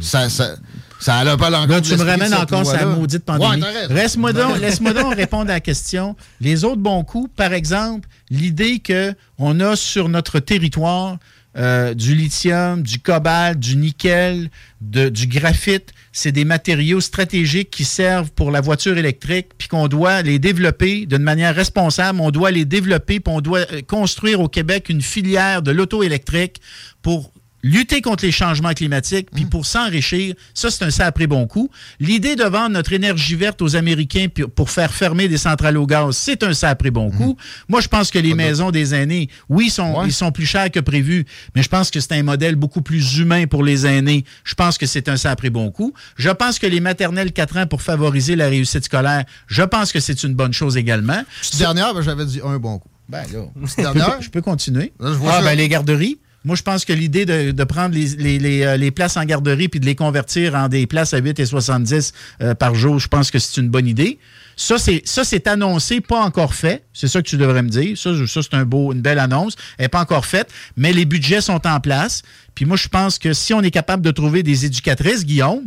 Ça, 0.00 0.28
ça, 0.28 0.56
ça 1.00 1.16
allait 1.16 1.36
pas 1.36 1.50
de 1.66 1.80
tu 1.80 1.96
me 1.96 2.02
ramènes 2.04 2.34
encore 2.34 2.64
sa 2.66 2.86
maudite 2.86 3.24
pandémie. 3.24 3.50
Ouais, 3.50 3.60
t'as 3.60 3.80
raison. 3.80 3.94
Reste-moi 3.94 4.32
donc, 4.32 4.58
laisse-moi 4.60 4.92
donc 4.94 5.14
répondre 5.14 5.50
à 5.50 5.54
la 5.54 5.60
question. 5.60 6.16
Les 6.40 6.64
autres 6.64 6.80
bons 6.80 7.04
coups, 7.04 7.30
par 7.36 7.52
exemple, 7.52 8.08
l'idée 8.30 8.80
qu'on 8.84 9.60
a 9.60 9.76
sur 9.76 10.08
notre 10.08 10.38
territoire 10.40 11.18
euh, 11.58 11.92
du 11.92 12.14
lithium, 12.14 12.82
du 12.82 12.98
cobalt, 12.98 13.58
du 13.58 13.76
nickel, 13.76 14.48
de- 14.80 15.10
du 15.10 15.26
graphite, 15.26 15.90
c'est 16.10 16.32
des 16.32 16.46
matériaux 16.46 17.02
stratégiques 17.02 17.68
qui 17.70 17.84
servent 17.84 18.30
pour 18.32 18.50
la 18.50 18.62
voiture 18.62 18.96
électrique, 18.96 19.48
puis 19.58 19.68
qu'on 19.68 19.86
doit 19.86 20.22
les 20.22 20.38
développer 20.38 21.04
d'une 21.04 21.22
manière 21.22 21.54
responsable. 21.54 22.20
On 22.22 22.30
doit 22.30 22.50
les 22.52 22.64
développer, 22.64 23.20
puis 23.20 23.34
on 23.34 23.42
doit 23.42 23.66
euh, 23.70 23.82
construire 23.86 24.40
au 24.40 24.48
Québec 24.48 24.88
une 24.88 25.02
filière 25.02 25.60
de 25.60 25.72
l'auto 25.72 26.02
électrique 26.02 26.58
pour 27.02 27.31
lutter 27.62 28.00
contre 28.02 28.24
les 28.24 28.32
changements 28.32 28.72
climatiques, 28.72 29.28
Mm. 29.32 29.34
puis 29.34 29.44
pour 29.44 29.66
s'enrichir, 29.66 30.34
ça, 30.54 30.70
c'est 30.70 30.84
un 30.84 30.90
sacré 30.90 31.26
bon 31.26 31.46
coup. 31.46 31.70
L'idée 32.00 32.34
de 32.36 32.44
vendre 32.44 32.70
notre 32.70 32.92
énergie 32.92 33.34
verte 33.36 33.62
aux 33.62 33.76
Américains 33.76 34.26
pour 34.54 34.70
faire 34.70 34.92
fermer 34.92 35.28
des 35.28 35.38
centrales 35.38 35.76
au 35.76 35.86
gaz, 35.86 36.16
c'est 36.16 36.42
un 36.42 36.54
sacré 36.54 36.90
bon 36.90 37.10
coup. 37.10 37.36
Moi, 37.68 37.80
je 37.80 37.88
pense 37.88 38.10
que 38.10 38.18
les 38.18 38.34
maisons 38.34 38.70
des 38.70 38.94
aînés, 38.94 39.28
oui, 39.48 39.70
sont, 39.70 39.92
Mm. 39.92 39.96
Ouais. 39.96 40.06
ils 40.06 40.12
sont 40.12 40.32
plus 40.32 40.46
chers 40.46 40.70
que 40.70 40.80
prévu, 40.80 41.24
mais 41.54 41.62
je 41.62 41.68
pense 41.68 41.90
que 41.90 42.00
c'est 42.00 42.12
un 42.12 42.22
modèle 42.22 42.56
beaucoup 42.56 42.82
plus 42.82 43.18
humain 43.18 43.46
pour 43.46 43.62
les 43.62 43.86
aînés. 43.86 44.24
Je 44.44 44.54
pense 44.54 44.78
que 44.78 44.86
c'est 44.86 45.08
un 45.08 45.16
sacré 45.16 45.50
bon 45.50 45.70
coup. 45.70 45.92
Je 46.16 46.30
pense 46.30 46.58
que 46.58 46.66
les 46.66 46.80
maternelles 46.80 47.32
4 47.32 47.56
ans 47.58 47.66
pour 47.66 47.82
favoriser 47.82 48.36
la 48.36 48.48
réussite 48.48 48.84
scolaire, 48.84 49.24
je 49.46 49.62
pense 49.62 49.92
que 49.92 50.00
c'est 50.00 50.22
une 50.24 50.34
bonne 50.34 50.52
chose 50.52 50.76
également. 50.76 51.22
Dernière, 51.58 51.94
ben, 51.94 52.02
j'avais 52.02 52.24
dit 52.26 52.40
un 52.44 52.58
bon 52.58 52.78
coup. 52.78 52.88
Ben 53.08 53.22
là, 53.32 53.40
dernière? 53.76 54.22
je 54.22 54.30
peux 54.30 54.40
continuer. 54.40 54.92
Là, 54.98 55.08
je 55.12 55.16
vois 55.18 55.34
ah, 55.36 55.42
ben 55.42 55.54
les 55.54 55.68
garderies. 55.68 56.18
Moi, 56.44 56.56
je 56.56 56.62
pense 56.62 56.84
que 56.84 56.92
l'idée 56.92 57.24
de, 57.24 57.64
prendre 57.64 57.94
euh, 57.96 58.76
les 58.76 58.90
places 58.90 59.16
en 59.16 59.24
garderie 59.24 59.68
puis 59.68 59.78
de 59.78 59.86
les 59.86 59.94
convertir 59.94 60.54
en 60.54 60.68
des 60.68 60.86
places 60.86 61.14
à 61.14 61.20
8,70 61.20 62.12
euh, 62.40 62.54
par 62.54 62.74
jour, 62.74 62.98
je 62.98 63.08
pense 63.08 63.30
que 63.30 63.38
c'est 63.38 63.60
une 63.60 63.68
bonne 63.68 63.86
idée. 63.86 64.18
Ça, 64.56 64.76
c'est 64.78 65.46
annoncé, 65.46 66.00
pas 66.00 66.20
encore 66.20 66.54
fait. 66.54 66.84
C'est 66.92 67.08
ça 67.08 67.22
que 67.22 67.28
tu 67.28 67.36
devrais 67.36 67.62
me 67.62 67.68
dire. 67.68 67.96
Ça, 67.96 68.10
c'est 68.14 68.54
une 68.54 69.00
belle 69.00 69.18
annonce. 69.18 69.56
Elle 69.78 69.84
n'est 69.84 69.88
pas 69.88 70.00
encore 70.00 70.26
faite, 70.26 70.52
mais 70.76 70.92
les 70.92 71.04
budgets 71.04 71.40
sont 71.40 71.66
en 71.66 71.80
place. 71.80 72.22
Puis 72.54 72.64
moi, 72.64 72.76
je 72.76 72.88
pense 72.88 73.18
que 73.18 73.32
si 73.32 73.54
on 73.54 73.62
est 73.62 73.70
capable 73.70 74.02
de 74.02 74.10
trouver 74.10 74.42
des 74.42 74.66
éducatrices, 74.66 75.24
Guillaume, 75.24 75.64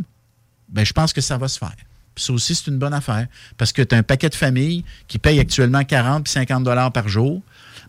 ben, 0.68 0.84
je 0.84 0.92
pense 0.92 1.12
que 1.12 1.20
ça 1.20 1.36
va 1.38 1.48
se 1.48 1.58
faire. 1.58 1.74
Puis 2.14 2.24
ça 2.24 2.32
aussi, 2.32 2.54
c'est 2.54 2.68
une 2.68 2.78
bonne 2.78 2.94
affaire. 2.94 3.26
Parce 3.58 3.72
que 3.72 3.82
tu 3.82 3.94
as 3.94 3.98
un 3.98 4.02
paquet 4.02 4.28
de 4.28 4.34
familles 4.34 4.84
qui 5.08 5.18
payent 5.18 5.40
actuellement 5.40 5.84
40 5.84 6.24
puis 6.24 6.32
50 6.32 6.64
dollars 6.64 6.92
par 6.92 7.08
jour. 7.08 7.42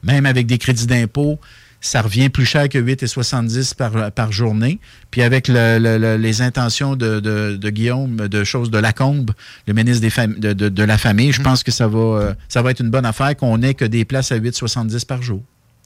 Même 0.03 0.25
avec 0.25 0.47
des 0.47 0.57
crédits 0.57 0.85
d'impôt, 0.85 1.39
ça 1.79 2.01
revient 2.01 2.29
plus 2.29 2.45
cher 2.45 2.67
que 2.69 2.77
8,70 2.79 3.75
par, 3.75 4.11
par 4.11 4.31
journée. 4.31 4.79
Puis 5.11 5.21
avec 5.21 5.47
le- 5.47 5.77
le- 5.79 5.97
le- 5.97 6.17
les 6.17 6.41
intentions 6.41 6.95
de, 6.95 7.19
de- 7.19 7.55
de 7.55 7.69
Guillaume, 7.69 8.27
de 8.27 8.43
choses 8.43 8.71
de 8.71 8.77
Lacombe, 8.77 9.31
le 9.67 9.73
ministre 9.73 10.01
des 10.01 10.09
fam- 10.09 10.37
de, 10.39 10.83
la 10.83 10.97
famille, 10.97 11.27
Mhm. 11.27 11.33
je 11.33 11.41
pense 11.43 11.63
que 11.63 11.71
ça 11.71 11.87
va, 11.87 11.99
euh, 11.99 12.33
ça 12.49 12.61
va 12.61 12.71
être 12.71 12.79
une 12.81 12.89
bonne 12.89 13.05
affaire 13.05 13.35
qu'on 13.37 13.61
ait 13.61 13.73
que 13.73 13.85
des 13.85 14.05
places 14.05 14.31
à 14.31 14.37
8,70 14.37 15.05
par 15.05 15.21
jour. 15.21 15.41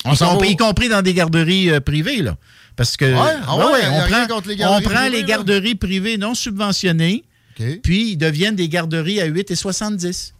On 0.06 0.14
y, 0.14 0.18
compris, 0.18 0.48
va- 0.48 0.54
y 0.54 0.58
compris 0.58 0.90
dans 0.90 1.02
des 1.02 1.14
garderies 1.14 1.70
euh, 1.70 1.80
privées, 1.80 2.22
là. 2.22 2.38
Parce 2.76 2.96
que 2.98 3.06
ah 3.14 3.58
ouais, 3.58 3.64
ouais, 3.66 3.80
on, 3.92 4.08
prend, 4.08 4.22
les 4.48 4.56
garderies 4.56 4.58
on 4.64 4.82
prend 4.82 4.90
privées, 4.96 5.10
les 5.10 5.22
là. 5.22 5.28
garderies 5.28 5.76
privées 5.76 6.18
non 6.18 6.34
subventionnées, 6.34 7.24
puis 7.84 8.12
ils 8.14 8.18
deviennent 8.18 8.56
des 8.56 8.70
garderies 8.70 9.20
à 9.22 9.26
8,70. 9.28 10.34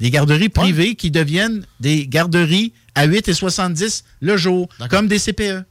Des 0.00 0.10
garderies 0.10 0.48
privées 0.48 0.94
qui 0.94 1.10
deviennent 1.10 1.64
des 1.80 2.06
garderies 2.06 2.72
à 2.94 3.06
8,70 3.06 4.04
le 4.20 4.36
jour, 4.36 4.68
comme 4.90 5.08
des 5.08 5.18
CPE. 5.18 5.64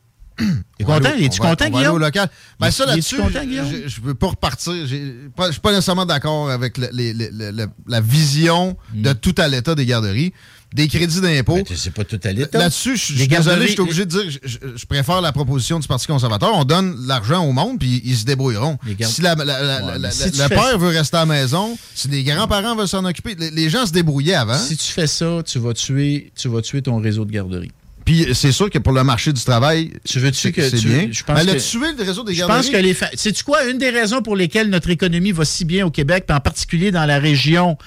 T'es 0.78 0.84
content? 0.84 1.10
au- 1.10 1.20
Es-tu 1.20 1.40
content, 1.40 1.56
va 1.58 1.66
aller 1.66 1.74
au 1.74 1.78
Guillaume? 1.80 2.00
local. 2.00 2.30
Ben 2.60 2.70
ça, 2.70 2.86
là-dessus, 2.86 3.16
Guillaume? 3.46 3.66
je- 3.88 4.00
ne 4.02 4.06
veux 4.06 4.14
pas 4.14 4.28
repartir. 4.28 4.72
Je 4.86 4.96
ne 4.96 5.52
suis 5.52 5.62
pas 5.62 5.72
nécessairement 5.72 6.06
d'accord 6.06 6.52
avec 6.52 6.78
le- 6.78 6.90
les- 6.92 7.14
les- 7.14 7.32
le- 7.32 7.50
le- 7.52 7.68
la 7.88 8.02
vision 8.02 8.78
de 8.94 9.14
tout 9.14 9.34
à 9.40 9.48
l'état 9.48 9.74
des 9.74 9.88
garderies, 9.88 10.34
des 10.74 10.88
crédits 10.88 11.22
d'impôt. 11.22 11.56
Ben, 11.56 11.66
c'est 11.76 11.94
pas 11.94 12.04
tout 12.04 12.20
à 12.24 12.32
l'état. 12.32 12.58
Là-dessus, 12.60 12.98
je 12.98 13.14
je 13.14 13.18
suis 13.20 13.28
désolé, 13.28 13.68
je 13.68 13.72
suis 13.72 13.80
obligé 13.82 14.06
de 14.06 14.10
dire, 14.10 14.24
je, 14.30 14.38
je- 14.44 14.58
je 14.76 14.86
préfère 14.86 15.22
la 15.22 15.32
proposition 15.32 15.80
du 15.80 15.88
Parti 15.88 16.08
conservateur. 16.08 16.52
On 16.54 16.66
donne 16.66 16.96
l'argent 17.08 17.44
au 17.46 17.52
monde, 17.54 17.80
puis 17.80 18.02
ils 18.04 18.16
se 18.18 18.26
débrouilleront. 18.26 18.78
Si 19.02 19.22
la- 19.22 19.36
la- 19.36 19.46
la- 19.46 19.54
Ouais, 19.60 19.66
la- 19.66 19.94
mais 19.94 20.00
la- 20.00 20.12
si 20.12 20.32
tu 20.32 20.42
le 20.42 20.50
père 20.50 20.78
veut 20.78 20.90
rester 20.90 21.18
à 21.18 21.22
la 21.22 21.26
maison, 21.26 21.78
si 21.96 22.10
les 22.10 22.24
grands-parents 22.24 22.76
veulent 22.76 22.88
s'en 22.88 23.06
occuper, 23.06 23.36
les, 23.40 23.50
les 23.52 23.70
gens 23.70 23.86
se 23.86 23.92
débrouillaient 23.94 24.34
avant. 24.36 24.58
Si 24.58 24.76
tu 24.76 24.92
fais 24.92 25.08
ça, 25.08 25.42
tu 25.46 25.58
vas 25.60 25.74
tuer, 25.74 26.32
tu 26.36 26.48
vas 26.50 26.62
tuer 26.62 26.82
ton 26.82 26.98
réseau 27.00 27.24
de 27.26 27.32
garderies. 27.32 27.72
Puis 28.04 28.26
c'est 28.34 28.52
sûr 28.54 28.70
que 28.70 28.78
pour 28.80 28.94
le 28.94 29.04
marché 29.04 29.34
du 29.34 29.42
travail, 29.44 29.92
Tu 30.06 30.20
veux-tu 30.20 30.38
c'est 30.40 30.52
que 30.54 30.70
c'est 30.70 30.78
tu- 30.78 30.88
bien. 30.88 31.10
je 31.12 31.24
pense 31.24 31.38
Mais 31.40 31.46
que- 31.46 31.56
le 31.56 31.62
tuer 31.62 31.92
le 31.98 32.04
réseau 32.06 32.24
des 32.24 32.34
Je 32.34 32.40
garderies. 32.40 32.62
pense 32.62 32.70
que 32.70 32.78
les 32.78 32.94
fa- 32.94 33.10
Sais-tu 33.16 33.44
quoi? 33.44 33.66
Une 33.66 33.78
des 33.78 33.90
raisons 33.90 34.22
pour 34.22 34.36
lesquelles 34.38 34.70
notre 34.70 34.90
économie 34.90 35.32
va 35.34 35.44
si 35.44 35.66
bien 35.66 35.86
au 35.86 35.92
Québec, 35.92 36.24
puis 36.28 36.36
en 36.36 36.40
particulier 36.40 36.92
dans 36.92 37.06
la 37.06 37.20
région 37.20 37.78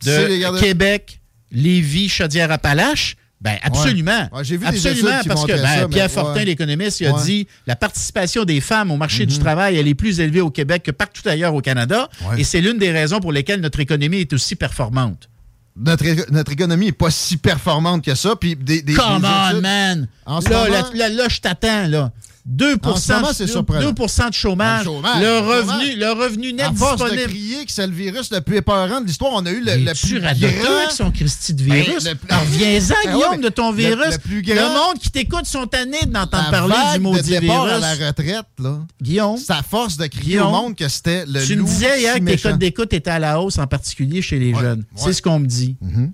C'est 0.00 0.28
de. 0.28 0.58
Québec, 0.60 1.20
Lévis, 1.52 2.08
Chaudière-Appalaches, 2.08 3.16
ben 3.40 3.56
absolument. 3.62 4.28
Ouais, 4.32 4.44
j'ai 4.44 4.56
vu 4.56 4.62
des 4.70 4.86
absolument, 4.86 5.20
parce 5.26 5.44
que 5.44 5.52
ben, 5.52 5.66
ça, 5.80 5.88
Pierre 5.88 6.04
ouais. 6.04 6.08
Fortin, 6.08 6.44
l'économiste, 6.44 7.00
il 7.00 7.06
a 7.06 7.12
Ouais. 7.12 7.18
Mhm. 7.20 7.24
dit 7.26 7.46
la 7.66 7.74
participation 7.76 8.44
des 8.44 8.60
femmes 8.60 8.90
au 8.92 8.96
marché 8.96 9.26
du 9.26 9.38
travail, 9.38 9.76
elle 9.76 9.88
est 9.88 9.94
plus 9.94 10.20
élevée 10.20 10.40
au 10.40 10.50
Québec 10.50 10.84
que 10.84 10.90
partout 10.92 11.28
ailleurs 11.28 11.52
au 11.54 11.60
Canada. 11.60 12.08
Ouais. 12.30 12.40
Et 12.40 12.44
c'est 12.44 12.60
l'une 12.60 12.78
des 12.78 12.92
raisons 12.92 13.18
pour 13.20 13.32
lesquelles 13.32 13.60
notre 13.60 13.80
économie 13.80 14.18
est 14.18 14.32
aussi 14.32 14.54
performante. 14.54 15.28
notre, 15.74 16.04
notre 16.30 16.52
économie 16.52 16.86
n'est 16.86 16.92
pas 16.92 17.10
si 17.10 17.36
performante 17.36 18.04
que 18.04 18.14
ça. 18.14 18.36
Puis 18.36 18.54
des, 18.54 18.82
des, 18.82 18.94
Come 18.94 19.22
des 19.22 19.56
on, 19.56 19.60
man! 19.60 20.06
En 20.26 20.40
ce 20.40 20.48
là, 20.48 20.64
moment- 20.64 20.74
là, 20.74 20.90
là, 20.94 21.08
là, 21.08 21.28
je 21.28 21.40
t'attends, 21.40 21.88
là. 21.88 22.12
2 22.44 22.76
En 22.82 22.96
ce 22.96 23.12
moment. 23.12 23.28
2 23.30 23.92
de 23.92 24.32
chômage. 24.34 24.80
Le 24.80 24.84
chômage, 24.84 25.20
Le 25.20 25.24
le 25.26 25.38
revenu, 25.38 25.96
le 25.96 26.10
revenu 26.12 26.52
net 26.52 26.72
force 26.76 26.96
de 27.00 27.04
disponible. 27.04 27.28
crier 27.30 27.64
que 27.64 27.70
c'est 27.72 27.86
le 27.86 27.92
virus 27.92 28.32
le 28.32 28.40
plus 28.40 28.56
épeurant 28.56 29.00
de 29.00 29.06
l'histoire, 29.06 29.30
on 29.34 29.46
a 29.46 29.50
eu 29.52 29.60
le, 29.64 29.92
plus 29.94 30.18
grand... 30.20 30.28
avec 30.28 30.90
son 30.90 31.12
Christy 31.12 31.54
de 31.54 31.62
virus? 31.62 32.02
Ben, 32.04 32.10
le 32.10 32.16
plus- 32.16 32.28
Alors, 32.30 32.42
Reviens-en, 32.44 32.88
Ben 33.04 33.12
Guillaume, 33.14 33.30
ouais, 33.30 33.38
de 33.38 33.48
ton 33.48 33.72
virus. 33.72 34.12
le 34.12 34.18
plus 34.18 34.42
grand- 34.42 34.72
monde 34.72 34.98
qui 35.00 35.10
t'écoute 35.10 35.46
sont 35.46 35.66
tannés 35.66 36.04
d'entendre 36.06 36.50
parler 36.50 36.74
du 36.92 36.98
de 36.98 37.02
maudit 37.04 37.30
départ 37.30 37.66
virus. 37.66 37.84
à 37.84 37.94
la 37.96 38.06
retraite, 38.08 38.46
là. 38.58 38.78
Guillaume, 39.00 39.36
C'est 39.38 39.52
à 39.52 39.62
force 39.62 39.96
de 39.96 40.06
crier 40.08 40.24
Guillaume, 40.32 40.46
au 40.48 40.50
monde 40.50 40.74
que 40.76 40.88
c'était 40.88 41.24
le 41.26 41.44
tu 41.46 41.54
me 41.56 41.62
disais 41.64 42.00
hier 42.00 42.14
si 42.14 42.20
que 42.20 42.24
tes 42.26 42.38
codes 42.38 42.58
d'écoute 42.58 42.92
étaient 42.92 43.10
à 43.10 43.18
la 43.20 43.40
hausse, 43.40 43.58
en 43.58 43.66
particulier 43.68 44.20
chez 44.20 44.40
les 44.40 44.52
Ouais, 44.52 44.60
jeunes. 44.60 44.80
ouais. 44.80 45.02
C'est 45.04 45.12
ce 45.12 45.22
qu'on 45.22 45.38
me 45.38 45.46
dit. 45.46 45.76
Mhm. 45.80 46.12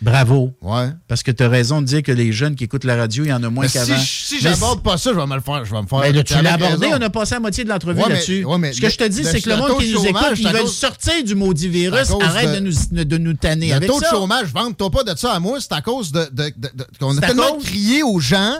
Bravo. 0.00 0.52
Ouais. 0.62 0.90
Parce 1.08 1.22
que 1.24 1.30
tu 1.32 1.42
as 1.42 1.48
raison 1.48 1.80
de 1.82 1.86
dire 1.86 2.02
que 2.04 2.12
les 2.12 2.30
jeunes 2.32 2.54
qui 2.54 2.64
écoutent 2.64 2.84
la 2.84 2.94
radio, 2.96 3.24
il 3.24 3.28
y 3.28 3.32
en 3.32 3.42
a 3.42 3.50
moins 3.50 3.66
si, 3.66 3.72
qu'avant. 3.74 3.98
si 3.98 4.34
Mais 4.36 4.40
j'aborde 4.40 4.82
pas 4.82 4.96
ça, 4.96 5.10
je 5.12 5.18
vais 5.18 5.26
me 5.26 5.34
le 5.34 5.40
faire. 5.40 5.64
Je 5.64 5.72
vais 5.74 5.82
me 5.82 5.86
faire. 5.88 5.98
Ben 6.00 6.14
là, 6.14 6.22
tu 6.22 6.34
l'as 6.40 6.54
abordé, 6.54 6.86
raison. 6.86 6.98
on 7.00 7.02
a 7.04 7.10
passé 7.10 7.34
la 7.34 7.40
moitié 7.40 7.64
de 7.64 7.68
l'entrevue 7.68 8.00
Ouais, 8.02 8.08
là-dessus. 8.08 8.44
ouais, 8.44 8.72
Ce 8.72 8.80
que 8.80 8.88
je 8.88 8.96
te 8.96 9.04
dis, 9.08 9.24
c'est 9.24 9.40
que 9.40 9.50
le 9.50 9.56
monde 9.56 9.78
qui 9.80 9.92
nous 9.92 10.04
écoute, 10.06 10.22
ils 10.38 10.48
veulent 10.48 10.68
sortir 10.68 11.24
du 11.24 11.34
maudit 11.34 11.68
virus. 11.68 12.10
Arrête 12.20 12.50
de- 12.50 12.54
de, 12.56 12.60
nous, 12.60 13.04
de 13.04 13.18
nous 13.18 13.34
tanner 13.34 13.68
Le 13.68 13.74
avec 13.74 13.88
taux 13.88 13.98
de 13.98 14.04
ça. 14.04 14.10
chômage, 14.10 14.52
vente-toi 14.52 14.90
pas 14.90 15.02
de 15.04 15.16
ça 15.18 15.32
à 15.32 15.40
moi, 15.40 15.58
c'est 15.60 15.72
à 15.72 15.80
cause 15.80 16.12
de, 16.12 16.28
de- 16.32 16.52
qu'on 17.00 17.16
a 17.16 17.20
tellement 17.20 17.54
cause- 17.54 17.64
crié 17.64 18.02
aux 18.02 18.20
gens, 18.20 18.54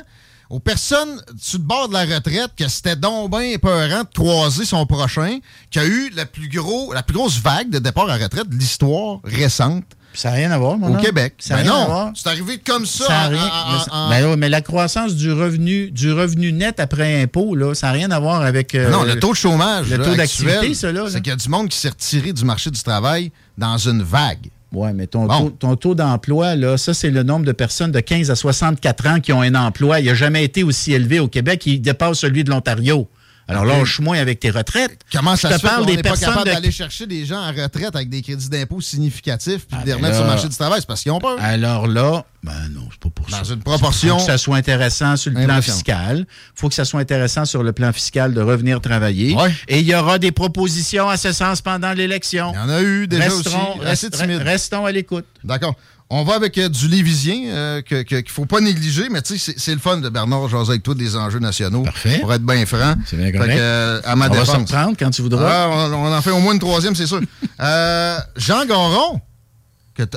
aux 0.51 0.61
personnes 0.61 1.22
sur 1.40 1.59
le 1.59 1.64
bord 1.64 1.88
de 1.88 1.92
la 1.92 2.05
retraite, 2.05 2.51
que 2.57 2.66
c'était 2.68 2.96
donc 2.96 3.31
bien 3.31 3.42
épeurant 3.42 4.01
de 4.03 4.09
croiser 4.14 4.64
son 4.64 4.87
prochain, 4.87 5.38
qu'il 5.70 5.83
y 5.83 5.85
a 5.85 5.88
eu 5.88 6.11
la 6.16 6.24
plus, 6.27 6.48
gros, 6.48 6.92
la 6.92 7.03
plus 7.03 7.14
grosse 7.14 7.38
vague 7.40 7.70
de 7.70 7.79
départ 7.79 8.05
à 8.09 8.16
la 8.18 8.24
retraite 8.24 8.48
de 8.48 8.57
l'histoire 8.57 9.20
récente 9.24 9.85
Ça 10.14 10.31
n'a 10.31 10.37
rien 10.37 10.51
à 10.51 10.59
voir, 10.59 10.79
mon 10.79 10.88
au 10.88 10.94
homme. 10.94 11.01
Québec. 11.03 11.35
Ça 11.38 11.57
Ben 11.57 11.64
non, 11.66 12.12
c'est 12.14 12.29
arrivé 12.29 12.59
comme 12.59 12.87
ça. 12.87 13.05
Ça 13.07 13.27
en- 13.27 13.29
rien- 13.29 13.38
en- 13.40 13.73
mais 13.73 13.79
ça- 13.79 13.90
en- 13.92 14.09
ben 14.11 14.37
mais 14.37 14.49
la 14.49 14.61
croissance 14.62 15.14
du 15.14 15.31
revenu, 15.33 15.90
du 15.90 16.12
revenu 16.12 16.53
net 16.53 16.81
après 16.81 17.23
impôt, 17.23 17.55
là, 17.55 17.75
ça 17.75 17.88
n'a 17.88 17.92
rien 17.92 18.11
à 18.11 18.18
voir 18.18 18.42
avec. 18.42 18.75
euh, 18.75 18.90
non, 18.90 19.05
le 19.05 19.18
taux 19.21 19.31
de 19.33 19.37
chômage 19.37 19.90
le 19.90 19.99
là, 19.99 20.05
taux 20.05 20.14
d'activité, 20.16 20.75
ça, 20.75 20.90
là, 20.92 21.05
là. 21.05 21.11
c'est 21.11 21.21
qu'il 21.21 21.31
y 21.31 21.33
a 21.33 21.37
du 21.37 21.49
monde 21.49 21.68
qui 21.68 21.77
s'est 21.79 21.90
retiré 21.90 22.33
du 22.33 22.44
marché 22.44 22.71
du 22.71 22.83
travail 22.83 23.31
dans 23.57 23.77
une 23.79 24.03
vague. 24.03 24.49
Oui, 24.73 24.90
mais 24.94 25.07
ton, 25.07 25.25
Bon. 25.27 25.44
taux, 25.44 25.51
ton 25.59 25.77
taux 25.77 25.94
d'emploi, 25.94 26.55
là, 26.55 26.77
ça, 26.77 26.92
c'est 26.92 27.11
le 27.11 27.23
nombre 27.23 27.47
de 27.47 27.53
personnes 27.53 27.90
de 27.90 28.01
15 28.01 28.31
à 28.31 28.35
64 28.35 29.07
ans 29.07 29.18
qui 29.21 29.33
ont 29.33 29.40
un 29.40 29.55
emploi. 29.55 30.01
Il 30.01 30.07
n'a 30.07 30.14
jamais 30.14 30.44
été 30.44 30.62
aussi 30.62 30.92
élevé 30.92 31.21
au 31.21 31.29
Québec. 31.29 31.64
Il 31.64 31.81
dépasse 31.81 32.18
celui 32.18 32.44
de 32.44 32.51
l'Ontario. 32.51 33.09
Alors, 33.49 33.65
lâche-moi 33.65 34.17
avec 34.19 34.41
tes 34.41 34.51
retraites. 34.51 35.01
Comment 35.11 35.35
Je 35.35 35.41
ça 35.41 35.49
te 35.49 35.55
se 35.55 35.59
fait 35.61 35.67
parle 35.69 35.81
qu'on 35.81 35.87
des 35.87 35.97
n'est 35.97 36.03
pas 36.03 36.11
personnes 36.11 36.29
capable 36.29 36.49
de- 36.51 36.55
d'aller 36.55 36.71
chercher 36.71 37.07
des 37.07 37.25
gens 37.25 37.41
en 37.41 37.49
retraite 37.51 37.97
avec 37.97 38.11
des 38.11 38.21
crédits 38.21 38.49
d'impôt 38.51 38.81
significatifs 38.81 39.67
puis 39.67 39.77
Ah, 39.81 39.81
de 39.83 39.87
les 39.87 39.93
ben 39.93 39.97
remettre 39.97 40.15
sur 40.17 40.25
le 40.25 40.31
marché 40.31 40.49
du 40.49 40.55
travail? 40.57 40.81
C'est 40.81 40.87
parce 40.87 41.03
qu'ils 41.03 41.13
ont 41.13 41.19
peur. 41.19 41.39
Alors 41.41 41.87
là, 41.87 42.25
ben 42.43 42.53
non, 42.73 42.83
c'est 42.91 43.01
pas 43.01 43.09
pour 43.09 43.27
Dans 43.27 43.43
ça. 43.45 43.55
une 43.55 43.63
proportion- 43.63 44.19
Faut 44.19 44.25
que 44.27 44.31
ça 44.31 44.39
soit 44.39 44.57
intéressant 44.57 45.17
sur 45.17 45.33
le 45.33 45.45
plan 45.45 45.63
fiscal. 45.63 46.27
faut 46.55 46.69
que 46.69 46.75
ça 46.75 46.85
soit 46.85 47.01
intéressant 47.01 47.45
sur 47.47 47.63
le 47.63 47.73
plan 47.73 47.93
fiscal 47.93 48.35
de 48.35 48.41
revenir 48.43 48.81
travailler. 48.83 49.35
Ouais. 49.35 49.53
Et 49.67 49.81
il 49.81 49.87
y 49.87 49.95
aura 49.95 50.19
des 50.19 50.31
propositions 50.33 51.09
à 51.09 51.17
ce 51.17 51.33
sens 51.33 51.63
pendant 51.63 51.93
l'élection. 51.95 52.53
Il 52.55 52.57
y 52.57 52.63
en 52.63 52.69
a 52.69 52.83
eu 52.83 53.07
déjà 53.09 53.25
Restons, 53.25 53.79
aussi. 53.81 54.35
Restons 54.37 54.85
à 54.85 54.93
l'écoute. 54.93 55.25
D'accord. 55.43 55.75
On 56.11 56.25
va 56.25 56.35
avec 56.37 56.57
euh, 56.57 56.71
du 56.71 56.88
Lévisien 56.88 57.37
euh, 57.49 57.83
que- 57.83 58.03
que- 58.03 58.16
qu'il 58.16 58.25
ne 58.25 58.31
faut 58.31 58.47
pas 58.47 58.61
négliger, 58.61 59.09
mais 59.11 59.21
tu 59.21 59.37
sais, 59.38 59.55
c'est- 59.59 59.75
le 59.75 59.79
fun 59.81 59.99
de 59.99 60.09
Bernard 60.09 60.49
jaser 60.49 60.71
avec 60.71 60.83
toi 60.83 60.94
des 60.94 61.16
enjeux 61.16 61.38
nationaux. 61.38 61.83
Parfait. 61.83 62.18
Pour 62.21 62.33
être 62.33 62.42
bien 62.42 62.64
franc. 62.64 62.94
C'est 63.05 63.16
bien 63.16 63.31
correct. 63.31 63.53
que, 63.55 63.59
euh, 63.61 64.01
à 64.05 64.16
ma 64.16 64.27
On 64.27 64.31
va 64.31 64.35
se 64.37 64.51
défense. 64.53 64.71
reprendre 64.71 64.97
quand 64.99 65.11
tu 65.11 65.21
voudras. 65.21 65.64
Ah, 65.66 65.68
on, 65.71 65.92
on 66.07 66.14
en 66.16 66.23
fait 66.23 66.31
au 66.31 66.40
moins 66.40 66.55
une 66.55 66.59
troisième, 66.61 66.94
c'est 66.94 67.07
sûr. 67.07 67.21
Jean 67.59 68.64
Garon. 68.66 69.21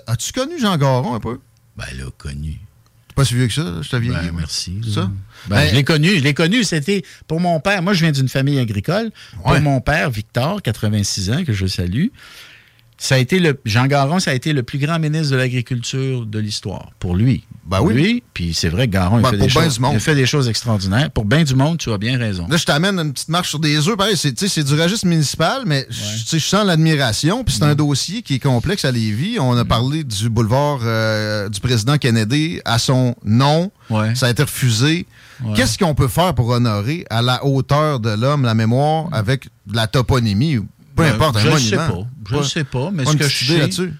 As-tu 0.07 0.31
connu 0.31 0.59
Jean 0.61 0.77
Garon 0.77 1.15
un 1.15 1.19
peu? 1.19 1.39
Ben 1.75 1.85
là, 1.97 2.05
connu. 2.17 2.59
T'es 3.07 3.15
pas 3.15 3.25
si 3.25 3.33
vieux 3.33 3.47
que 3.47 3.53
ça, 3.53 3.63
je 3.81 3.97
viens. 3.97 4.13
Ben, 4.13 4.31
merci. 4.33 4.79
C'est 4.85 4.91
ça? 4.93 5.09
Ben, 5.47 5.55
Ben- 5.57 5.69
je 5.69 5.75
l'ai 5.75 5.83
connu, 5.83 6.09
je 6.17 6.23
l'ai 6.23 6.33
connu. 6.33 6.63
C'était 6.63 7.03
pour 7.27 7.39
mon 7.41 7.59
père. 7.59 7.81
Moi, 7.81 7.93
je 7.93 8.01
viens 8.03 8.11
d'une 8.11 8.29
famille 8.29 8.59
agricole. 8.59 9.11
Pour 9.43 9.51
Ouais. 9.51 9.59
mon 9.59 9.81
père, 9.81 10.09
Victor, 10.09 10.61
86 10.61 11.31
ans, 11.31 11.43
que 11.43 11.51
je 11.51 11.65
salue, 11.65 12.07
ça 13.03 13.15
a 13.15 13.17
été 13.17 13.39
le 13.39 13.59
Jean 13.65 13.87
Garon, 13.87 14.19
ça 14.19 14.29
a 14.29 14.33
été 14.35 14.53
le 14.53 14.61
plus 14.61 14.77
grand 14.77 14.99
ministre 14.99 15.31
de 15.31 15.37
l'agriculture 15.37 16.27
de 16.27 16.37
l'histoire. 16.37 16.91
Pour 16.99 17.15
lui. 17.15 17.45
Ben 17.65 17.77
Pour 17.77 17.87
oui. 17.87 17.93
Lui, 17.95 18.23
puis 18.33 18.53
c'est 18.53 18.69
vrai 18.69 18.85
que 18.87 18.93
Garon, 18.93 19.17
il, 19.17 19.23
Ben, 19.23 19.29
fait 19.31 19.37
pour 19.37 19.47
des 19.47 19.53
ben 19.53 19.63
choses, 19.63 19.79
il 19.81 19.95
a 19.95 19.99
fait 19.99 20.13
des 20.15 20.25
choses 20.27 20.47
extraordinaires. 20.47 21.09
Pour 21.09 21.25
bien 21.25 21.43
du 21.43 21.55
monde, 21.55 21.79
tu 21.79 21.91
as 21.91 21.97
bien 21.97 22.19
raison. 22.19 22.47
Là, 22.47 22.57
je 22.57 22.65
t'amène 22.65 22.99
une 22.99 23.11
petite 23.11 23.29
marche 23.29 23.49
sur 23.49 23.57
des 23.59 23.87
œufs. 23.87 23.97
Pareil, 23.97 24.15
c'est 24.15 24.63
du 24.63 24.79
registre 24.79 25.07
municipal, 25.07 25.63
mais 25.65 25.87
je- 25.89 26.37
sens 26.37 26.63
l'admiration. 26.65 27.43
Puis 27.43 27.55
c'est 27.55 27.63
un 27.63 27.73
dossier 27.75 28.21
qui 28.21 28.35
est 28.35 28.39
complexe 28.39 28.85
à 28.85 28.91
Lévis. 28.91 29.39
On 29.39 29.57
a 29.57 29.65
parlé 29.65 30.03
du 30.03 30.29
boulevard 30.29 30.81
euh, 30.83 31.49
du 31.49 31.59
président 31.59 31.97
Kennedy 31.97 32.59
à 32.65 32.77
son 32.77 33.15
nom. 33.25 33.71
Ouais. 33.89 34.13
Ça 34.13 34.27
a 34.27 34.29
été 34.29 34.43
refusé. 34.43 35.07
Qu'est-ce 35.55 35.77
qu'on 35.79 35.95
peut 35.95 36.07
faire 36.07 36.35
pour 36.35 36.49
honorer 36.49 37.05
à 37.09 37.23
la 37.23 37.43
hauteur 37.45 37.99
de 37.99 38.11
l'homme 38.11 38.43
la 38.43 38.53
mémoire 38.53 39.07
avec 39.11 39.45
de 39.65 39.75
la 39.75 39.87
toponymie? 39.87 40.59
Peu 40.95 41.03
Ben, 41.03 41.13
importe, 41.15 41.37
un 41.37 41.39
je 41.39 41.47
ne 41.47 41.51
monument. 41.51 41.69
sais 41.69 41.75
pas. 41.77 42.07
Je 42.29 42.35
ne 42.37 42.43
sais 42.43 42.63
pas, 42.63 42.91
mais 42.91 43.05
ce 43.05 43.15
que 43.15 43.27
je 43.27 43.45
sais, 43.45 43.57
là-dessus? 43.59 43.93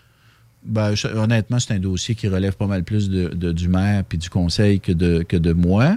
Ben, 0.63 0.93
je- 0.93 1.08
honnêtement, 1.08 1.60
c'est 1.60 1.73
un 1.73 1.80
dossier 1.80 2.13
qui 2.15 2.27
relève 2.27 2.54
pas 2.56 2.67
mal 2.67 2.84
plus 2.84 3.10
de, 3.10 3.30
de- 3.30 3.51
du 3.51 3.67
maire 3.67 4.04
puis 4.08 4.17
du 4.17 4.30
conseil 4.30 4.80
que 4.80 4.91
de, 4.91 5.23
que 5.27 5.38
de 5.38 5.54
moi 5.54 5.95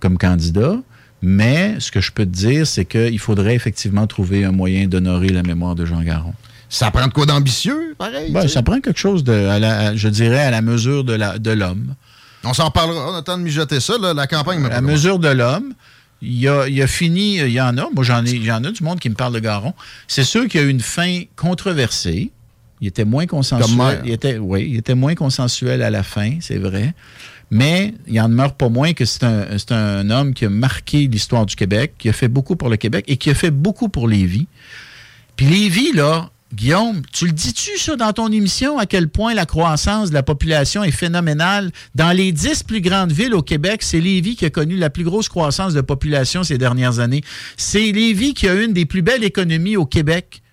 comme 0.00 0.18
candidat. 0.18 0.76
Mais 1.22 1.76
ce 1.80 1.90
que 1.90 2.00
je 2.02 2.12
peux 2.12 2.26
te 2.26 2.30
dire, 2.30 2.66
c'est 2.66 2.84
qu'il 2.84 3.18
faudrait 3.18 3.54
effectivement 3.54 4.06
trouver 4.06 4.44
un 4.44 4.52
moyen 4.52 4.86
d'honorer 4.88 5.28
la 5.28 5.42
mémoire 5.42 5.74
de 5.74 5.86
Jean 5.86 6.02
Garon. 6.02 6.34
Ça 6.68 6.90
prend 6.90 7.06
de 7.06 7.12
quoi 7.12 7.24
d'ambitieux, 7.24 7.94
pareil? 7.96 8.30
Ben, 8.32 8.46
ça 8.48 8.62
prend 8.62 8.80
quelque 8.80 8.98
chose 8.98 9.24
de, 9.24 9.32
à 9.32 9.58
la- 9.58 9.78
à- 9.78 9.94
je 9.96 10.08
dirais, 10.08 10.40
à 10.40 10.50
la 10.50 10.60
mesure 10.60 11.04
de 11.04 11.14
la- 11.14 11.38
de 11.38 11.50
l'homme. 11.52 11.94
On 12.42 12.52
s'en 12.52 12.70
parlera. 12.70 13.10
On 13.10 13.14
a 13.14 13.18
le 13.18 13.24
temps 13.24 13.38
de 13.38 13.42
mijoter 13.42 13.80
ça. 13.80 13.96
là. 13.98 14.12
La 14.12 14.26
campagne 14.26 14.60
me 14.60 14.66
À 14.66 14.70
la 14.70 14.80
mesure 14.82 15.18
de 15.18 15.28
l'homme. 15.28 15.72
Il 16.24 16.48
a, 16.48 16.68
il 16.68 16.80
a 16.82 16.86
fini, 16.86 17.36
il 17.36 17.50
y 17.50 17.60
en 17.60 17.76
a, 17.78 17.88
moi 17.94 18.04
j'en 18.04 18.24
ai, 18.24 18.30
il 18.30 18.44
y 18.44 18.52
en 18.52 18.64
a 18.64 18.70
du 18.70 18.82
monde 18.82 18.98
qui 18.98 19.10
me 19.10 19.14
parle 19.14 19.34
de 19.34 19.40
Garon. 19.40 19.74
C'est 20.08 20.24
sûr 20.24 20.48
qu'il 20.48 20.60
y 20.60 20.64
a 20.64 20.66
eu 20.66 20.70
une 20.70 20.80
fin 20.80 21.22
controversée. 21.36 22.30
Il 22.80 22.88
était 22.88 23.04
moins 23.04 23.26
consensuel. 23.26 24.02
Il 24.04 24.12
était, 24.12 24.38
oui, 24.38 24.68
il 24.70 24.76
était 24.76 24.94
moins 24.94 25.14
consensuel 25.14 25.82
à 25.82 25.90
la 25.90 26.02
fin, 26.02 26.38
c'est 26.40 26.58
vrai. 26.58 26.94
Mais 27.50 27.94
il 28.06 28.20
en 28.20 28.28
demeure 28.28 28.54
pas 28.54 28.68
moins 28.68 28.94
que 28.94 29.04
c'est 29.04 29.24
un, 29.24 29.58
c'est 29.58 29.72
un 29.72 30.10
homme 30.10 30.34
qui 30.34 30.44
a 30.44 30.50
marqué 30.50 31.06
l'histoire 31.06 31.46
du 31.46 31.56
Québec, 31.56 31.94
qui 31.98 32.08
a 32.08 32.12
fait 32.12 32.28
beaucoup 32.28 32.56
pour 32.56 32.68
le 32.68 32.76
Québec 32.76 33.04
et 33.06 33.16
qui 33.16 33.30
a 33.30 33.34
fait 33.34 33.50
beaucoup 33.50 33.88
pour 33.88 34.08
Lévis. 34.08 34.48
Puis 35.36 35.46
Lévis, 35.46 35.92
là, 35.92 36.30
Guillaume, 36.54 37.02
tu 37.12 37.26
le 37.26 37.32
dis-tu, 37.32 37.78
ça, 37.78 37.96
dans 37.96 38.12
ton 38.12 38.30
émission, 38.30 38.78
à 38.78 38.86
quel 38.86 39.08
point 39.08 39.34
la 39.34 39.44
croissance 39.44 40.10
de 40.10 40.14
la 40.14 40.22
population 40.22 40.84
est 40.84 40.92
phénoménale? 40.92 41.72
Dans 41.96 42.16
les 42.16 42.30
dix 42.30 42.62
plus 42.62 42.80
grandes 42.80 43.10
villes 43.10 43.34
au 43.34 43.42
Québec, 43.42 43.82
c'est 43.82 44.00
Lévis 44.00 44.36
qui 44.36 44.44
a 44.44 44.50
connu 44.50 44.76
la 44.76 44.88
plus 44.88 45.02
grosse 45.02 45.28
croissance 45.28 45.74
de 45.74 45.80
population 45.80 46.44
ces 46.44 46.56
dernières 46.56 47.00
années. 47.00 47.22
C'est 47.56 47.90
Lévis 47.90 48.34
qui 48.34 48.48
a 48.48 48.54
une 48.54 48.72
des 48.72 48.86
plus 48.86 49.02
belles 49.02 49.24
économies 49.24 49.76
au 49.76 49.84
Québec. 49.84 50.43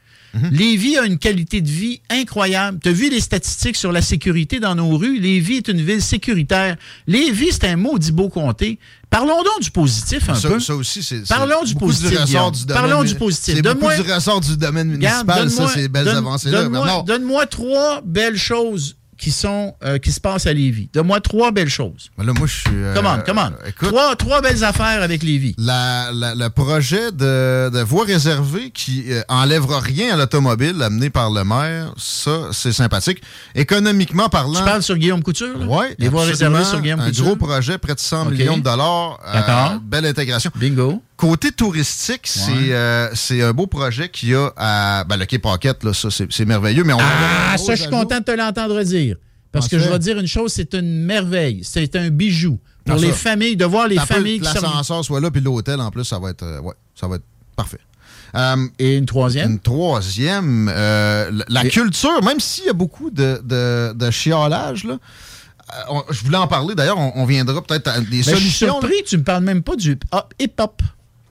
Lévis 0.52 0.98
a 0.98 1.06
une 1.06 1.18
qualité 1.18 1.62
de 1.62 1.68
vie 1.70 2.02
incroyable. 2.10 2.80
Tu 2.82 2.90
as 2.90 2.94
vu 2.94 3.10
les 3.10 3.20
statistiques 3.20 3.76
sur 3.76 3.92
la 3.92 4.02
sécurité 4.02 4.60
dans 4.60 4.76
nos 4.76 4.98
rues? 4.98 5.20
Lévis 5.20 5.58
est 5.58 5.68
une 5.68 5.82
ville 5.82 6.02
sécuritaire. 6.02 6.78
Lévis, 7.08 7.52
c'est 7.52 7.66
un 7.68 7.76
maudit 7.76 8.12
beau 8.12 8.30
comté. 8.30 8.80
Parlons 9.10 9.44
donc 9.44 9.62
du 9.62 9.72
positif 9.72 10.30
un 10.30 10.36
Ça, 10.36 10.48
peu. 10.50 10.60
ça 10.62 10.74
aussi, 10.76 11.04
c'est. 11.04 11.28
Parlons 11.28 11.64
du 11.64 11.76
positif, 11.76 12.12
du 12.26 12.66
Parlons 12.68 13.04
du 13.04 13.16
positif. 13.16 13.56
C'est 13.56 13.62
beaucoup 13.62 13.90
du 13.94 14.10
ressort 14.10 14.40
du 14.40 14.56
domaine 14.56 14.88
municipal, 14.88 15.26
ça, 15.50 15.58
donne-moi- 15.58 15.74
ces 15.74 15.88
belles 15.90 16.08
avancées-là. 16.08 17.04
Donne-moi 17.06 17.46
trois 17.48 18.02
belles 18.06 18.38
choses 18.38 18.96
qui 19.22 19.30
sont 19.32 19.76
euh, 19.84 20.00
qui 20.00 20.12
se 20.12 20.20
passent 20.20 20.48
à 20.48 20.54
Lévis. 20.54 20.90
Donne-moi 20.94 21.22
trois 21.22 21.52
belles 21.52 21.70
choses. 21.70 22.10
Ben 22.18 22.26
là, 22.26 22.34
moi, 22.36 22.48
je 22.48 22.54
suis. 22.54 22.64
euh, 22.74 22.94
Come 22.96 23.06
on, 23.06 23.20
come 23.24 23.38
on. 23.38 23.68
Écoute, 23.68 23.90
Trois, 23.90 24.16
trois 24.16 24.42
belles 24.42 24.64
affaires 24.64 25.04
avec 25.04 25.22
Lévis. 25.22 25.54
la- 25.60 26.10
la- 26.12 26.34
le 26.34 26.50
projet 26.50 27.12
de, 27.12 27.70
de 27.70 27.80
voie 27.84 28.04
réservée 28.06 28.72
qui 28.72 29.06
euh, 29.12 29.22
enlèvera 29.30 29.80
rien 29.80 30.16
à 30.16 30.18
l'automobile 30.18 30.82
amené 30.82 31.10
par 31.12 31.30
le 31.30 31.44
maire, 31.44 31.94
ça, 31.98 32.48
c'est 32.52 32.72
sympathique. 32.72 33.22
Économiquement 33.54 34.28
parlant. 34.28 34.58
Tu 34.60 34.64
parles 34.66 34.82
sur 34.84 34.98
Guillaume 34.98 35.22
Couture? 35.22 35.56
Oui, 35.68 35.86
Les 36.00 36.10
voies 36.10 36.24
réservées 36.26 36.64
sur 36.66 36.82
Guillaume 36.82 37.00
un 37.02 37.06
Couture? 37.06 37.26
gros 37.26 37.36
projet, 37.36 37.78
près 37.78 37.94
de 37.94 38.00
100 38.00 38.24
OK. 38.28 38.32
millions 38.32 38.58
de 38.58 38.64
dollars. 38.64 39.20
euh, 39.28 39.34
D'accord. 39.34 39.80
belle 39.82 40.08
intégration. 40.08 40.50
Bingo. 40.56 41.02
Côté 41.22 41.52
touristique, 41.52 42.22
c'est 42.26 42.52
euh, 42.74 43.10
c'est 43.14 43.44
un 43.44 43.54
beau 43.54 43.68
projet 43.68 44.10
qu'il 44.10 44.30
y 44.30 44.36
a 44.36 44.52
à 44.58 45.04
ben, 45.04 45.18
le 45.18 45.26
Quai 45.26 45.38
Paquette, 45.38 45.84
là, 45.84 45.94
ça, 45.94 46.10
c'est 46.10 46.46
merveilleux. 46.46 46.84
Mais 46.84 46.94
on 46.94 46.98
Ah, 47.00 47.56
ça, 47.60 47.76
je 47.76 47.82
suis 47.84 47.92
content 47.92 48.18
de 48.20 48.24
te 48.24 48.32
l'entendre 48.32 48.82
dire. 48.82 49.18
Parce 49.52 49.68
que 49.68 49.78
je 49.78 49.88
vais 49.88 50.00
dire 50.00 50.18
une 50.18 50.26
chose, 50.28 50.52
c'est 50.52 50.74
une 50.74 51.04
merveille. 51.06 51.62
C'est 51.64 51.96
un 51.96 52.10
bijou. 52.10 52.58
Pour 52.86 52.96
les 52.96 53.10
ça. 53.10 53.14
familles, 53.14 53.56
de 53.56 53.66
voir 53.66 53.88
les 53.88 54.00
familles 54.00 54.40
qui 54.40 54.48
sont... 54.48 54.54
l'ascenseur 54.62 55.06
soit 55.06 55.22
là, 55.22 55.30
puis 55.30 55.42
l'hôtel, 55.42 55.80
en 55.80 55.92
plus, 55.92 56.04
ça 56.06 56.18
va 56.18 56.32
être, 56.32 56.42
euh, 56.42 56.60
ouais, 56.62 56.74
ça 57.00 57.08
va 57.08 57.18
être 57.18 57.26
parfait. 57.56 57.78
Euh, 58.34 58.56
Et 58.80 58.96
une 58.98 59.06
troisième? 59.06 59.52
une 59.52 59.60
troisième, 59.60 60.72
euh, 60.74 61.30
la- 61.50 61.66
Et- 61.66 61.70
culture, 61.70 62.24
même 62.24 62.40
s'il 62.40 62.66
y 62.66 62.70
a 62.70 62.74
beaucoup 62.74 63.12
de, 63.12 63.40
de, 63.44 63.94
de 63.94 64.10
chiolage, 64.10 64.86
là, 64.86 64.98
on- 65.90 66.04
je 66.10 66.24
voulais 66.24 66.38
en 66.38 66.48
parler, 66.48 66.74
d'ailleurs, 66.74 66.98
on, 66.98 67.12
on 67.18 67.26
viendra 67.26 67.62
peut-être 67.62 67.88
à 67.90 68.00
des 68.00 68.06
Ben, 68.06 68.12
je 68.18 68.22
suis 68.24 68.32
solutions. 68.32 68.68
là. 68.68 68.72
surpris, 68.80 69.04
tu 69.06 69.18
me 69.20 69.24
parles 69.24 69.44
même 69.44 69.62
pas 69.62 69.76
du 69.76 70.00
hip-hop. 70.40 70.82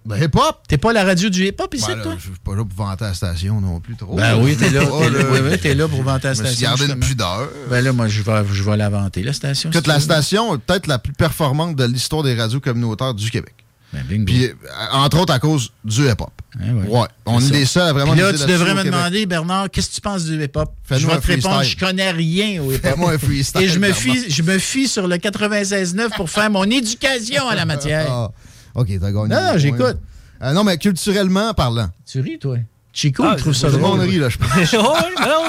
Ben, 0.04 0.16
hip-hop! 0.16 0.62
T'es 0.66 0.78
pas 0.78 0.92
la 0.92 1.04
radio 1.04 1.28
du 1.28 1.44
hip-hop 1.46 1.74
ici, 1.74 1.84
Ben, 1.88 1.96
là, 1.98 2.02
toi? 2.02 2.14
je 2.18 2.22
suis 2.22 2.30
pas 2.42 2.54
là 2.56 2.64
pour 2.64 2.86
vanter 2.86 3.04
la 3.04 3.14
station 3.14 3.60
non 3.60 3.80
plus 3.80 3.96
trop. 3.96 4.16
Ben 4.16 4.36
oui, 4.42 4.56
t'es 4.56 4.70
là. 4.70 4.80
Là, 5.00 5.08
là, 5.10 5.24
oui, 5.30 5.38
oui, 5.50 5.58
t'es 5.58 5.74
là 5.74 5.88
pour 5.88 6.02
vanter 6.02 6.28
la 6.28 6.34
Je 6.34 6.38
station. 6.38 6.68
gardé 6.68 6.84
une 6.84 7.02
justement. 7.02 7.06
pudeur. 7.06 7.48
Ben 7.68 7.84
là, 7.84 7.92
moi, 7.92 8.08
je 8.08 8.22
vais, 8.22 8.42
je 8.50 8.62
vais 8.62 8.76
l'inventer, 8.78 9.22
la 9.22 9.32
station. 9.34 9.70
Écoute, 9.70 9.84
si 9.84 9.88
la 9.90 10.00
station 10.00 10.54
est 10.54 10.58
peut-être 10.58 10.86
la 10.86 10.98
plus 10.98 11.12
performante 11.12 11.76
de 11.76 11.84
l'histoire 11.84 12.22
des 12.22 12.34
radios 12.34 12.60
communautaires 12.60 13.12
du 13.14 13.30
Québec. 13.30 13.54
Ben, 13.92 14.02
bingo. 14.08 14.24
Puis, 14.26 14.44
euh, 14.46 14.52
entre 14.92 15.18
autres, 15.18 15.34
à 15.34 15.38
cause 15.40 15.70
du 15.84 16.06
hip-hop. 16.08 16.30
Hein, 16.60 16.74
ouais. 16.74 16.88
Ouais. 17.00 17.06
On 17.26 17.38
est 17.40 17.42
ça. 17.48 17.52
les 17.54 17.64
seuls 17.66 17.88
à 17.88 17.92
vraiment 17.92 18.12
Puis 18.12 18.20
là, 18.22 18.32
tu 18.32 18.46
devrais 18.46 18.74
me 18.74 18.84
demander, 18.84 19.26
Bernard, 19.26 19.68
qu'est-ce 19.70 19.90
que 19.90 19.94
tu 19.96 20.00
penses 20.00 20.24
du 20.24 20.42
hip-hop? 20.42 20.72
Je 20.90 21.06
vais 21.06 21.18
te 21.20 21.26
répondre, 21.26 21.62
je 21.62 21.76
connais 21.76 22.10
rien 22.10 22.62
au 22.62 22.72
hip-hop. 22.72 22.82
Fais-moi 22.82 23.12
un 23.12 23.18
freestyle, 23.18 23.62
Et 23.62 23.68
je 23.68 23.78
me, 23.78 23.92
fie, 23.92 24.30
je 24.30 24.42
me 24.42 24.58
fie 24.58 24.88
sur 24.88 25.06
le 25.08 25.16
96.9 25.16 26.16
pour 26.16 26.30
faire 26.30 26.50
mon 26.50 26.64
éducation 26.64 27.48
à 27.48 27.54
la 27.54 27.64
matière. 27.66 28.30
OK, 28.74 28.88
t'as 29.00 29.10
gagné. 29.12 29.28
Non, 29.28 29.52
non, 29.52 29.58
j'écoute. 29.58 29.98
Euh, 30.42 30.52
non, 30.52 30.64
mais 30.64 30.78
culturellement 30.78 31.52
parlant. 31.54 31.88
Tu 32.06 32.20
ris, 32.20 32.38
toi? 32.38 32.56
Chico, 32.92 33.22
Ah, 33.24 33.34
il 33.36 33.40
trouve 33.40 33.52
ça 33.52 33.68
c'est 33.68 33.74
Tout 33.74 33.76
le 33.76 33.82
monde 33.82 33.98
drôle. 33.98 34.10
rit, 34.10 34.18
là, 34.18 34.28
je 34.28 34.38
pense. 34.38 34.74
oh, 34.78 34.94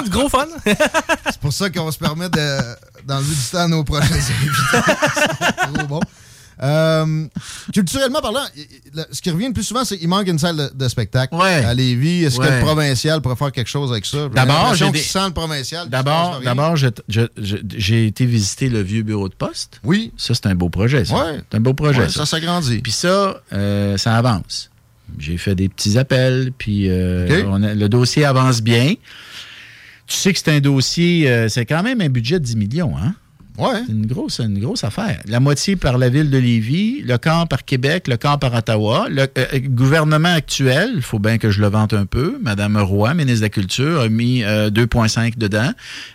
oui, 0.02 0.08
gros 0.10 0.28
fun. 0.28 0.46
C'est 0.64 1.40
pour 1.40 1.52
ça 1.52 1.70
qu'on 1.70 1.90
se 1.90 1.98
permet 1.98 2.28
de- 2.28 3.02
d'enlever 3.04 3.34
du 3.34 3.40
temps 3.50 3.58
à 3.58 3.68
nos 3.68 3.82
prochains 3.82 4.04
invités. 4.14 4.22
C'est 4.72 5.72
trop 5.74 5.86
bon. 5.88 6.00
Euh, 6.62 7.26
culturellement 7.72 8.20
parlant, 8.20 8.44
ce 9.10 9.20
qui 9.20 9.30
revient 9.30 9.46
le 9.48 9.52
plus 9.52 9.62
souvent, 9.62 9.84
c'est 9.84 9.98
qu'il 9.98 10.08
manque 10.08 10.26
une 10.28 10.38
salle 10.38 10.56
de, 10.56 10.70
de 10.74 10.88
spectacle 10.88 11.34
Ouais. 11.34 11.64
à 11.64 11.74
Lévis. 11.74 12.24
Est-ce 12.24 12.38
que 12.38 12.42
le 12.46 12.60
provincial 12.60 13.20
pourrait 13.22 13.36
faire 13.36 13.52
quelque 13.52 13.68
chose 13.70 13.90
avec 13.92 14.04
ça? 14.06 14.28
D'abord, 14.28 14.74
j'ai 14.74 14.90
des- 14.90 14.98
sent 14.98 15.26
le 15.26 15.32
provincial. 15.32 15.88
D'abord, 15.88 16.76
j'ai 16.76 18.06
été 18.06 18.26
visiter 18.26 18.68
le 18.68 18.80
vieux 18.82 19.02
bureau 19.02 19.28
de 19.28 19.34
poste. 19.34 19.80
Oui. 19.84 20.12
Ça, 20.16 20.34
c'est 20.34 20.46
un 20.46 20.54
beau 20.54 20.68
projet, 20.68 21.04
ça. 21.04 21.14
Ouais. 21.14 21.40
C'est 21.50 21.56
un 21.56 21.60
beau 21.60 21.74
projet, 21.74 22.08
ça. 22.08 22.26
s'agrandit. 22.26 22.78
Puis 22.78 22.92
ça, 22.92 23.40
euh, 23.52 23.96
ça 23.96 24.16
avance. 24.16 24.70
J'ai 25.18 25.36
fait 25.36 25.54
des 25.54 25.68
petits 25.68 25.98
appels, 25.98 26.52
puis 26.56 26.88
euh, 26.88 27.40
OK. 27.40 27.46
on 27.50 27.62
a- 27.62 27.74
le 27.74 27.88
dossier 27.88 28.24
avance 28.24 28.62
bien. 28.62 28.94
Tu 30.06 30.16
sais 30.16 30.32
que 30.32 30.38
c'est 30.38 30.50
un 30.50 30.60
dossier, 30.60 31.46
c'est 31.48 31.64
quand 31.66 31.82
même 31.82 32.00
un 32.00 32.08
budget 32.08 32.38
de 32.38 32.44
10 32.44 32.56
millions, 32.56 32.94
hein? 32.98 33.14
C'est 33.58 33.92
une 33.92 34.06
grosse, 34.06 34.84
affaire. 34.84 35.20
La 35.26 35.40
moitié 35.40 35.76
par 35.76 35.98
la 35.98 36.08
ville 36.08 36.30
de 36.30 36.38
Lévis, 36.38 37.02
le 37.02 37.18
quart 37.18 37.46
par 37.46 37.64
Québec, 37.64 38.08
le 38.08 38.16
quart 38.16 38.38
par 38.38 38.54
Ottawa. 38.54 39.06
Le 39.10 39.26
euh, 39.36 39.58
gouvernement 39.60 40.32
actuel, 40.34 40.92
il 40.96 41.02
faut 41.02 41.18
bien 41.18 41.38
que 41.38 41.50
je 41.50 41.60
le 41.60 41.68
vante 41.68 41.92
un 41.92 42.06
peu, 42.06 42.38
Mme 42.40 42.78
Roy, 42.78 43.14
ministre 43.14 43.40
de 43.40 43.44
la 43.44 43.50
Culture, 43.50 44.00
a 44.00 44.08
mis 44.08 44.42
euh, 44.42 44.70
2,5 44.70 45.36
dedans. 45.36 45.70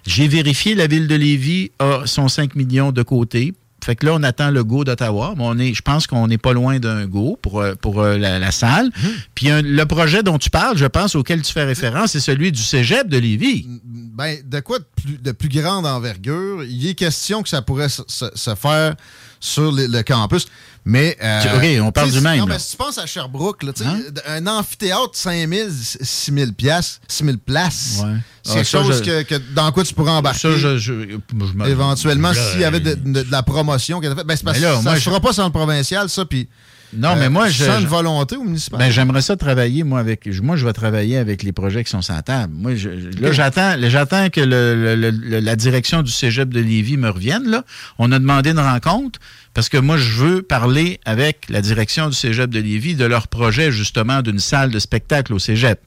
J'ai 0.05 0.27
vérifié, 0.27 0.75
la 0.75 0.87
ville 0.87 1.07
de 1.07 1.15
Lévis 1.15 1.71
a 1.79 2.01
son 2.05 2.27
5 2.27 2.55
millions 2.55 2.91
de 2.91 3.03
côté. 3.03 3.53
Fait 3.87 3.95
que 3.95 4.05
là, 4.05 4.11
on 4.15 4.21
attend 4.23 4.51
le 4.51 4.65
go 4.65 4.83
d'Ottawa. 4.83 5.33
Mais 5.37 5.43
on 5.45 5.57
est, 5.57 5.73
je 5.73 5.81
pense 5.81 6.07
qu'on 6.07 6.27
n'est 6.27 6.37
pas 6.37 6.51
loin 6.51 6.77
d'un 6.77 7.05
go 7.05 7.39
pour, 7.41 7.61
euh, 7.61 7.73
pour 7.73 8.01
euh, 8.01 8.17
la, 8.17 8.37
la 8.37 8.51
salle. 8.51 8.89
Puis 9.33 9.49
un- 9.49 9.61
le 9.61 9.85
projet 9.85 10.23
dont 10.23 10.37
tu 10.37 10.49
parles, 10.49 10.77
je 10.77 10.85
pense, 10.85 11.15
auquel 11.15 11.41
tu 11.41 11.53
fais 11.53 11.63
référence, 11.63 12.11
c'est 12.11 12.19
celui 12.19 12.51
du 12.51 12.61
cégep 12.61 13.07
de 13.07 13.17
Lévis. 13.17 13.65
Ben, 13.85 14.37
de 14.45 14.59
quoi 14.59 14.79
de 14.79 14.85
plus, 15.01 15.17
de 15.21 15.31
plus 15.31 15.47
grande 15.47 15.85
envergure? 15.85 16.63
Il 16.65 16.85
est 16.85 16.95
question 16.95 17.43
que 17.43 17.49
ça 17.49 17.61
pourrait 17.61 17.87
se, 17.87 18.01
se- 18.07 18.25
se 18.35 18.55
faire 18.55 18.95
sur 19.39 19.71
le, 19.71 19.87
le 19.87 20.03
campus. 20.03 20.45
Mais. 20.85 21.17
euh, 21.21 21.57
OK, 21.57 21.85
on 21.87 21.91
parle 21.91 22.11
du 22.11 22.21
même, 22.21 22.39
Non, 22.39 22.45
mais 22.45 22.59
si 22.59 22.71
tu 22.71 22.77
penses 22.77 22.97
à 22.97 23.05
Sherbrooke, 23.05 23.63
là, 23.63 23.71
Hein? 23.85 23.99
un 24.27 24.47
amphithéâtre, 24.47 25.11
5 25.13 25.49
000, 25.49 25.69
6 26.01 26.31
000 26.33 26.51
piastres, 26.53 27.01
6 27.09 27.25
000 27.25 27.37
places. 27.45 27.99
Ouais. 28.03 28.09
C'est 28.43 28.51
Ah, 28.51 28.55
quelque 28.55 28.65
ça, 28.67 28.83
chose 28.83 28.97
je- 28.99 29.03
que, 29.03 29.23
que- 29.23 29.53
dans 29.53 29.69
quoi 29.73 29.83
tu 29.83 29.93
pourrais 29.93 30.11
embarquer. 30.11 30.39
Ça, 30.39 30.51
je, 30.55 30.77
je- 30.77 30.77
je 30.77 31.53
me- 31.53 31.67
Éventuellement, 31.67 32.33
s'il 32.33 32.61
y 32.61 32.63
avait 32.63 32.79
de, 32.79 32.93
de- 32.93 33.23
de 33.23 33.31
la 33.31 33.43
promotion 33.43 33.99
qu'elle 33.99 34.13
a 34.13 34.15
faite. 34.15 34.27
Ben, 34.27 34.37
c'est 34.37 34.45
parce 34.45 34.59
que 34.59 34.63
ça 34.81 34.91
ne 34.91 34.95
je- 34.95 35.01
fera 35.01 35.19
pas 35.19 35.33
sans 35.33 35.45
le 35.45 35.51
provincial, 35.51 36.09
ça. 36.09 36.23
Puis. 36.23 36.47
Non, 36.95 37.09
euh, 37.09 37.15
mais 37.19 37.29
moi, 37.29 37.49
je. 37.49 37.63
sens 37.63 37.77
je- 37.77 37.81
une 37.81 37.87
volonté 37.87 38.35
au 38.37 38.43
municipal. 38.43 38.79
Ben, 38.79 38.89
j'aimerais 38.89 39.21
ça 39.21 39.35
travailler, 39.35 39.83
moi, 39.83 39.99
avec. 39.99 40.31
je- 40.31 40.41
Moi, 40.41 40.55
je 40.55 40.65
vais 40.65 40.73
travailler 40.73 41.17
avec 41.17 41.43
les 41.43 41.51
projets 41.51 41.83
qui 41.83 41.89
sont 41.89 42.01
sur 42.01 42.13
la 42.13 42.21
table. 42.21 42.53
Moi, 42.55 42.75
je- 42.75 42.89
là, 43.21 43.31
j'attends, 43.31 43.75
j'attends 43.89 44.29
que 44.29 44.39
le- 44.41 44.95
le- 44.95 45.11
le- 45.11 45.39
la 45.39 45.55
direction 45.55 46.01
du 46.01 46.11
cégep 46.11 46.49
de 46.49 46.59
Lévis 46.61 46.95
me 46.97 47.09
revienne, 47.09 47.49
là. 47.49 47.63
On 47.99 48.11
a 48.11 48.19
demandé 48.19 48.51
une 48.51 48.59
rencontre 48.59 49.19
parce 49.53 49.67
que 49.69 49.77
moi, 49.77 49.97
je 49.97 50.11
veux 50.13 50.41
parler 50.41 50.99
avec 51.05 51.45
la 51.49 51.61
direction 51.61 52.07
du 52.09 52.15
cégep 52.15 52.49
de 52.49 52.59
Lévis 52.59 52.95
de 52.95 53.05
leur 53.05 53.27
projet, 53.27 53.71
justement, 53.71 54.21
d'une 54.21 54.39
salle 54.39 54.71
de 54.71 54.79
spectacle 54.79 55.33
au 55.33 55.39
cégep. 55.39 55.79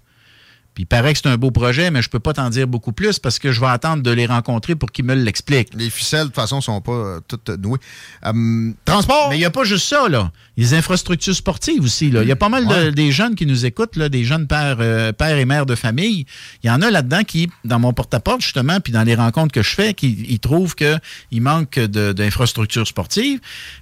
Puis 0.75 0.85
il 0.85 0.87
paraît 0.87 1.13
que 1.13 1.19
c'est 1.23 1.29
un 1.29 1.37
beau 1.37 1.51
projet, 1.51 1.91
mais 1.91 2.01
je 2.01 2.09
peux 2.09 2.21
pas 2.21 2.33
t'en 2.33 2.49
dire 2.49 2.69
beaucoup 2.69 2.93
plus 2.93 3.19
parce 3.19 3.39
que 3.41 3.51
je 3.51 3.61
vais 3.61 3.67
attendre 3.67 4.03
de 4.05 4.11
les 4.13 4.27
rencontrer 4.27 4.77
pour 4.77 4.93
qu'ils 4.93 5.05
me 5.05 5.15
l'expliquent. 5.15 5.75
Les 5.75 5.91
ficelles, 5.91 6.21
de 6.21 6.27
toute 6.27 6.35
façon, 6.37 6.61
sont 6.61 6.81
pas 6.81 6.93
euh, 6.93 7.21
toutes 7.27 7.49
nouées. 7.49 7.79
Euh, 8.25 8.71
transport! 8.85 9.29
Mais 9.31 9.37
il 9.37 9.41
n'y 9.41 9.45
a 9.45 9.51
pas 9.51 9.65
juste 9.65 9.89
ça, 9.89 10.09
là. 10.09 10.31
Les 10.57 10.75
infrastructures 10.75 11.35
sportives 11.35 11.83
aussi, 11.83 12.11
là. 12.11 12.23
Il 12.23 12.29
y 12.29 12.33
a 12.33 12.37
pas 12.37 12.49
mal 12.49 12.67
de- 12.67 12.91
des 12.91 13.11
jeunes 13.11 13.35
qui 13.35 13.47
nous 13.47 13.67
écoutent, 13.67 13.97
là, 13.97 14.09
des 14.09 14.23
jeunes 14.25 14.47
pères, 14.47 14.77
euh, 14.81 15.13
pères 15.13 15.39
et 15.39 15.45
mères 15.45 15.67
de 15.67 15.75
famille. 15.75 16.25
Il 16.63 16.69
y 16.69 16.71
en 16.71 16.83
a 16.83 16.91
là-dedans 16.91 17.25
qui, 17.25 17.51
dans 17.65 17.79
mon 17.81 17.93
porte-à-porte, 17.93 18.41
justement, 18.43 18.79
puis 18.81 18.93
dans 18.93 19.03
les 19.03 19.15
rencontres 19.17 19.53
que 19.53 19.63
je 19.63 19.75
fais, 19.75 19.93
qui 19.95 20.25
ils 20.29 20.39
trouvent 20.39 20.77
qu'il 20.77 21.43
manque 21.43 21.79
d'infrastructures 22.15 22.87
sportives. 22.87 23.41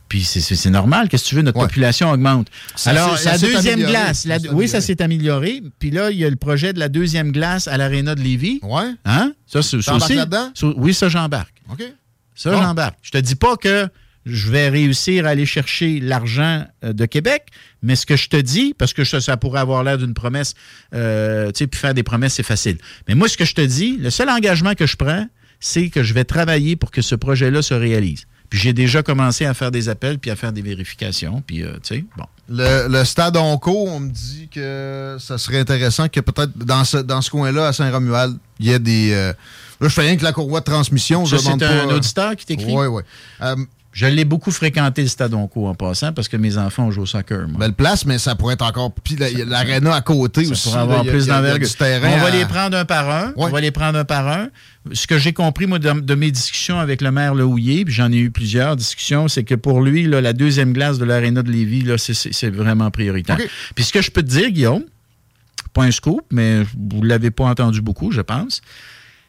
Puis 0.09 0.25
c'est- 0.25 0.71
normal. 0.71 1.09
Qu'est-ce 1.09 1.25
que 1.25 1.29
tu 1.31 1.35
veux? 1.35 1.43
Notre 1.43 1.59
Ouais. 1.59 1.67
population 1.67 2.11
augmente. 2.11 2.49
Ça 2.77 2.91
Alors, 2.91 3.19
ça 3.19 3.33
la 3.33 3.39
deuxième 3.39 3.81
glace. 3.85 4.25
la- 4.25 4.39
oui, 4.53 4.67
ça 4.69 4.81
s'est 4.81 5.03
amélioré. 5.03 5.63
Puis 5.79 5.91
là, 5.91 6.11
il 6.11 6.17
y 6.19 6.25
a 6.25 6.31
le 6.31 6.37
projet 6.37 6.73
de 6.73 6.78
la 6.79 6.89
deuxième 6.89 7.33
glace 7.33 7.69
à 7.69 7.77
l'Arena 7.77 8.15
de 8.15 8.21
Lévis. 8.23 8.61
Ouais. 8.63 8.91
Hein? 9.05 9.33
Ça, 9.47 9.63
c'est 9.63 9.77
aussi. 9.77 10.15
là-dedans? 10.15 10.51
oui, 10.77 10.95
ça, 10.95 11.09
j'embarque. 11.09 11.55
OK. 11.71 11.83
Ça, 12.35 12.51
Bon. 12.53 12.63
j'embarque. 12.63 12.99
Je 13.03 13.11
te 13.11 13.19
dis 13.19 13.35
pas 13.35 13.57
que 13.57 13.89
je 14.25 14.51
vais 14.51 14.69
réussir 14.69 15.27
à 15.27 15.31
aller 15.31 15.47
chercher 15.47 16.01
l'argent 16.01 16.65
euh, 16.85 16.93
de 16.93 17.07
Québec, 17.07 17.47
mais 17.83 17.97
ce 17.97 18.05
que 18.07 18.15
je 18.17 18.29
te 18.29 18.37
dis, 18.37 18.75
parce 18.77 18.93
que 18.93 19.05
ça, 19.05 19.21
ça 19.21 19.37
pourrait 19.37 19.61
avoir 19.61 19.83
l'air 19.83 19.97
d'une 19.99 20.15
promesse, 20.15 20.55
euh, 20.95 21.47
tu 21.53 21.59
sais, 21.61 21.67
puis 21.67 21.81
faire 21.81 21.95
des 21.95 22.03
promesses, 22.03 22.35
c'est 22.35 22.43
facile. 22.43 22.79
Mais 23.09 23.15
moi, 23.15 23.29
ce 23.29 23.37
que 23.37 23.45
je 23.45 23.55
te 23.55 23.61
dis, 23.63 23.97
le 23.97 24.11
seul 24.11 24.29
engagement 24.29 24.75
que 24.75 24.87
je 24.87 24.97
prends, 24.97 25.27
c'est 25.61 25.89
que 25.89 26.03
je 26.03 26.15
vais 26.15 26.25
travailler 26.25 26.77
pour 26.77 26.91
que 26.91 27.03
ce 27.03 27.15
projet-là 27.15 27.63
se 27.63 27.75
réalise. 27.75 28.27
Puis 28.51 28.59
j'ai 28.61 28.73
déjà 28.73 29.03
commencé 29.03 29.45
à 29.45 29.55
faire 29.55 29.71
des 29.71 29.89
appels, 29.89 30.19
puis 30.19 30.31
à 30.31 30.37
faire 30.37 30.53
des 30.53 30.63
vérifications, 30.63 31.43
puis, 31.47 31.63
euh, 31.65 31.73
tu 31.83 31.97
sais, 31.97 32.05
bon. 32.17 32.25
Le, 32.51 32.89
le 32.89 33.05
stade 33.05 33.37
Onco, 33.37 33.89
on 33.89 34.01
me 34.01 34.11
dit 34.11 34.49
que 34.51 35.17
ça 35.21 35.37
serait 35.37 35.59
intéressant 35.61 36.09
que 36.09 36.21
peut-être 36.21 36.57
dans 36.57 36.83
ce, 36.85 36.97
dans 36.97 37.21
ce 37.21 37.31
coin-là, 37.31 37.69
à 37.69 37.73
Saint-Romuald, 37.75 38.39
il 38.59 38.67
y 38.67 38.73
ait 38.73 38.79
des. 38.79 39.13
euh, 39.13 39.33
là, 39.81 39.89
je 39.89 39.95
fais 39.95 40.01
rien 40.01 40.17
que 40.17 40.25
la 40.25 40.33
courroie 40.33 40.61
de 40.61 40.65
transmission. 40.65 41.27
Ça, 41.27 41.37
je 41.37 41.43
demande 41.43 41.61
c'est 41.61 41.67
un 41.67 41.87
pas, 41.87 41.93
euh, 41.93 41.97
auditeur 41.97 42.37
qui 42.37 42.47
t'écrit? 42.47 42.75
Oui, 42.75 42.87
oui. 42.87 43.03
Je 43.91 44.07
l'ai 44.07 44.25
beaucoup 44.27 44.51
fréquenté, 44.51 45.03
le 45.03 45.09
Stade 45.09 45.33
Onco, 45.35 45.67
en 45.67 45.75
passant, 45.75 46.13
parce 46.13 46.29
que 46.29 46.37
mes 46.37 46.57
enfants 46.59 46.91
joué 46.91 47.03
au 47.03 47.07
soccer. 47.07 47.49
moi. 47.49 47.59
belle 47.59 47.73
place, 47.73 48.05
mais 48.05 48.19
ça 48.19 48.35
pourrait 48.37 48.55
être 48.55 48.65
encore. 48.65 48.93
Puis 48.93 49.17
l'aréna 49.47 49.95
à 49.95 50.03
côté 50.03 50.45
Ça 50.45 50.53
aussi. 50.53 50.69
avoir 50.77 51.05
plus 51.05 51.27
d'envergure. 51.27 51.67
On 51.81 52.19
va 52.19 52.27
à- 52.27 52.31
les 52.31 52.45
prendre 52.45 52.77
un 52.77 52.85
par 52.85 53.11
un. 53.11 53.33
On 53.37 53.49
va 53.49 53.61
les 53.61 53.71
prendre 53.71 53.99
un 53.99 54.05
par 54.05 54.29
un. 54.29 54.49
Ce 54.93 55.07
que 55.07 55.19
j'ai 55.19 55.33
compris, 55.33 55.67
moi, 55.67 55.79
de, 55.79 55.91
de 56.01 56.15
mes 56.15 56.31
discussions 56.31 56.79
avec 56.79 57.01
le 57.01 57.11
maire 57.11 57.35
Lehouillier, 57.35 57.85
puis 57.87 57.95
j'en 57.95 58.13
ai 58.13 58.19
eu 58.19 58.31
plusieurs 58.31 58.77
discussions, 58.77 59.27
c'est 59.27 59.43
que 59.45 59.55
pour 59.55 59.81
lui, 59.81 60.05
là, 60.07 60.21
la 60.21 60.33
deuxième 60.35 60.73
glace 60.75 60.99
de 60.99 61.05
l'aréna 61.05 61.43
de 61.43 61.51
Lévis, 61.51 61.85
c'est- 61.99 62.51
vraiment 62.51 62.91
prioritaire. 62.91 63.39
Puis 63.75 63.85
ce 63.85 63.93
que 63.93 64.03
je 64.03 64.11
peux 64.11 64.23
te 64.23 64.29
dire, 64.29 64.51
Guillaume, 64.51 64.85
pas 65.73 65.85
un 65.85 65.91
scoop, 65.91 66.21
mais 66.31 66.63
vous 66.63 67.01
ne 67.03 67.07
l'avez 67.07 67.31
pas 67.31 67.45
entendu 67.47 67.81
beaucoup, 67.81 68.13
je 68.13 68.21
pense, 68.21 68.61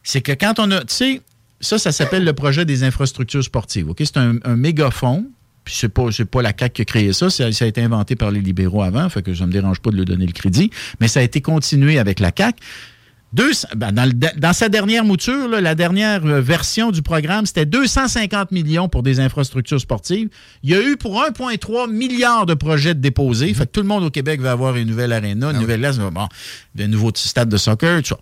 c'est 0.04 0.22
que 0.22 0.32
quand 0.34 0.60
on 0.60 0.70
a. 0.72 0.80
Tu 0.82 0.86
sais, 0.90 1.22
ça, 1.62 1.78
ça 1.78 1.92
s'appelle 1.92 2.24
le 2.24 2.34
projet 2.34 2.66
des 2.66 2.84
infrastructures 2.84 3.44
sportives. 3.44 3.90
OK? 3.90 3.98
C'est 4.00 4.18
un, 4.18 4.36
un 4.44 4.56
méga 4.56 4.92
fonds. 4.92 5.26
Puis 5.66 5.76
c'est 5.78 5.90
pas, 5.90 6.06
c'est 6.12 6.26
pas 6.26 6.42
la 6.42 6.54
CAQ 6.58 6.74
qui 6.74 6.82
a 6.82 6.86
créé 6.86 7.14
ça, 7.14 7.30
ça, 7.30 7.52
ça 7.52 7.66
a 7.66 7.68
été 7.68 7.82
inventé 7.82 8.16
par 8.16 8.32
les 8.32 8.40
libéraux 8.42 8.82
avant, 8.82 9.08
fait 9.10 9.22
que 9.22 9.36
ça 9.36 9.46
me 9.46 9.52
dérange 9.52 9.80
pas 9.82 9.92
de 9.92 9.98
lui 9.98 10.06
donner 10.06 10.26
le 10.26 10.32
crédit, 10.32 10.72
mais 11.00 11.08
ça 11.08 11.20
a 11.20 11.24
été 11.24 11.42
continué 11.42 12.00
avec 12.00 12.20
la 12.20 12.32
CAQ. 12.36 12.58
Deux- 13.34 13.52
ben, 13.76 13.92
dans, 13.92 14.06
le- 14.06 14.40
dans 14.40 14.54
sa 14.54 14.70
dernière 14.70 15.04
mouture, 15.04 15.48
là, 15.48 15.62
la 15.62 15.76
dernière 15.76 16.26
euh, 16.26 16.42
version 16.42 16.90
du 16.90 17.04
programme, 17.04 17.46
c'était 17.46 17.68
250 17.68 18.52
millions 18.52 18.90
pour 18.90 19.04
des 19.04 19.20
infrastructures 19.20 19.80
sportives. 19.80 20.30
Il 20.64 20.72
y 20.72 20.74
a 20.74 20.82
eu 20.82 20.98
pour 20.98 21.22
1,3 21.22 21.92
milliard 21.92 22.48
de 22.48 22.56
projets 22.56 22.96
de 22.96 23.02
déposés. 23.02 23.54
Fait 23.54 23.68
que 23.68 23.72
tout 23.72 23.82
le 23.82 23.88
monde 23.88 24.04
au 24.04 24.10
Québec 24.10 24.42
va 24.42 24.52
avoir 24.54 24.76
une 24.78 24.88
nouvelle 24.88 25.14
aréna, 25.14 25.52
une 25.52 25.60
nouvelle 25.60 25.82
glace, 25.82 26.00
bon, 26.00 26.28
un 26.80 26.88
nouveau 26.88 27.12
stade 27.14 27.50
de 27.50 27.58
soccer, 27.58 28.02
tout 28.02 28.16
ça. 28.16 28.18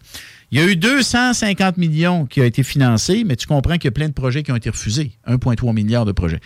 Il 0.49 0.59
y 0.59 0.61
a 0.61 0.65
eu 0.65 0.77
250 0.77 1.77
millions 1.77 2.25
qui 2.25 2.39
ont 2.39 2.45
été 2.45 2.63
financés, 2.63 3.25
mais 3.25 3.35
tu 3.35 3.47
comprends 3.47 3.73
qu'il 3.73 3.85
y 3.85 3.87
a 3.89 3.91
plein 3.91 4.07
de 4.07 4.13
projets 4.13 4.43
qui 4.43 4.51
ont 4.53 4.55
été 4.55 4.69
refusés. 4.69 5.11
1,3 5.27 5.73
milliard 5.73 6.05
de 6.05 6.13
projets. 6.13 6.39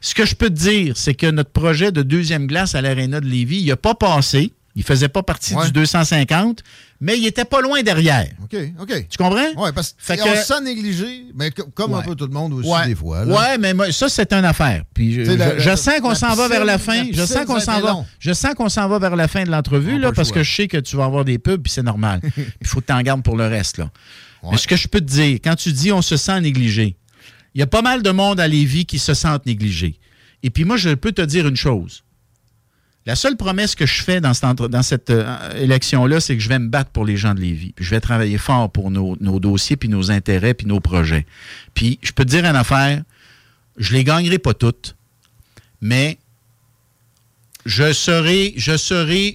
Ce 0.00 0.14
que 0.14 0.24
je 0.24 0.36
peux 0.36 0.48
te 0.48 0.54
dire, 0.54 0.96
c'est 0.96 1.14
que 1.14 1.28
notre 1.28 1.50
projet 1.50 1.90
de 1.90 2.02
deuxième 2.02 2.46
glace 2.46 2.76
à 2.76 2.82
l'aréna 2.82 3.20
de 3.20 3.26
Lévis, 3.26 3.62
il 3.62 3.66
n'a 3.66 3.76
pas 3.76 3.96
passé. 3.96 4.52
Il 4.78 4.84
faisait 4.84 5.08
pas 5.08 5.24
partie 5.24 5.54
Ouais. 5.56 5.66
du 5.66 5.72
250, 5.72 6.62
mais 7.00 7.18
il 7.18 7.26
était 7.26 7.44
pas 7.44 7.60
loin 7.60 7.82
derrière. 7.82 8.28
OK, 8.44 8.56
OK. 8.80 9.08
Tu 9.08 9.18
comprends? 9.18 9.48
Oui, 9.56 9.70
parce 9.74 9.92
qu'on 10.06 10.14
que- 10.14 10.36
se 10.36 10.44
sent 10.44 10.60
négligé, 10.62 11.24
mais 11.34 11.50
co- 11.50 11.66
comme 11.74 11.94
un 11.94 12.02
peu 12.02 12.14
tout 12.14 12.26
le 12.26 12.32
monde 12.32 12.52
aussi, 12.52 12.68
Ouais. 12.70 12.86
des 12.86 12.94
fois. 12.94 13.24
Ouais, 13.26 13.58
mais 13.58 13.74
moi, 13.74 13.90
ça, 13.90 14.08
c'est 14.08 14.32
une 14.32 14.44
affaire. 14.44 14.84
Puis 14.94 15.14
je, 15.14 15.20
Tu 15.22 15.26
sais, 15.26 15.36
la- 15.36 15.54
je- 15.56 15.64
je 15.64 15.68
la- 15.70 15.76
sens 15.76 15.98
qu'on 16.00 16.14
s'en 16.14 16.32
va 16.36 16.46
vers 16.46 16.64
la 16.64 16.78
fin. 16.78 17.02
la 17.04 17.10
Je 17.12 17.26
sens 17.26 17.44
qu'on 17.44 17.58
s'en 17.58 17.80
va. 17.80 17.90
long. 17.90 18.06
Je 18.20 18.32
sens 18.32 18.54
qu'on 18.54 18.68
s'en 18.68 18.88
va 18.88 19.00
vers 19.00 19.16
la 19.16 19.26
fin 19.26 19.42
de 19.42 19.50
l'entrevue, 19.50 19.98
là, 19.98 20.08
le 20.10 20.12
parce 20.14 20.28
choix. 20.28 20.36
que 20.36 20.42
je 20.44 20.54
sais 20.54 20.68
que 20.68 20.76
tu 20.76 20.94
vas 20.96 21.06
avoir 21.06 21.24
des 21.24 21.38
pubs, 21.40 21.60
puis 21.60 21.72
c'est 21.72 21.82
normal. 21.82 22.20
Il 22.60 22.66
faut 22.68 22.80
que 22.80 22.86
tu 22.86 22.92
en 22.92 23.02
gardes 23.02 23.24
pour 23.24 23.36
le 23.36 23.48
reste, 23.48 23.78
là. 23.78 23.90
Mais 24.48 24.58
ce 24.58 24.68
que 24.68 24.76
je 24.76 24.86
peux 24.86 25.00
te 25.00 25.06
dire, 25.10 25.38
quand 25.42 25.56
tu 25.56 25.72
dis 25.72 25.90
on 25.90 26.02
se 26.02 26.16
sent 26.16 26.40
négligé, 26.40 26.96
il 27.54 27.58
y 27.58 27.62
a 27.62 27.66
pas 27.66 27.82
mal 27.82 28.04
de 28.04 28.10
monde 28.12 28.38
à 28.38 28.46
Lévis 28.46 28.86
qui 28.86 29.00
se 29.00 29.12
sentent 29.12 29.44
négligés. 29.44 29.98
Et 30.44 30.50
puis 30.50 30.62
moi, 30.64 30.76
je 30.76 30.90
peux 30.90 31.10
te 31.10 31.22
dire 31.22 31.48
une 31.48 31.56
chose. 31.56 32.04
La 33.08 33.16
seule 33.16 33.38
promesse 33.38 33.74
que 33.74 33.86
je 33.86 34.02
fais 34.02 34.20
dans 34.20 34.34
cette, 34.34 35.08
euh, 35.08 35.54
élection-là, 35.58 36.20
c'est 36.20 36.36
que 36.36 36.42
je 36.42 36.48
vais 36.50 36.58
me 36.58 36.68
battre 36.68 36.90
pour 36.90 37.06
les 37.06 37.16
gens 37.16 37.34
de 37.34 37.40
Lévis. 37.40 37.72
Je 37.80 37.88
vais 37.88 38.02
travailler 38.02 38.36
fort 38.36 38.70
pour 38.70 38.90
nos, 38.90 39.16
dossiers, 39.40 39.78
puis 39.78 39.88
nos 39.88 40.10
intérêts, 40.10 40.52
puis 40.52 40.66
nos 40.66 40.78
projets. 40.78 41.24
Puis 41.72 41.98
je 42.02 42.12
peux 42.12 42.26
te 42.26 42.28
dire 42.28 42.44
une 42.44 42.54
affaire, 42.54 43.02
je 43.78 43.94
les 43.94 44.04
gagnerai 44.04 44.38
pas 44.38 44.52
toutes, 44.52 44.94
mais 45.80 46.18
je 47.64 47.94
serai, 47.94 48.54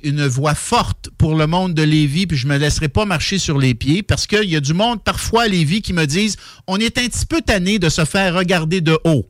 une 0.04 0.28
voix 0.28 0.54
forte 0.54 1.10
pour 1.18 1.34
le 1.34 1.48
monde 1.48 1.74
de 1.74 1.82
Lévis, 1.82 2.28
puis 2.28 2.38
je 2.38 2.46
me 2.46 2.60
laisserai 2.60 2.90
pas 2.90 3.06
marcher 3.06 3.40
sur 3.40 3.58
les 3.58 3.74
pieds, 3.74 4.04
parce 4.04 4.28
qu'il 4.28 4.52
y 4.52 4.56
a 4.56 4.60
du 4.60 4.76
monde 4.76 5.04
parfois 5.04 5.46
à 5.46 5.48
Lévis 5.48 5.82
qui 5.82 5.94
me 5.94 6.06
disent 6.06 6.38
on 6.68 6.78
est 6.78 7.00
un 7.00 7.08
petit 7.08 7.26
peu 7.26 7.42
tanné 7.42 7.80
de 7.80 7.90
se 7.90 8.06
faire 8.06 8.36
regarder 8.36 8.82
de 8.82 9.00
haut. 9.04 9.26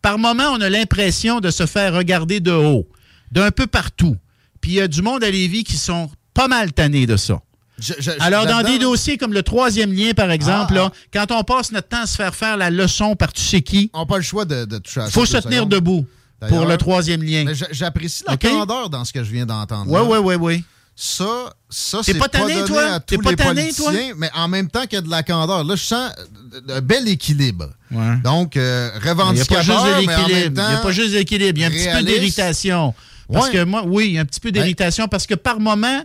Par 0.00 0.16
moment, 0.16 0.48
on 0.54 0.62
a 0.62 0.70
l'impression 0.70 1.40
de 1.40 1.50
se 1.50 1.66
faire 1.66 1.92
regarder 1.92 2.40
de 2.40 2.52
haut, 2.52 2.88
d'un 3.32 3.50
peu 3.50 3.66
partout. 3.66 4.16
Puis 4.60 4.72
il 4.72 4.74
y 4.74 4.80
a 4.80 4.86
du 4.88 5.02
monde 5.02 5.24
à 5.24 5.30
Lévis 5.30 5.64
qui 5.64 5.76
sont 5.76 6.08
pas 6.34 6.46
mal 6.48 6.72
tannés 6.72 7.06
de 7.06 7.16
ça. 7.16 7.40
Je- 7.78 7.94
je- 7.98 8.10
Alors, 8.20 8.46
dans 8.46 8.62
des 8.62 8.78
dossiers 8.78 9.16
comme 9.18 9.32
le 9.32 9.42
troisième 9.42 9.92
lien, 9.92 10.12
par 10.14 10.30
exemple, 10.30 10.74
Ah, 10.76 10.82
là, 10.82 10.92
quand 11.12 11.32
on 11.32 11.42
passe 11.42 11.72
notre 11.72 11.88
temps 11.88 12.02
à 12.02 12.06
se 12.06 12.14
faire 12.16 12.34
faire 12.34 12.56
la 12.56 12.70
leçon 12.70 13.16
par 13.16 13.32
tu 13.32 13.42
sais 13.42 13.62
qui, 13.62 13.90
On 13.92 14.00
n'a 14.00 14.06
pas 14.06 14.18
le 14.18 14.22
choix 14.22 14.44
de, 14.44 14.64
de 14.66 14.78
toucher 14.78 15.00
à 15.00 15.06
ça. 15.06 15.10
faut 15.10 15.26
se 15.26 15.38
tenir 15.38 15.58
secondes. 15.60 15.70
debout 15.70 16.06
pour 16.48 16.66
le 16.66 16.76
troisième 16.76 17.22
lien. 17.22 17.44
J'apprécie 17.72 18.22
la 18.28 18.36
candeur 18.36 18.88
dans 18.90 19.04
ce 19.04 19.12
que 19.12 19.24
je 19.24 19.30
viens 19.32 19.46
d'entendre. 19.46 19.90
Oui, 19.90 20.00
oui, 20.06 20.18
oui, 20.22 20.34
oui. 20.36 20.64
Ça, 20.94 21.54
ça 21.70 22.00
c'est 22.02 22.14
pas 22.14 22.28
tanné, 22.28 22.52
donné 22.54 22.66
toi? 22.66 22.84
à 22.84 23.00
tous 23.00 23.16
pas 23.18 23.30
les 23.30 23.36
tanné, 23.36 23.72
toi? 23.72 23.92
mais 24.18 24.30
en 24.34 24.46
même 24.46 24.68
temps 24.68 24.82
qu'il 24.82 24.92
y 24.92 24.96
a 24.96 25.00
de 25.00 25.08
la 25.08 25.22
candeur. 25.22 25.64
Là, 25.64 25.74
je 25.74 25.82
sens 25.82 26.12
un 26.68 26.80
bel 26.82 27.08
équilibre. 27.08 27.70
Ouais. 27.90 28.16
Donc, 28.22 28.56
euh, 28.58 28.90
Il 28.92 28.98
a 29.08 29.14
pas 29.14 29.22
revendicateur, 29.24 29.62
juste 29.62 30.00
de 30.02 30.06
mais 30.06 30.14
en 30.14 30.28
même. 30.28 30.44
Il 30.48 30.52
n'y 30.52 30.74
a 30.74 30.76
pas 30.82 30.92
juste 30.92 31.12
de 31.12 31.16
l'équilibre. 31.18 31.58
Il 31.58 31.62
y 31.62 31.64
a 31.64 31.68
un 31.68 31.70
petit 31.70 31.88
peu 31.88 32.02
d'irritation. 32.12 32.94
Parce 33.30 33.46
Ouais. 33.48 33.52
que 33.52 33.64
moi, 33.64 33.82
oui, 33.86 34.06
il 34.08 34.12
y 34.14 34.18
a 34.18 34.22
un 34.22 34.24
petit 34.24 34.40
peu 34.40 34.50
d'irritation 34.52 35.08
parce 35.08 35.26
que 35.26 35.34
par 35.34 35.60
moment, 35.60 36.02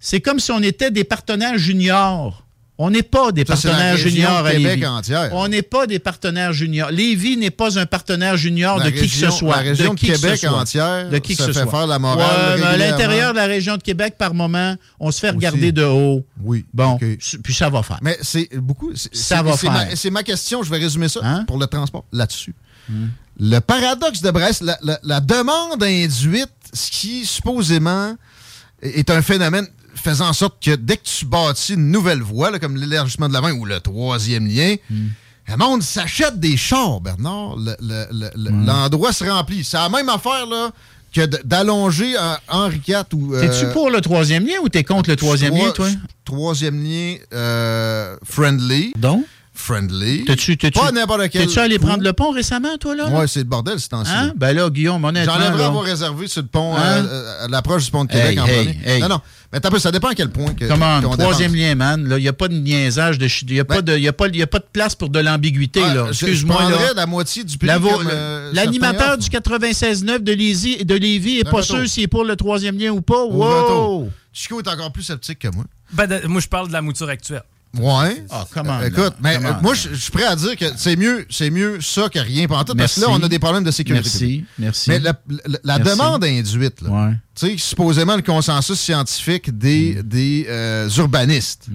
c'est 0.00 0.20
comme 0.20 0.38
si 0.40 0.50
on 0.52 0.60
était 0.60 0.90
des 0.90 1.04
partenaires 1.04 1.58
juniors. 1.58 2.38
On 2.78 2.90
n'est 2.90 3.02
pas 3.02 3.30
des 3.30 3.42
Ça, 3.42 3.52
partenaires 3.52 3.96
juniors 3.96 4.44
à 4.46 4.52
Lévis. 4.54 4.84
entière. 4.86 5.28
On 5.34 5.46
n'est 5.46 5.62
pas 5.62 5.86
des 5.86 5.98
partenaires 6.00 6.52
juniors. 6.52 6.90
Lévis 6.90 7.36
n'est 7.36 7.50
pas 7.50 7.78
un 7.78 7.86
partenaire 7.86 8.36
junior 8.36 8.78
La 8.78 8.86
de 8.86 8.90
qui 8.90 9.08
que 9.08 9.14
ce 9.14 9.30
soit. 9.30 9.56
la 9.56 9.62
région 9.62 9.94
de 9.94 9.98
qui 10.00 10.08
que 10.08 10.16
ce 10.16 10.20
Québec 10.22 10.38
soit. 10.40 10.50
entière 10.58 11.08
de 11.08 11.18
qui 11.18 11.36
que 11.36 11.42
se 11.44 11.52
fait 11.52 11.62
soit. 11.62 11.70
faire 11.70 11.86
la 11.86 11.98
morale 12.00 12.58
Ouais, 12.60 12.66
à 12.66 12.76
l'intérieur 12.78 13.32
de 13.32 13.36
la 13.36 13.46
région 13.46 13.76
de 13.76 13.82
Québec, 13.82 14.14
par 14.18 14.34
moment, 14.34 14.74
on 14.98 15.10
se 15.12 15.20
fait 15.20 15.30
regarder 15.30 15.64
Aussi. 15.66 15.72
de 15.74 15.84
haut. 15.84 16.24
Oui, 16.42 16.64
Bon, 16.72 16.98
puis 16.98 17.54
ça 17.54 17.68
va 17.68 17.82
faire. 17.84 17.98
Mais 18.02 18.16
c'est 18.22 18.48
beaucoup. 18.56 18.90
Ça 19.12 19.42
va 19.42 19.52
c'est 19.52 19.58
faire. 19.66 19.72
ma- 19.72 19.94
C'est 19.94 20.10
ma 20.10 20.22
question. 20.24 20.62
Je 20.64 20.70
vais 20.70 20.78
résumer 20.78 21.08
ça 21.08 21.20
Hein? 21.22 21.44
pour 21.46 21.58
le 21.58 21.66
transport 21.66 22.04
là-dessus. 22.10 22.54
Le 23.40 23.58
paradoxe 23.60 24.20
de 24.22 24.30
Brest, 24.30 24.62
la, 24.62 24.78
la- 24.82 25.00
la 25.02 25.20
demande 25.20 25.82
induite, 25.82 26.50
ce 26.72 26.90
qui 26.90 27.24
supposément 27.26 28.14
est 28.82 29.10
un 29.10 29.22
phénomène 29.22 29.66
faisant 29.94 30.28
en 30.28 30.32
sorte 30.32 30.62
que 30.62 30.74
dès 30.74 30.96
que 30.96 31.04
tu 31.04 31.24
bâtis 31.24 31.74
une 31.74 31.90
nouvelle 31.90 32.22
voie, 32.22 32.50
là, 32.50 32.58
comme 32.58 32.76
l'élargissement 32.76 33.28
de 33.28 33.32
la 33.34 33.40
main 33.40 33.52
ou 33.52 33.64
le 33.64 33.80
troisième 33.80 34.46
lien, 34.46 34.76
le 35.48 35.56
monde 35.56 35.82
s'achète 35.82 36.38
des 36.40 36.56
chars, 36.56 37.00
Bernard. 37.00 37.56
Le- 37.56 37.76
le- 37.80 38.06
le- 38.12 38.30
le- 38.36 38.66
L'endroit 38.66 39.12
se 39.12 39.24
remplit. 39.24 39.64
C'est 39.64 39.76
la 39.76 39.88
même 39.88 40.08
affaire 40.08 40.46
là, 40.46 40.70
que 41.14 41.26
d'allonger 41.44 42.16
un 42.16 42.38
Henri 42.48 42.80
IV 42.86 43.02
ou. 43.14 43.34
euh, 43.34 43.40
T'es-tu 43.40 43.66
pour 43.72 43.90
le 43.90 44.00
troisième 44.00 44.46
lien 44.46 44.54
ou 44.62 44.68
t'es 44.68 44.82
contre 44.84 45.10
le 45.10 45.16
troisième 45.16 45.52
trois- 45.54 45.66
lien, 45.66 45.72
toi? 45.72 45.88
Troisième 46.24 46.82
lien 46.82 47.16
euh, 47.34 48.16
friendly. 48.24 48.92
Donc? 48.96 49.24
Friendly. 49.62 50.24
T'es-tu, 50.24 50.56
t'es-tu, 50.56 50.78
Pas 50.78 50.90
n'importe 50.90 51.28
quel. 51.30 51.46
t'es-tu 51.46 51.58
allé 51.58 51.78
coup. 51.78 51.86
prendre 51.86 52.02
le 52.02 52.12
pont 52.12 52.30
récemment, 52.32 52.76
toi, 52.78 52.96
là? 52.96 53.08
Ouais, 53.08 53.26
c'est 53.28 53.40
le 53.40 53.44
bordel, 53.44 53.78
c'est 53.78 53.88
temps-ci. 53.88 54.10
Hein? 54.12 54.32
Ben 54.36 54.52
là, 54.56 54.68
Guillaume, 54.70 55.04
honnêtement. 55.04 55.34
J'enlèverais 55.34 55.64
avoir 55.64 55.84
réservé 55.84 56.26
sur 56.26 56.42
le 56.42 56.48
pont 56.48 56.74
Hein? 56.76 57.04
euh, 57.06 57.44
à 57.44 57.48
l'approche 57.48 57.84
du 57.84 57.90
pont 57.92 58.04
de 58.04 58.10
Québec 58.10 58.30
Hey, 58.32 58.40
en 58.40 58.46
hey, 58.46 58.56
premier. 58.64 58.78
hey. 58.84 59.00
Non, 59.00 59.08
non. 59.08 59.20
Mais 59.52 59.60
t'as 59.60 59.70
peu, 59.70 59.78
ça 59.78 59.92
dépend 59.92 60.08
à 60.08 60.14
quel 60.14 60.30
point 60.30 60.54
que. 60.54 60.64
Comment? 60.66 61.00
Troisième 61.16 61.54
lien, 61.54 61.74
man. 61.74 62.06
Il 62.10 62.22
n'y 62.22 62.28
a 62.28 62.32
pas 62.32 62.48
de 62.48 62.54
niaisage. 62.54 63.18
Il 63.20 63.52
n'y 63.52 63.60
a, 63.60 63.64
pas 63.64 63.82
Ben- 63.82 63.94
de- 63.94 63.98
y 64.00 64.08
a, 64.08 64.12
pas- 64.12 64.28
y 64.28 64.42
a 64.42 64.46
pas 64.46 64.58
de 64.58 64.66
place 64.72 64.94
pour 64.94 65.10
de 65.10 65.18
l'ambiguïté. 65.20 65.80
Ouais, 65.82 65.94
là. 65.94 66.06
je- 66.06 66.10
Excuse-moi. 66.26 66.56
Je 66.58 66.62
là. 66.70 66.76
prendrais 66.76 66.94
la 66.94 67.06
moitié 67.06 67.44
du 67.44 67.56
prix. 67.58 67.66
La 67.68 67.78
vo- 67.78 67.90
comme, 67.90 68.08
euh, 68.10 68.50
L'animateur 68.54 69.16
du 69.18 69.28
96.9 69.28 70.22
de, 70.22 70.32
Lévis- 70.32 70.84
de 70.84 70.94
Lévis 70.94 71.36
n'est 71.42 71.48
Un 71.48 71.50
pas 71.50 71.62
sûr 71.62 71.88
s'il 71.88 72.02
est 72.04 72.08
pour 72.08 72.24
le 72.24 72.34
troisième 72.36 72.78
lien 72.78 72.90
ou 72.90 73.00
pas. 73.02 73.22
Wow! 73.24 74.10
Chico 74.32 74.60
est 74.60 74.68
encore 74.68 74.90
plus 74.92 75.02
sceptique 75.02 75.38
que 75.40 75.48
moi. 75.48 75.64
Ben, 75.92 76.06
de- 76.06 76.26
moi, 76.26 76.40
je 76.40 76.48
parle 76.48 76.68
de 76.68 76.72
la 76.72 76.80
mouture 76.80 77.08
actuelle. 77.10 77.42
Ouais. 77.78 78.24
Ah, 78.30 78.46
comment, 78.52 78.74
Euh, 78.78 78.80
là? 78.82 78.86
écoute, 78.88 79.14
mais 79.22 79.36
Comment, 79.36 79.48
euh, 79.48 79.60
moi, 79.62 79.72
je 79.74 79.94
suis 79.94 80.10
prêt 80.10 80.24
à 80.24 80.36
dire 80.36 80.56
que 80.56 80.66
c'est 80.76 80.94
mieux, 80.96 81.24
c'est 81.30 81.48
mieux 81.48 81.80
ça 81.80 82.08
que 82.10 82.18
rien 82.18 82.46
pantoute. 82.46 82.76
Parce 82.76 82.96
que 82.96 83.00
là, 83.00 83.06
on 83.10 83.22
a 83.22 83.28
des 83.28 83.38
problèmes 83.38 83.64
de 83.64 83.70
sécurité. 83.70 84.10
Merci. 84.12 84.44
Merci. 84.58 84.90
Mais 84.90 84.98
la, 84.98 85.14
la- 85.46 85.58
la 85.64 85.78
Merci. 85.78 85.90
demande 85.98 86.24
induite, 86.24 86.82
là, 86.82 86.90
Ouais. 86.90 87.12
tu 87.34 87.46
sais, 87.50 87.56
supposément 87.56 88.14
le 88.16 88.20
consensus 88.22 88.78
scientifique 88.78 89.56
des, 89.56 89.94
Mm. 89.96 90.02
des 90.02 90.46
euh, 90.50 90.88
urbanistes. 90.98 91.68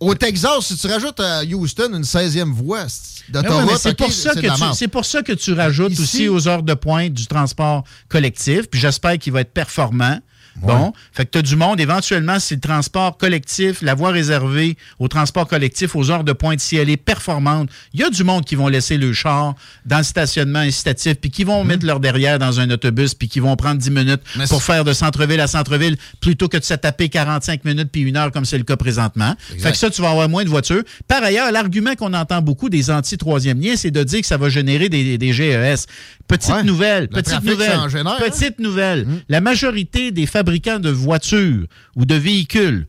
Au 0.00 0.14
Texas, 0.14 0.66
si 0.66 0.76
tu 0.76 0.86
rajoutes 0.86 1.18
à 1.18 1.42
Houston 1.44 1.90
une 1.92 2.04
16e 2.04 2.52
voie 2.52 2.88
c'est- 2.88 3.24
Ben 3.30 3.42
ouais, 3.42 3.64
mais 3.66 3.76
c'est 3.76 3.96
pour, 3.96 4.12
ça 4.12 4.30
que 4.32 4.40
de 4.40 4.46
la 4.46 4.72
tu- 4.78 4.88
pour 4.88 5.04
ça 5.04 5.22
que 5.22 5.32
tu 5.32 5.52
rajoutes 5.52 5.90
Ici- 5.92 6.02
aussi 6.02 6.28
aux 6.28 6.46
heures 6.48 6.62
de 6.62 6.72
pointe 6.74 7.12
du 7.12 7.26
transport 7.26 7.82
collectif. 8.08 8.70
Puis 8.70 8.78
j'espère 8.80 9.18
qu'il 9.18 9.32
va 9.32 9.40
être 9.40 9.52
performant. 9.52 10.20
Bon, 10.62 10.92
fait 11.12 11.24
que 11.26 11.30
tu 11.32 11.38
as 11.38 11.42
du 11.42 11.56
monde. 11.56 11.80
Éventuellement, 11.80 12.38
si 12.40 12.54
le 12.54 12.60
transport 12.60 13.16
collectif, 13.16 13.82
la 13.82 13.94
voie 13.94 14.10
réservée 14.10 14.76
au 14.98 15.08
transport 15.08 15.46
collectif 15.46 15.94
aux 15.96 16.10
heures 16.10 16.24
de 16.24 16.32
pointe, 16.32 16.60
si 16.60 16.76
elle 16.76 16.90
est 16.90 16.96
performante, 16.96 17.70
il 17.94 18.00
y 18.00 18.02
a 18.04 18.10
du 18.10 18.24
monde 18.24 18.44
qui 18.44 18.54
vont 18.54 18.68
laisser 18.68 18.96
le 18.96 19.12
char 19.12 19.54
dans 19.86 19.98
le 19.98 20.02
stationnement 20.04 20.58
incitatif, 20.60 21.14
puis 21.14 21.30
qui 21.30 21.44
vont 21.44 21.64
mettre 21.64 21.86
leur 21.86 22.00
derrière 22.00 22.38
dans 22.38 22.60
un 22.60 22.70
autobus, 22.70 23.14
puis 23.14 23.28
qui 23.28 23.40
vont 23.40 23.54
prendre 23.56 23.76
10 23.80 23.90
minutes 23.90 24.20
Mais 24.36 24.46
pour 24.46 24.62
faire 24.62 24.84
de 24.84 24.92
centre-ville 24.92 25.40
à 25.40 25.46
centre-ville, 25.46 25.96
plutôt 26.20 26.48
que 26.48 26.56
de 26.56 26.64
se 26.64 26.74
taper 26.74 27.08
45 27.08 27.64
minutes 27.64 27.88
puis 27.92 28.02
une 28.02 28.16
heure, 28.16 28.32
comme 28.32 28.44
c'est 28.44 28.58
le 28.58 28.64
cas 28.64 28.76
présentement. 28.76 29.34
Fait 29.58 29.70
que 29.72 29.76
ça, 29.76 29.90
tu 29.90 30.02
vas 30.02 30.10
avoir 30.10 30.28
moins 30.28 30.44
de 30.44 30.48
voitures. 30.48 30.82
Par 31.06 31.22
ailleurs, 31.22 31.52
l'argument 31.52 31.94
qu'on 31.94 32.14
entend 32.14 32.42
beaucoup 32.42 32.68
des 32.68 32.90
anti-troisième 32.90 33.60
lien, 33.60 33.74
c'est 33.76 33.90
de 33.90 34.02
dire 34.02 34.20
que 34.20 34.26
ça 34.26 34.36
va 34.36 34.48
générer 34.48 34.88
des, 34.88 35.18
des 35.18 35.32
GES. 35.32 35.86
Petite 36.26 36.48
Ouais. 36.50 36.62
nouvelle, 36.62 37.02
Le 37.04 37.22
petite 37.22 37.42
nouvelle. 37.44 37.72
hein? 37.72 38.16
Petite 38.18 38.58
nouvelle. 38.58 39.06
La 39.28 39.40
majorité 39.40 40.10
des 40.10 40.26
fabricants 40.26 40.47
de 40.50 40.90
voitures 40.90 41.66
ou 41.96 42.06
de 42.06 42.14
véhicules 42.14 42.86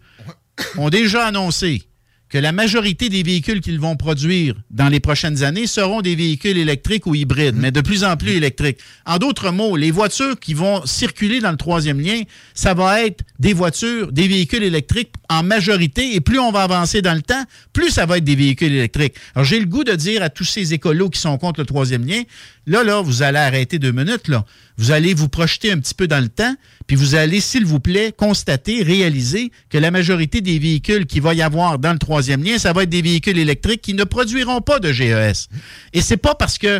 ont 0.78 0.90
déjà 0.90 1.26
annoncé 1.26 1.84
que 2.30 2.38
la 2.38 2.52
majorité 2.52 3.10
des 3.10 3.24
véhicules 3.24 3.60
qu'ils 3.60 3.80
vont 3.80 3.96
produire 3.96 4.56
dans 4.70 4.88
les 4.88 5.00
prochaines 5.00 5.44
années 5.44 5.66
seront 5.66 6.02
des 6.02 6.16
véhicules 6.16 6.58
électriques 6.58 7.08
ou 7.08 7.16
hybrides, 7.16 7.56
mais 7.58 7.72
de 7.72 7.82
plus 7.82 8.04
en 8.04 8.18
plus 8.18 8.34
électriques. 8.34 8.78
En 9.08 9.18
d'autres 9.18 9.52
mots, 9.52 9.76
les 9.76 9.90
voitures 9.90 10.40
qui 10.40 10.54
vont 10.54 10.86
circuler 10.86 11.40
dans 11.40 11.50
le 11.50 11.58
troisième 11.58 12.00
lien, 12.00 12.22
ça 12.54 12.76
va 12.76 13.02
être 13.02 13.24
des 13.40 13.54
voitures, 13.54 14.12
des 14.12 14.28
véhicules 14.28 14.62
électriques 14.62 15.12
en 15.28 15.42
majorité, 15.42 16.14
et 16.14 16.22
plus 16.22 16.40
on 16.40 16.52
va 16.52 16.64
avancer 16.64 17.02
dans 17.02 17.16
le 17.16 17.24
temps, 17.24 17.44
plus 17.74 17.90
ça 17.90 18.06
va 18.06 18.20
être 18.20 18.24
des 18.24 18.36
véhicules 18.36 18.74
électriques. 18.74 19.16
Alors 19.34 19.46
j'ai 19.46 19.60
le 19.60 19.66
goût 19.66 19.84
de 19.84 19.94
dire 19.94 20.22
à 20.22 20.30
tous 20.30 20.46
ces 20.46 20.74
écolos 20.76 21.10
qui 21.10 21.20
sont 21.20 21.38
contre 21.40 21.62
le 21.62 21.66
troisième 21.66 22.06
lien, 22.06 22.22
là, 22.70 22.84
là, 22.84 23.02
vous 23.02 23.24
allez 23.24 23.40
arrêter 23.40 23.80
deux 23.80 23.92
minutes, 23.92 24.28
là. 24.28 24.46
Vous 24.78 24.92
allez 24.92 25.14
vous 25.14 25.28
projeter 25.28 25.72
un 25.72 25.80
petit 25.80 25.94
peu 25.94 26.08
dans 26.08 26.22
le 26.22 26.30
temps, 26.30 26.56
puis 26.88 26.96
vous 26.96 27.16
allez, 27.16 27.42
s'il 27.42 27.66
vous 27.66 27.80
plaît, 27.80 28.14
constater, 28.16 28.84
réaliser 28.84 29.52
que 29.70 29.78
la 29.78 29.92
majorité 29.92 30.40
des 30.40 30.60
véhicules 30.60 31.06
qu'il 31.06 31.22
va 31.22 31.34
y 31.34 31.42
avoir 31.42 31.80
dans 31.80 31.92
le 31.92 32.00
troisième 32.00 32.44
lien, 32.44 32.58
ça 32.58 32.72
va 32.72 32.84
être 32.84 32.90
des 32.90 33.02
véhicules 33.02 33.38
électriques 33.38 33.82
qui 33.82 33.94
ne 33.94 34.04
produiront 34.04 34.62
pas 34.62 34.80
de 34.80 34.92
GES. 34.92 35.50
Et 35.94 36.02
c'est 36.02 36.18
pas 36.18 36.36
parce 36.36 36.58
que, 36.58 36.80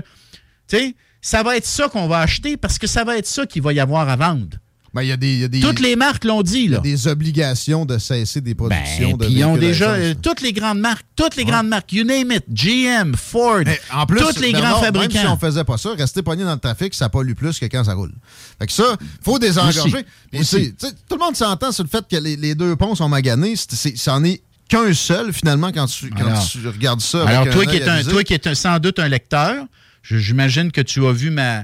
tu 0.68 0.78
sais, 0.78 0.96
ça 1.22 1.44
va 1.44 1.58
être 1.58 1.66
ça 1.66 1.90
qu'on 1.90 2.08
va 2.08 2.20
acheter, 2.20 2.56
parce 2.56 2.78
que 2.78 2.88
ça 2.88 3.04
va 3.04 3.18
être 3.18 3.28
ça 3.28 3.46
qu'il 3.46 3.62
va 3.62 3.74
y 3.74 3.80
avoir 3.80 4.08
à 4.08 4.16
vendre. 4.16 4.58
Ben, 4.94 5.04
il 5.04 5.08
y 5.10 5.12
a 5.12 5.18
des, 5.18 5.38
y 5.38 5.44
a 5.44 5.48
des, 5.48 5.60
Toutes 5.60 5.80
les 5.80 5.96
marques 5.96 6.24
l'ont 6.26 6.42
dit, 6.42 6.62
il 6.62 6.72
y 6.72 6.74
a 6.74 6.78
là. 6.78 6.80
des 6.80 7.08
obligations 7.08 7.86
de 7.86 7.98
cesser 8.00 8.42
des 8.42 8.56
productions 8.56 9.12
Ben, 9.12 9.18
de 9.18 9.26
puis 9.26 9.34
ils 9.36 9.44
ont 9.46 9.56
déjà 9.58 9.92
euh, 9.92 10.14
toutes 10.20 10.42
les 10.42 10.52
grandes 10.52 10.80
marques, 10.80 11.06
toutes 11.16 11.36
les 11.36 11.46
grandes 11.46 11.68
marques, 11.68 11.94
you 11.94 12.04
name 12.04 12.32
it, 12.32 12.44
GM, 12.52 13.14
Ford, 13.16 13.62
en 13.94 14.06
plus, 14.08 14.20
toutes 14.20 14.40
les 14.40 14.52
grands 14.52 14.82
Même 14.82 14.94
si 14.94 15.00
fabricants. 15.18 15.34
on 15.34 15.38
faisait 15.38 15.64
pas 15.64 15.78
ça, 15.78 15.90
rester 15.94 16.24
pogné 16.24 16.44
dans 16.44 16.54
le 16.54 16.60
trafic, 16.60 16.94
ça 16.96 17.08
pollue 17.10 17.34
plus 17.34 17.60
que 17.60 17.66
quand 17.68 17.84
ça 17.84 17.94
roule. 17.94 18.14
Fait 18.60 18.66
que 18.66 18.72
ça, 18.74 18.98
faut 19.24 19.38
désengorger. 19.38 20.06
Aussi. 20.34 20.74
Tout 20.74 21.16
le 21.16 21.20
monde 21.20 21.36
s'entend 21.36 21.72
sur 21.72 21.84
le 21.84 21.90
fait 21.90 22.06
que 22.10 22.16
les, 22.18 22.36
les 22.36 22.56
deux 22.56 22.76
ponts 22.76 22.96
sont 22.96 23.10
maganés. 23.10 23.54
C'en 23.96 24.24
est 24.24 24.42
qu'un 24.68 24.94
seul, 24.94 25.34
finalement, 25.34 25.72
quand 25.72 25.86
tu, 25.86 26.10
quand 26.10 26.26
Alors- 26.28 26.48
tu 26.48 26.68
regardes 26.68 27.02
ça. 27.02 27.22
avec 27.24 27.30
Alors, 27.36 27.48
un 27.48 27.52
toi 27.52 27.66
qui, 27.66 27.78
es 27.78 27.88
un, 27.88 28.04
toi 28.04 28.24
qui 28.24 28.34
es 28.34 28.48
un- 28.48 28.56
sans 28.56 28.80
doute 28.80 28.98
un 29.00 29.08
lecteur, 29.08 29.66
j'imagine 30.04 30.72
que 30.72 30.82
tu 30.82 31.06
as 31.06 31.12
vu 31.12 31.30
ma. 31.30 31.64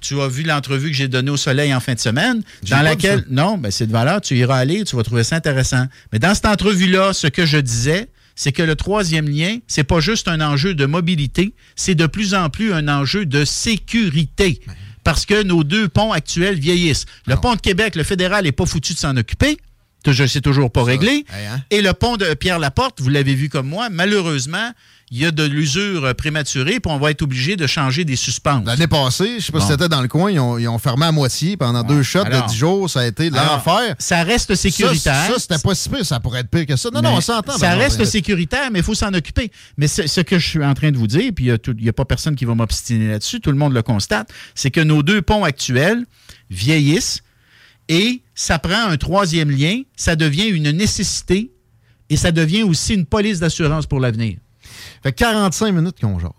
Tu 0.00 0.20
as 0.20 0.28
vu 0.28 0.42
l'entrevue 0.42 0.90
que 0.90 0.96
j'ai 0.96 1.08
donnée 1.08 1.30
au 1.30 1.36
Soleil 1.36 1.74
en 1.74 1.80
fin 1.80 1.94
de 1.94 1.98
semaine, 1.98 2.42
dans 2.68 2.82
laquelle. 2.82 3.24
Non, 3.30 3.56
ben 3.56 3.70
c'est 3.70 3.86
de 3.86 3.92
valeur, 3.92 4.20
tu 4.20 4.36
iras 4.36 4.58
aller, 4.58 4.84
tu 4.84 4.96
vas 4.96 5.02
trouver 5.02 5.24
ça 5.24 5.36
intéressant. 5.36 5.86
Mais 6.12 6.18
dans 6.18 6.34
cette 6.34 6.46
entrevue-là, 6.46 7.12
ce 7.12 7.26
que 7.26 7.46
je 7.46 7.58
disais, 7.58 8.08
c'est 8.34 8.52
que 8.52 8.62
le 8.62 8.76
troisième 8.76 9.28
lien, 9.28 9.58
c'est 9.66 9.84
pas 9.84 10.00
juste 10.00 10.28
un 10.28 10.40
enjeu 10.40 10.74
de 10.74 10.86
mobilité, 10.86 11.54
c'est 11.76 11.94
de 11.94 12.06
plus 12.06 12.34
en 12.34 12.50
plus 12.50 12.72
un 12.72 12.88
enjeu 12.88 13.26
de 13.26 13.44
sécurité. 13.44 14.60
Parce 15.04 15.26
que 15.26 15.42
nos 15.42 15.64
deux 15.64 15.88
ponts 15.88 16.12
actuels 16.12 16.58
vieillissent. 16.58 17.04
Le 17.26 17.36
pont 17.36 17.54
de 17.54 17.60
Québec, 17.60 17.94
le 17.94 18.02
fédéral 18.04 18.44
n'est 18.44 18.52
pas 18.52 18.66
foutu 18.66 18.94
de 18.94 18.98
s'en 18.98 19.16
occuper. 19.16 19.58
Je 20.12 20.26
c'est 20.26 20.40
toujours 20.40 20.70
pas 20.70 20.82
réglé. 20.84 21.24
Hein? 21.32 21.60
Et 21.70 21.82
le 21.82 21.92
pont 21.92 22.16
de 22.16 22.34
Pierre-Laporte, 22.34 23.00
vous 23.00 23.08
l'avez 23.08 23.34
vu 23.34 23.48
comme 23.48 23.68
moi, 23.68 23.88
malheureusement, 23.90 24.70
il 25.10 25.18
y 25.18 25.26
a 25.26 25.30
de 25.30 25.44
l'usure 25.44 26.14
prématurée, 26.16 26.80
puis 26.80 26.90
on 26.90 26.98
va 26.98 27.10
être 27.10 27.22
obligé 27.22 27.56
de 27.56 27.66
changer 27.66 28.04
des 28.04 28.16
suspentes. 28.16 28.66
L'année 28.66 28.86
passée, 28.86 29.36
je 29.38 29.44
sais 29.44 29.52
pas 29.52 29.58
Bon. 29.58 29.64
si 29.66 29.70
c'était 29.70 29.88
dans 29.88 30.00
le 30.00 30.08
coin, 30.08 30.30
ils 30.30 30.40
ont, 30.40 30.58
ils 30.58 30.66
ont 30.66 30.78
fermé 30.78 31.06
à 31.06 31.12
moitié 31.12 31.56
pendant 31.56 31.82
deux 31.82 32.02
shots 32.02 32.20
Alors- 32.24 32.46
de 32.46 32.48
10 32.48 32.56
jours. 32.56 32.90
Ça 32.90 33.00
a 33.00 33.06
été 33.06 33.30
l'enfer. 33.30 33.94
Ça 33.98 34.22
reste 34.24 34.54
sécuritaire. 34.54 35.14
Ça, 35.26 35.34
ça, 35.34 35.38
c'était 35.38 35.58
pas 35.58 35.74
si 35.74 35.88
pire. 35.88 36.04
Ça 36.04 36.20
pourrait 36.20 36.40
être 36.40 36.50
pire 36.50 36.66
que 36.66 36.76
ça. 36.76 36.88
Non, 36.92 37.02
non, 37.02 37.14
on 37.16 37.20
s'entend. 37.20 37.56
Ça 37.58 37.74
reste 37.74 38.04
sécuritaire, 38.04 38.70
mais 38.72 38.80
il 38.80 38.84
faut 38.84 38.94
s'en 38.94 39.12
occuper. 39.12 39.50
Mais 39.76 39.86
ce, 39.88 40.06
ce 40.06 40.20
que 40.22 40.38
je 40.38 40.48
suis 40.48 40.64
en 40.64 40.74
train 40.74 40.90
de 40.90 40.96
vous 40.96 41.06
dire, 41.06 41.32
puis 41.36 41.46
il 41.46 41.74
n'y 41.82 41.88
a, 41.88 41.92
pas 41.92 42.04
personne 42.06 42.34
qui 42.34 42.44
va 42.46 42.54
m'obstiner 42.54 43.08
là-dessus, 43.08 43.40
tout 43.40 43.50
le 43.50 43.58
monde 43.58 43.74
le 43.74 43.82
constate, 43.82 44.30
c'est 44.54 44.70
que 44.70 44.80
nos 44.80 45.02
deux 45.02 45.22
ponts 45.22 45.44
actuels 45.44 46.04
vieillissent 46.50 47.20
et 47.88 48.22
ça 48.34 48.58
prend 48.58 48.86
un 48.88 48.96
troisième 48.96 49.50
lien, 49.50 49.82
ça 49.96 50.16
devient 50.16 50.46
une 50.48 50.70
nécessité 50.70 51.52
et 52.10 52.16
ça 52.16 52.32
devient 52.32 52.62
aussi 52.62 52.94
une 52.94 53.06
police 53.06 53.38
d'assurance 53.40 53.86
pour 53.86 54.00
l'avenir. 54.00 54.38
Fait 55.02 55.12
45 55.12 55.72
minutes 55.72 56.00
qu'on 56.00 56.18
jase. 56.18 56.30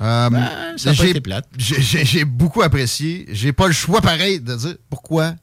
Euh, 0.00 0.30
Ben, 0.30 0.48
ça 0.78 0.92
j'ai- 0.94 1.10
été 1.10 1.20
plate. 1.20 1.46
j'ai- 1.58 1.80
J'ai 1.82 2.04
j'ai 2.06 2.24
beaucoup 2.24 2.62
apprécié. 2.62 3.26
J'ai 3.30 3.52
pas 3.52 3.66
le 3.66 3.72
choix 3.74 4.00
pareil 4.00 4.40
de 4.40 4.54
dire 4.56 4.74
pourquoi 4.88 5.34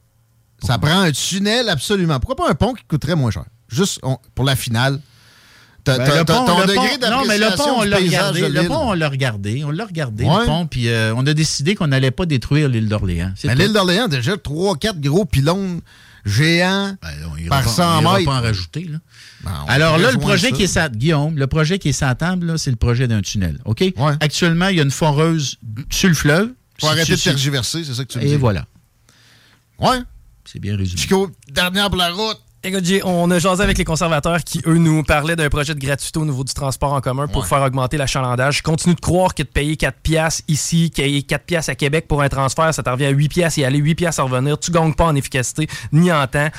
ça 0.63 0.79
prend 0.79 1.01
un 1.01 1.11
tunnel 1.11 1.69
absolument. 1.69 2.19
Pourquoi 2.19 2.35
pas 2.35 2.49
un 2.51 2.55
pont 2.55 2.73
qui 2.73 2.83
coûterait 2.85 3.15
moins 3.15 3.29
cher? 3.29 3.45
Juste 3.67 3.99
on- 4.01 4.17
pour 4.33 4.45
la 4.45 4.55
finale. 4.55 4.99
T'as 5.87 5.97
Ben, 5.99 6.05
t'as- 6.05 6.19
le 6.19 6.25
t'as 6.25 6.33
pont- 6.39 6.45
ton 6.45 6.59
le 6.59 6.67
degré 6.67 6.87
pont- 6.99 7.09
Non, 7.09 7.23
mais 7.25 7.37
le 7.37 7.55
pont, 7.55 7.79
on 7.79 7.83
l'a 7.83 7.97
regardé. 7.97 8.49
Le 8.49 8.67
pont, 8.67 8.89
on 8.89 8.93
l'a 8.93 9.07
regardé. 9.09 9.63
On 9.63 9.71
l'a 9.71 9.85
regardé, 9.85 10.25
Ouais. 10.25 10.39
le 10.41 10.45
pont, 10.45 10.67
puis 10.67 10.89
euh, 10.89 11.13
on 11.15 11.25
a 11.25 11.33
décidé 11.33 11.75
qu'on 11.75 11.87
n'allait 11.87 12.11
pas 12.11 12.25
détruire 12.25 12.67
l'île 12.67 12.89
d'Orléans. 12.89 13.31
Mais 13.45 13.55
l'île 13.55 13.71
d'Orléans, 13.73 14.07
déjà, 14.09 14.35
3-4 14.35 14.99
gros 14.99 15.23
pylônes 15.25 15.79
géants. 16.25 16.95
Ben, 17.01 17.09
on 17.45 17.47
par 17.49 17.63
pas- 17.63 17.69
100 17.69 17.99
on 17.99 18.01
ira 18.01 18.13
mètres. 18.17 18.25
pas 18.29 18.37
en 18.37 18.41
rajouter. 18.41 18.83
Là. 18.83 18.97
Ben, 19.45 19.51
on 19.65 19.69
Alors 19.69 19.97
là, 19.97 20.11
le 20.11 20.17
projet 20.17 20.49
ça. 20.49 20.55
qui 20.57 20.63
est 20.63 20.67
sa... 20.67 20.89
Guillaume, 20.89 21.37
le 21.37 21.47
projet 21.47 21.79
qui 21.79 21.89
est 21.89 21.93
sa 21.93 22.13
table, 22.15 22.59
c'est 22.59 22.69
le 22.71 22.75
projet 22.75 23.07
d'un 23.07 23.21
tunnel. 23.21 23.59
OK? 23.63 23.79
Ouais. 23.79 23.93
Actuellement, 24.19 24.67
il 24.67 24.75
y 24.75 24.79
a 24.81 24.83
une 24.83 24.91
foreuse 24.91 25.55
sur 25.89 26.09
le 26.09 26.15
fleuve. 26.15 26.49
Faut 26.79 26.87
Si 26.87 26.93
arrêter 26.93 27.15
de 27.15 27.21
tergiverser, 27.21 27.83
c'est 27.85 27.93
ça 27.93 28.03
que 28.03 28.11
tu 28.11 28.17
me 28.19 28.23
Et 28.23 28.27
dis. 28.27 28.35
voilà. 28.35 28.65
Ouais. 29.79 29.99
C'est 30.43 30.59
bien 30.59 30.75
résumé. 30.75 30.99
Chico, 31.01 31.31
dernière 31.51 31.87
pour 31.89 31.97
la 31.97 32.09
route. 32.11 32.39
Écoute, 32.67 32.83
Jay, 32.83 33.01
on 33.05 33.31
a 33.31 33.39
jasé 33.39 33.63
avec 33.63 33.77
les 33.77 33.85
conservateurs 33.85 34.43
qui, 34.43 34.61
eux, 34.65 34.77
nous 34.77 35.01
parlaient 35.01 35.37
d'un 35.37 35.47
projet 35.47 35.73
de 35.73 35.79
gratuité 35.79 36.19
au 36.19 36.25
niveau 36.25 36.43
du 36.43 36.53
transport 36.53 36.91
en 36.91 36.99
commun 36.99 37.25
pour 37.27 37.43
Ouais. 37.43 37.47
faire 37.47 37.61
augmenter 37.61 37.95
l'achalandage. 37.95 38.57
Je 38.57 38.61
continue 38.63 38.93
de 38.93 38.99
croire 38.99 39.33
que 39.33 39.43
de 39.43 39.47
payer 39.47 39.77
4 39.77 39.97
piastres 40.01 40.43
ici, 40.49 40.91
payer 40.93 41.23
4 41.23 41.45
piastres 41.45 41.69
à 41.71 41.75
Québec 41.75 42.07
pour 42.09 42.21
un 42.21 42.27
transfert, 42.27 42.73
ça 42.73 42.83
te 42.83 42.89
revient 42.89 43.05
à 43.05 43.09
8 43.11 43.29
piastres 43.29 43.59
et 43.59 43.63
aller 43.65 43.77
8 43.77 43.95
piastres 43.95 44.19
à 44.19 44.23
revenir. 44.23 44.59
Tu 44.59 44.71
gagnes 44.71 44.93
pas 44.93 45.05
en 45.05 45.15
efficacité 45.15 45.67
ni 45.93 46.11
en 46.11 46.27
temps. 46.27 46.49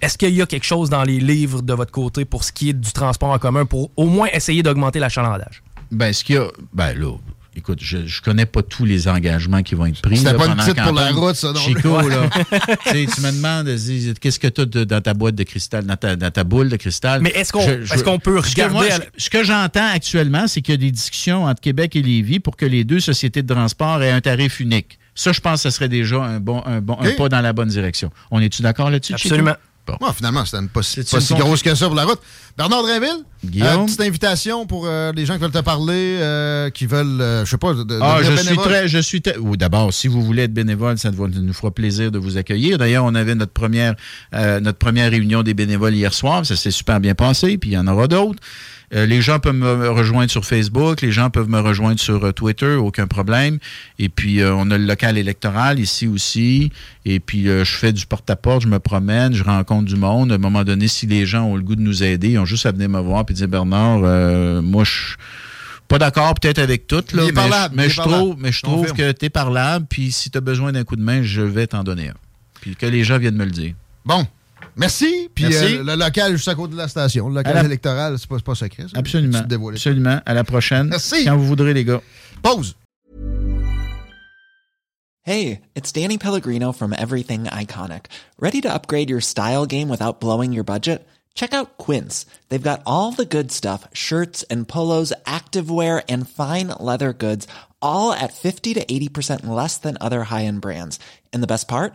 Est-ce 0.00 0.18
qu'il 0.18 0.34
y 0.34 0.42
a 0.42 0.46
quelque 0.46 0.66
chose 0.66 0.90
dans 0.90 1.04
les 1.04 1.20
livres 1.20 1.62
de 1.62 1.72
votre 1.74 1.92
côté 1.92 2.24
pour 2.24 2.42
ce 2.42 2.50
qui 2.50 2.70
est 2.70 2.72
du 2.72 2.90
transport 2.92 3.30
en 3.30 3.38
commun 3.38 3.64
pour 3.64 3.92
au 3.96 4.06
moins 4.06 4.26
essayer 4.32 4.64
d'augmenter 4.64 4.98
l'achalandage? 4.98 5.62
Ben, 5.92 6.12
ce 6.12 6.24
qu'il 6.24 6.34
y 6.34 6.38
a. 6.38 6.48
Ben, 6.72 6.92
là. 6.98 7.12
Écoute, 7.54 7.80
je 7.82 7.98
ne 7.98 8.24
connais 8.24 8.46
pas 8.46 8.62
tous 8.62 8.86
les 8.86 9.08
engagements 9.08 9.62
qui 9.62 9.74
vont 9.74 9.84
être 9.84 10.00
pris. 10.00 10.16
C'était 10.16 10.32
pas 10.34 10.46
une 10.46 10.56
petite 10.56 10.82
pour 10.82 10.92
la 10.92 11.10
route, 11.12 11.34
ça, 11.36 11.52
non? 11.52 11.60
Chico, 11.60 12.00
là. 12.08 12.30
Tu 12.86 12.90
sais, 12.90 13.06
tu 13.14 13.20
me 13.20 13.30
demandes, 13.30 13.68
dis, 13.68 14.14
qu'est-ce 14.20 14.38
que 14.38 14.48
tu 14.48 14.62
as 14.62 14.84
dans 14.86 15.00
ta 15.02 15.12
boîte 15.12 15.34
de 15.34 15.42
cristal, 15.42 15.84
dans 15.84 15.96
ta, 15.96 16.16
dans 16.16 16.30
ta 16.30 16.44
boule 16.44 16.70
de 16.70 16.76
cristal? 16.76 17.20
Mais 17.20 17.30
est-ce 17.30 17.52
qu'on 17.52 17.60
est-ce 17.60 18.02
qu'on 18.02 18.18
peut 18.18 18.40
Ce 18.42 18.54
que, 18.54 18.62
regarder... 18.62 18.74
moi, 18.74 18.84
à 18.86 19.00
ce- 19.18 19.28
que 19.28 19.44
j'entends 19.44 19.86
actuellement, 19.92 20.46
c'est 20.46 20.62
qu'il 20.62 20.72
y 20.72 20.76
a 20.76 20.78
des 20.78 20.90
discussions 20.90 21.44
entre 21.44 21.60
Québec 21.60 21.94
et 21.94 22.02
Lévis 22.02 22.40
pour 22.40 22.56
que 22.56 22.64
les 22.64 22.84
deux 22.84 23.00
sociétés 23.00 23.42
de 23.42 23.52
transport 23.52 24.02
aient 24.02 24.10
un 24.12 24.20
tarif 24.22 24.58
unique. 24.60 24.98
Ça, 25.14 25.32
je 25.32 25.40
pense 25.40 25.62
que 25.62 25.68
ce 25.68 25.76
serait 25.76 25.90
déjà 25.90 26.22
un, 26.22 26.40
bon, 26.40 26.62
un, 26.64 26.80
bon, 26.80 26.96
un 27.00 27.10
pas 27.12 27.28
dans 27.28 27.42
la 27.42 27.52
bonne 27.52 27.68
direction. 27.68 28.10
On 28.30 28.40
est-tu 28.40 28.62
d'accord 28.62 28.88
là-dessus, 28.90 29.12
Chico? 29.18 29.36
Bon. 29.86 29.94
Ouais, 30.00 30.12
finalement, 30.14 30.44
c'était 30.44 30.62
pas, 30.72 30.82
si- 30.82 31.02
C'est 31.02 31.10
pas 31.10 31.20
si 31.20 31.34
grosse 31.34 31.62
que 31.62 31.74
ça 31.74 31.86
pour 31.86 31.96
la 31.96 32.04
route. 32.04 32.20
Bernard 32.56 32.82
Drinville, 32.82 33.24
euh, 33.62 33.84
petite 33.86 34.00
invitation 34.02 34.64
pour 34.66 34.84
euh, 34.86 35.10
les 35.16 35.26
gens 35.26 35.34
qui 35.34 35.40
veulent 35.40 35.50
te 35.50 35.58
parler, 35.58 36.18
euh, 36.20 36.70
qui 36.70 36.86
veulent, 36.86 37.20
euh, 37.20 37.44
je 37.44 37.50
sais 37.50 37.58
pas, 37.58 37.72
de, 37.74 37.82
de 37.82 37.98
Ah, 38.00 38.18
je 38.22 38.30
suis 38.36 38.56
très, 38.58 38.86
je 38.88 38.98
suis 38.98 39.22
D'abord, 39.58 39.92
si 39.92 40.06
vous 40.06 40.22
voulez 40.22 40.42
être 40.44 40.52
bénévole, 40.54 40.98
ça 40.98 41.10
nous 41.10 41.52
fera 41.52 41.70
plaisir 41.72 42.12
de 42.12 42.18
vous 42.18 42.36
accueillir. 42.36 42.78
D'ailleurs, 42.78 43.04
on 43.04 43.14
avait 43.16 43.34
notre 43.34 43.52
première, 43.52 43.94
euh, 44.34 44.60
notre 44.60 44.78
première 44.78 45.10
réunion 45.10 45.42
des 45.42 45.54
bénévoles 45.54 45.94
hier 45.94 46.14
soir. 46.14 46.46
Ça 46.46 46.54
s'est 46.56 46.70
super 46.70 47.00
bien 47.00 47.14
passé, 47.14 47.58
puis 47.58 47.70
il 47.70 47.72
y 47.72 47.78
en 47.78 47.88
aura 47.88 48.06
d'autres. 48.06 48.38
Euh, 48.94 49.06
les 49.06 49.22
gens 49.22 49.38
peuvent 49.38 49.54
me 49.54 49.88
rejoindre 49.88 50.30
sur 50.30 50.44
Facebook, 50.44 51.00
les 51.00 51.12
gens 51.12 51.30
peuvent 51.30 51.48
me 51.48 51.60
rejoindre 51.60 51.98
sur 51.98 52.24
euh, 52.24 52.32
Twitter, 52.32 52.74
aucun 52.74 53.06
problème. 53.06 53.58
Et 53.98 54.08
puis, 54.08 54.40
euh, 54.40 54.54
on 54.54 54.70
a 54.70 54.76
le 54.76 54.84
local 54.84 55.16
électoral 55.16 55.80
ici 55.80 56.06
aussi. 56.06 56.70
Et 57.04 57.18
puis, 57.18 57.44
je 57.44 57.64
fais 57.64 57.92
du 57.92 58.06
porte-à-porte, 58.06 58.62
je 58.62 58.68
me 58.68 58.78
promène, 58.78 59.32
je 59.32 59.44
rencontre 59.44 59.86
du 59.86 59.96
monde. 59.96 60.32
À 60.32 60.34
un 60.34 60.38
moment 60.38 60.64
donné, 60.64 60.88
si 60.88 61.06
les 61.06 61.26
gens 61.26 61.44
ont 61.44 61.56
le 61.56 61.62
goût 61.62 61.76
de 61.76 61.80
nous 61.80 62.02
aider, 62.02 62.30
ils 62.30 62.38
ont 62.38 62.44
juste 62.44 62.66
à 62.66 62.72
venir 62.72 62.88
me 62.88 63.00
voir 63.00 63.24
et 63.28 63.32
dire, 63.32 63.48
Bernard, 63.48 64.00
moi, 64.62 64.84
je 64.84 65.16
pas 65.88 65.98
d'accord 65.98 66.34
peut-être 66.34 66.58
avec 66.58 66.86
tout, 66.86 67.04
là, 67.12 67.24
mais, 67.26 67.32
parlable, 67.32 67.74
je, 67.74 67.76
mais 67.76 67.88
je 67.90 68.00
trouve, 68.00 68.36
mais 68.38 68.50
je 68.50 68.62
trouve 68.62 68.86
Confirme. 68.86 68.96
que 68.96 69.12
tu 69.12 69.26
es 69.26 69.28
parlable, 69.28 69.84
puis 69.90 70.10
si 70.10 70.30
tu 70.30 70.38
as 70.38 70.40
besoin 70.40 70.72
d'un 70.72 70.84
coup 70.84 70.96
de 70.96 71.02
main, 71.02 71.22
je 71.22 71.42
vais 71.42 71.66
t'en 71.66 71.84
donner 71.84 72.08
un. 72.08 72.14
Puis 72.62 72.76
que 72.76 72.86
les 72.86 73.04
gens 73.04 73.18
viennent 73.18 73.36
me 73.36 73.44
le 73.44 73.50
dire. 73.50 73.74
Bon, 74.06 74.26
merci. 74.76 75.28
Puis 75.34 75.44
Merci. 75.44 75.76
euh, 75.76 75.84
le 75.84 75.94
local 75.96 76.32
juste 76.36 76.48
à 76.48 76.54
côté 76.54 76.72
de 76.72 76.78
la 76.78 76.88
station. 76.88 77.28
Le 77.28 77.34
local 77.36 77.54
la- 77.54 77.64
électoral, 77.64 78.18
c'est 78.18 78.28
pas, 78.28 78.38
pas 78.40 78.54
secret. 78.54 78.84
ça. 78.92 78.98
Absolument. 78.98 79.38
Absolument. 79.38 80.20
À 80.24 80.34
la 80.34 80.44
prochaine. 80.44 80.88
Merci. 80.88 81.24
Quand 81.24 81.36
vous 81.36 81.46
voudrez, 81.46 81.74
les 81.74 81.84
gars. 81.84 82.00
Pause. 82.42 82.74
Hey, 85.24 85.60
it's 85.76 85.92
Danny 85.92 86.18
Pellegrino 86.18 86.72
from 86.72 86.92
Everything 86.92 87.44
Iconic. 87.44 88.06
Ready 88.40 88.60
to 88.62 88.68
upgrade 88.74 89.08
your 89.08 89.20
style 89.20 89.66
game 89.66 89.88
without 89.88 90.18
blowing 90.20 90.52
your 90.52 90.64
budget? 90.64 91.06
Check 91.34 91.54
out 91.54 91.78
Quince. 91.78 92.26
They've 92.48 92.60
got 92.62 92.82
all 92.86 93.12
the 93.12 93.24
good 93.24 93.52
stuff 93.52 93.86
shirts 93.92 94.42
and 94.50 94.66
polos, 94.68 95.12
activewear, 95.24 96.02
and 96.08 96.28
fine 96.28 96.68
leather 96.80 97.12
goods, 97.12 97.46
all 97.80 98.12
at 98.12 98.32
50 98.32 98.74
to 98.74 98.84
80% 98.84 99.46
less 99.46 99.78
than 99.78 99.96
other 100.00 100.24
high 100.24 100.44
end 100.44 100.60
brands. 100.60 100.98
And 101.32 101.40
the 101.42 101.46
best 101.46 101.68
part? 101.68 101.94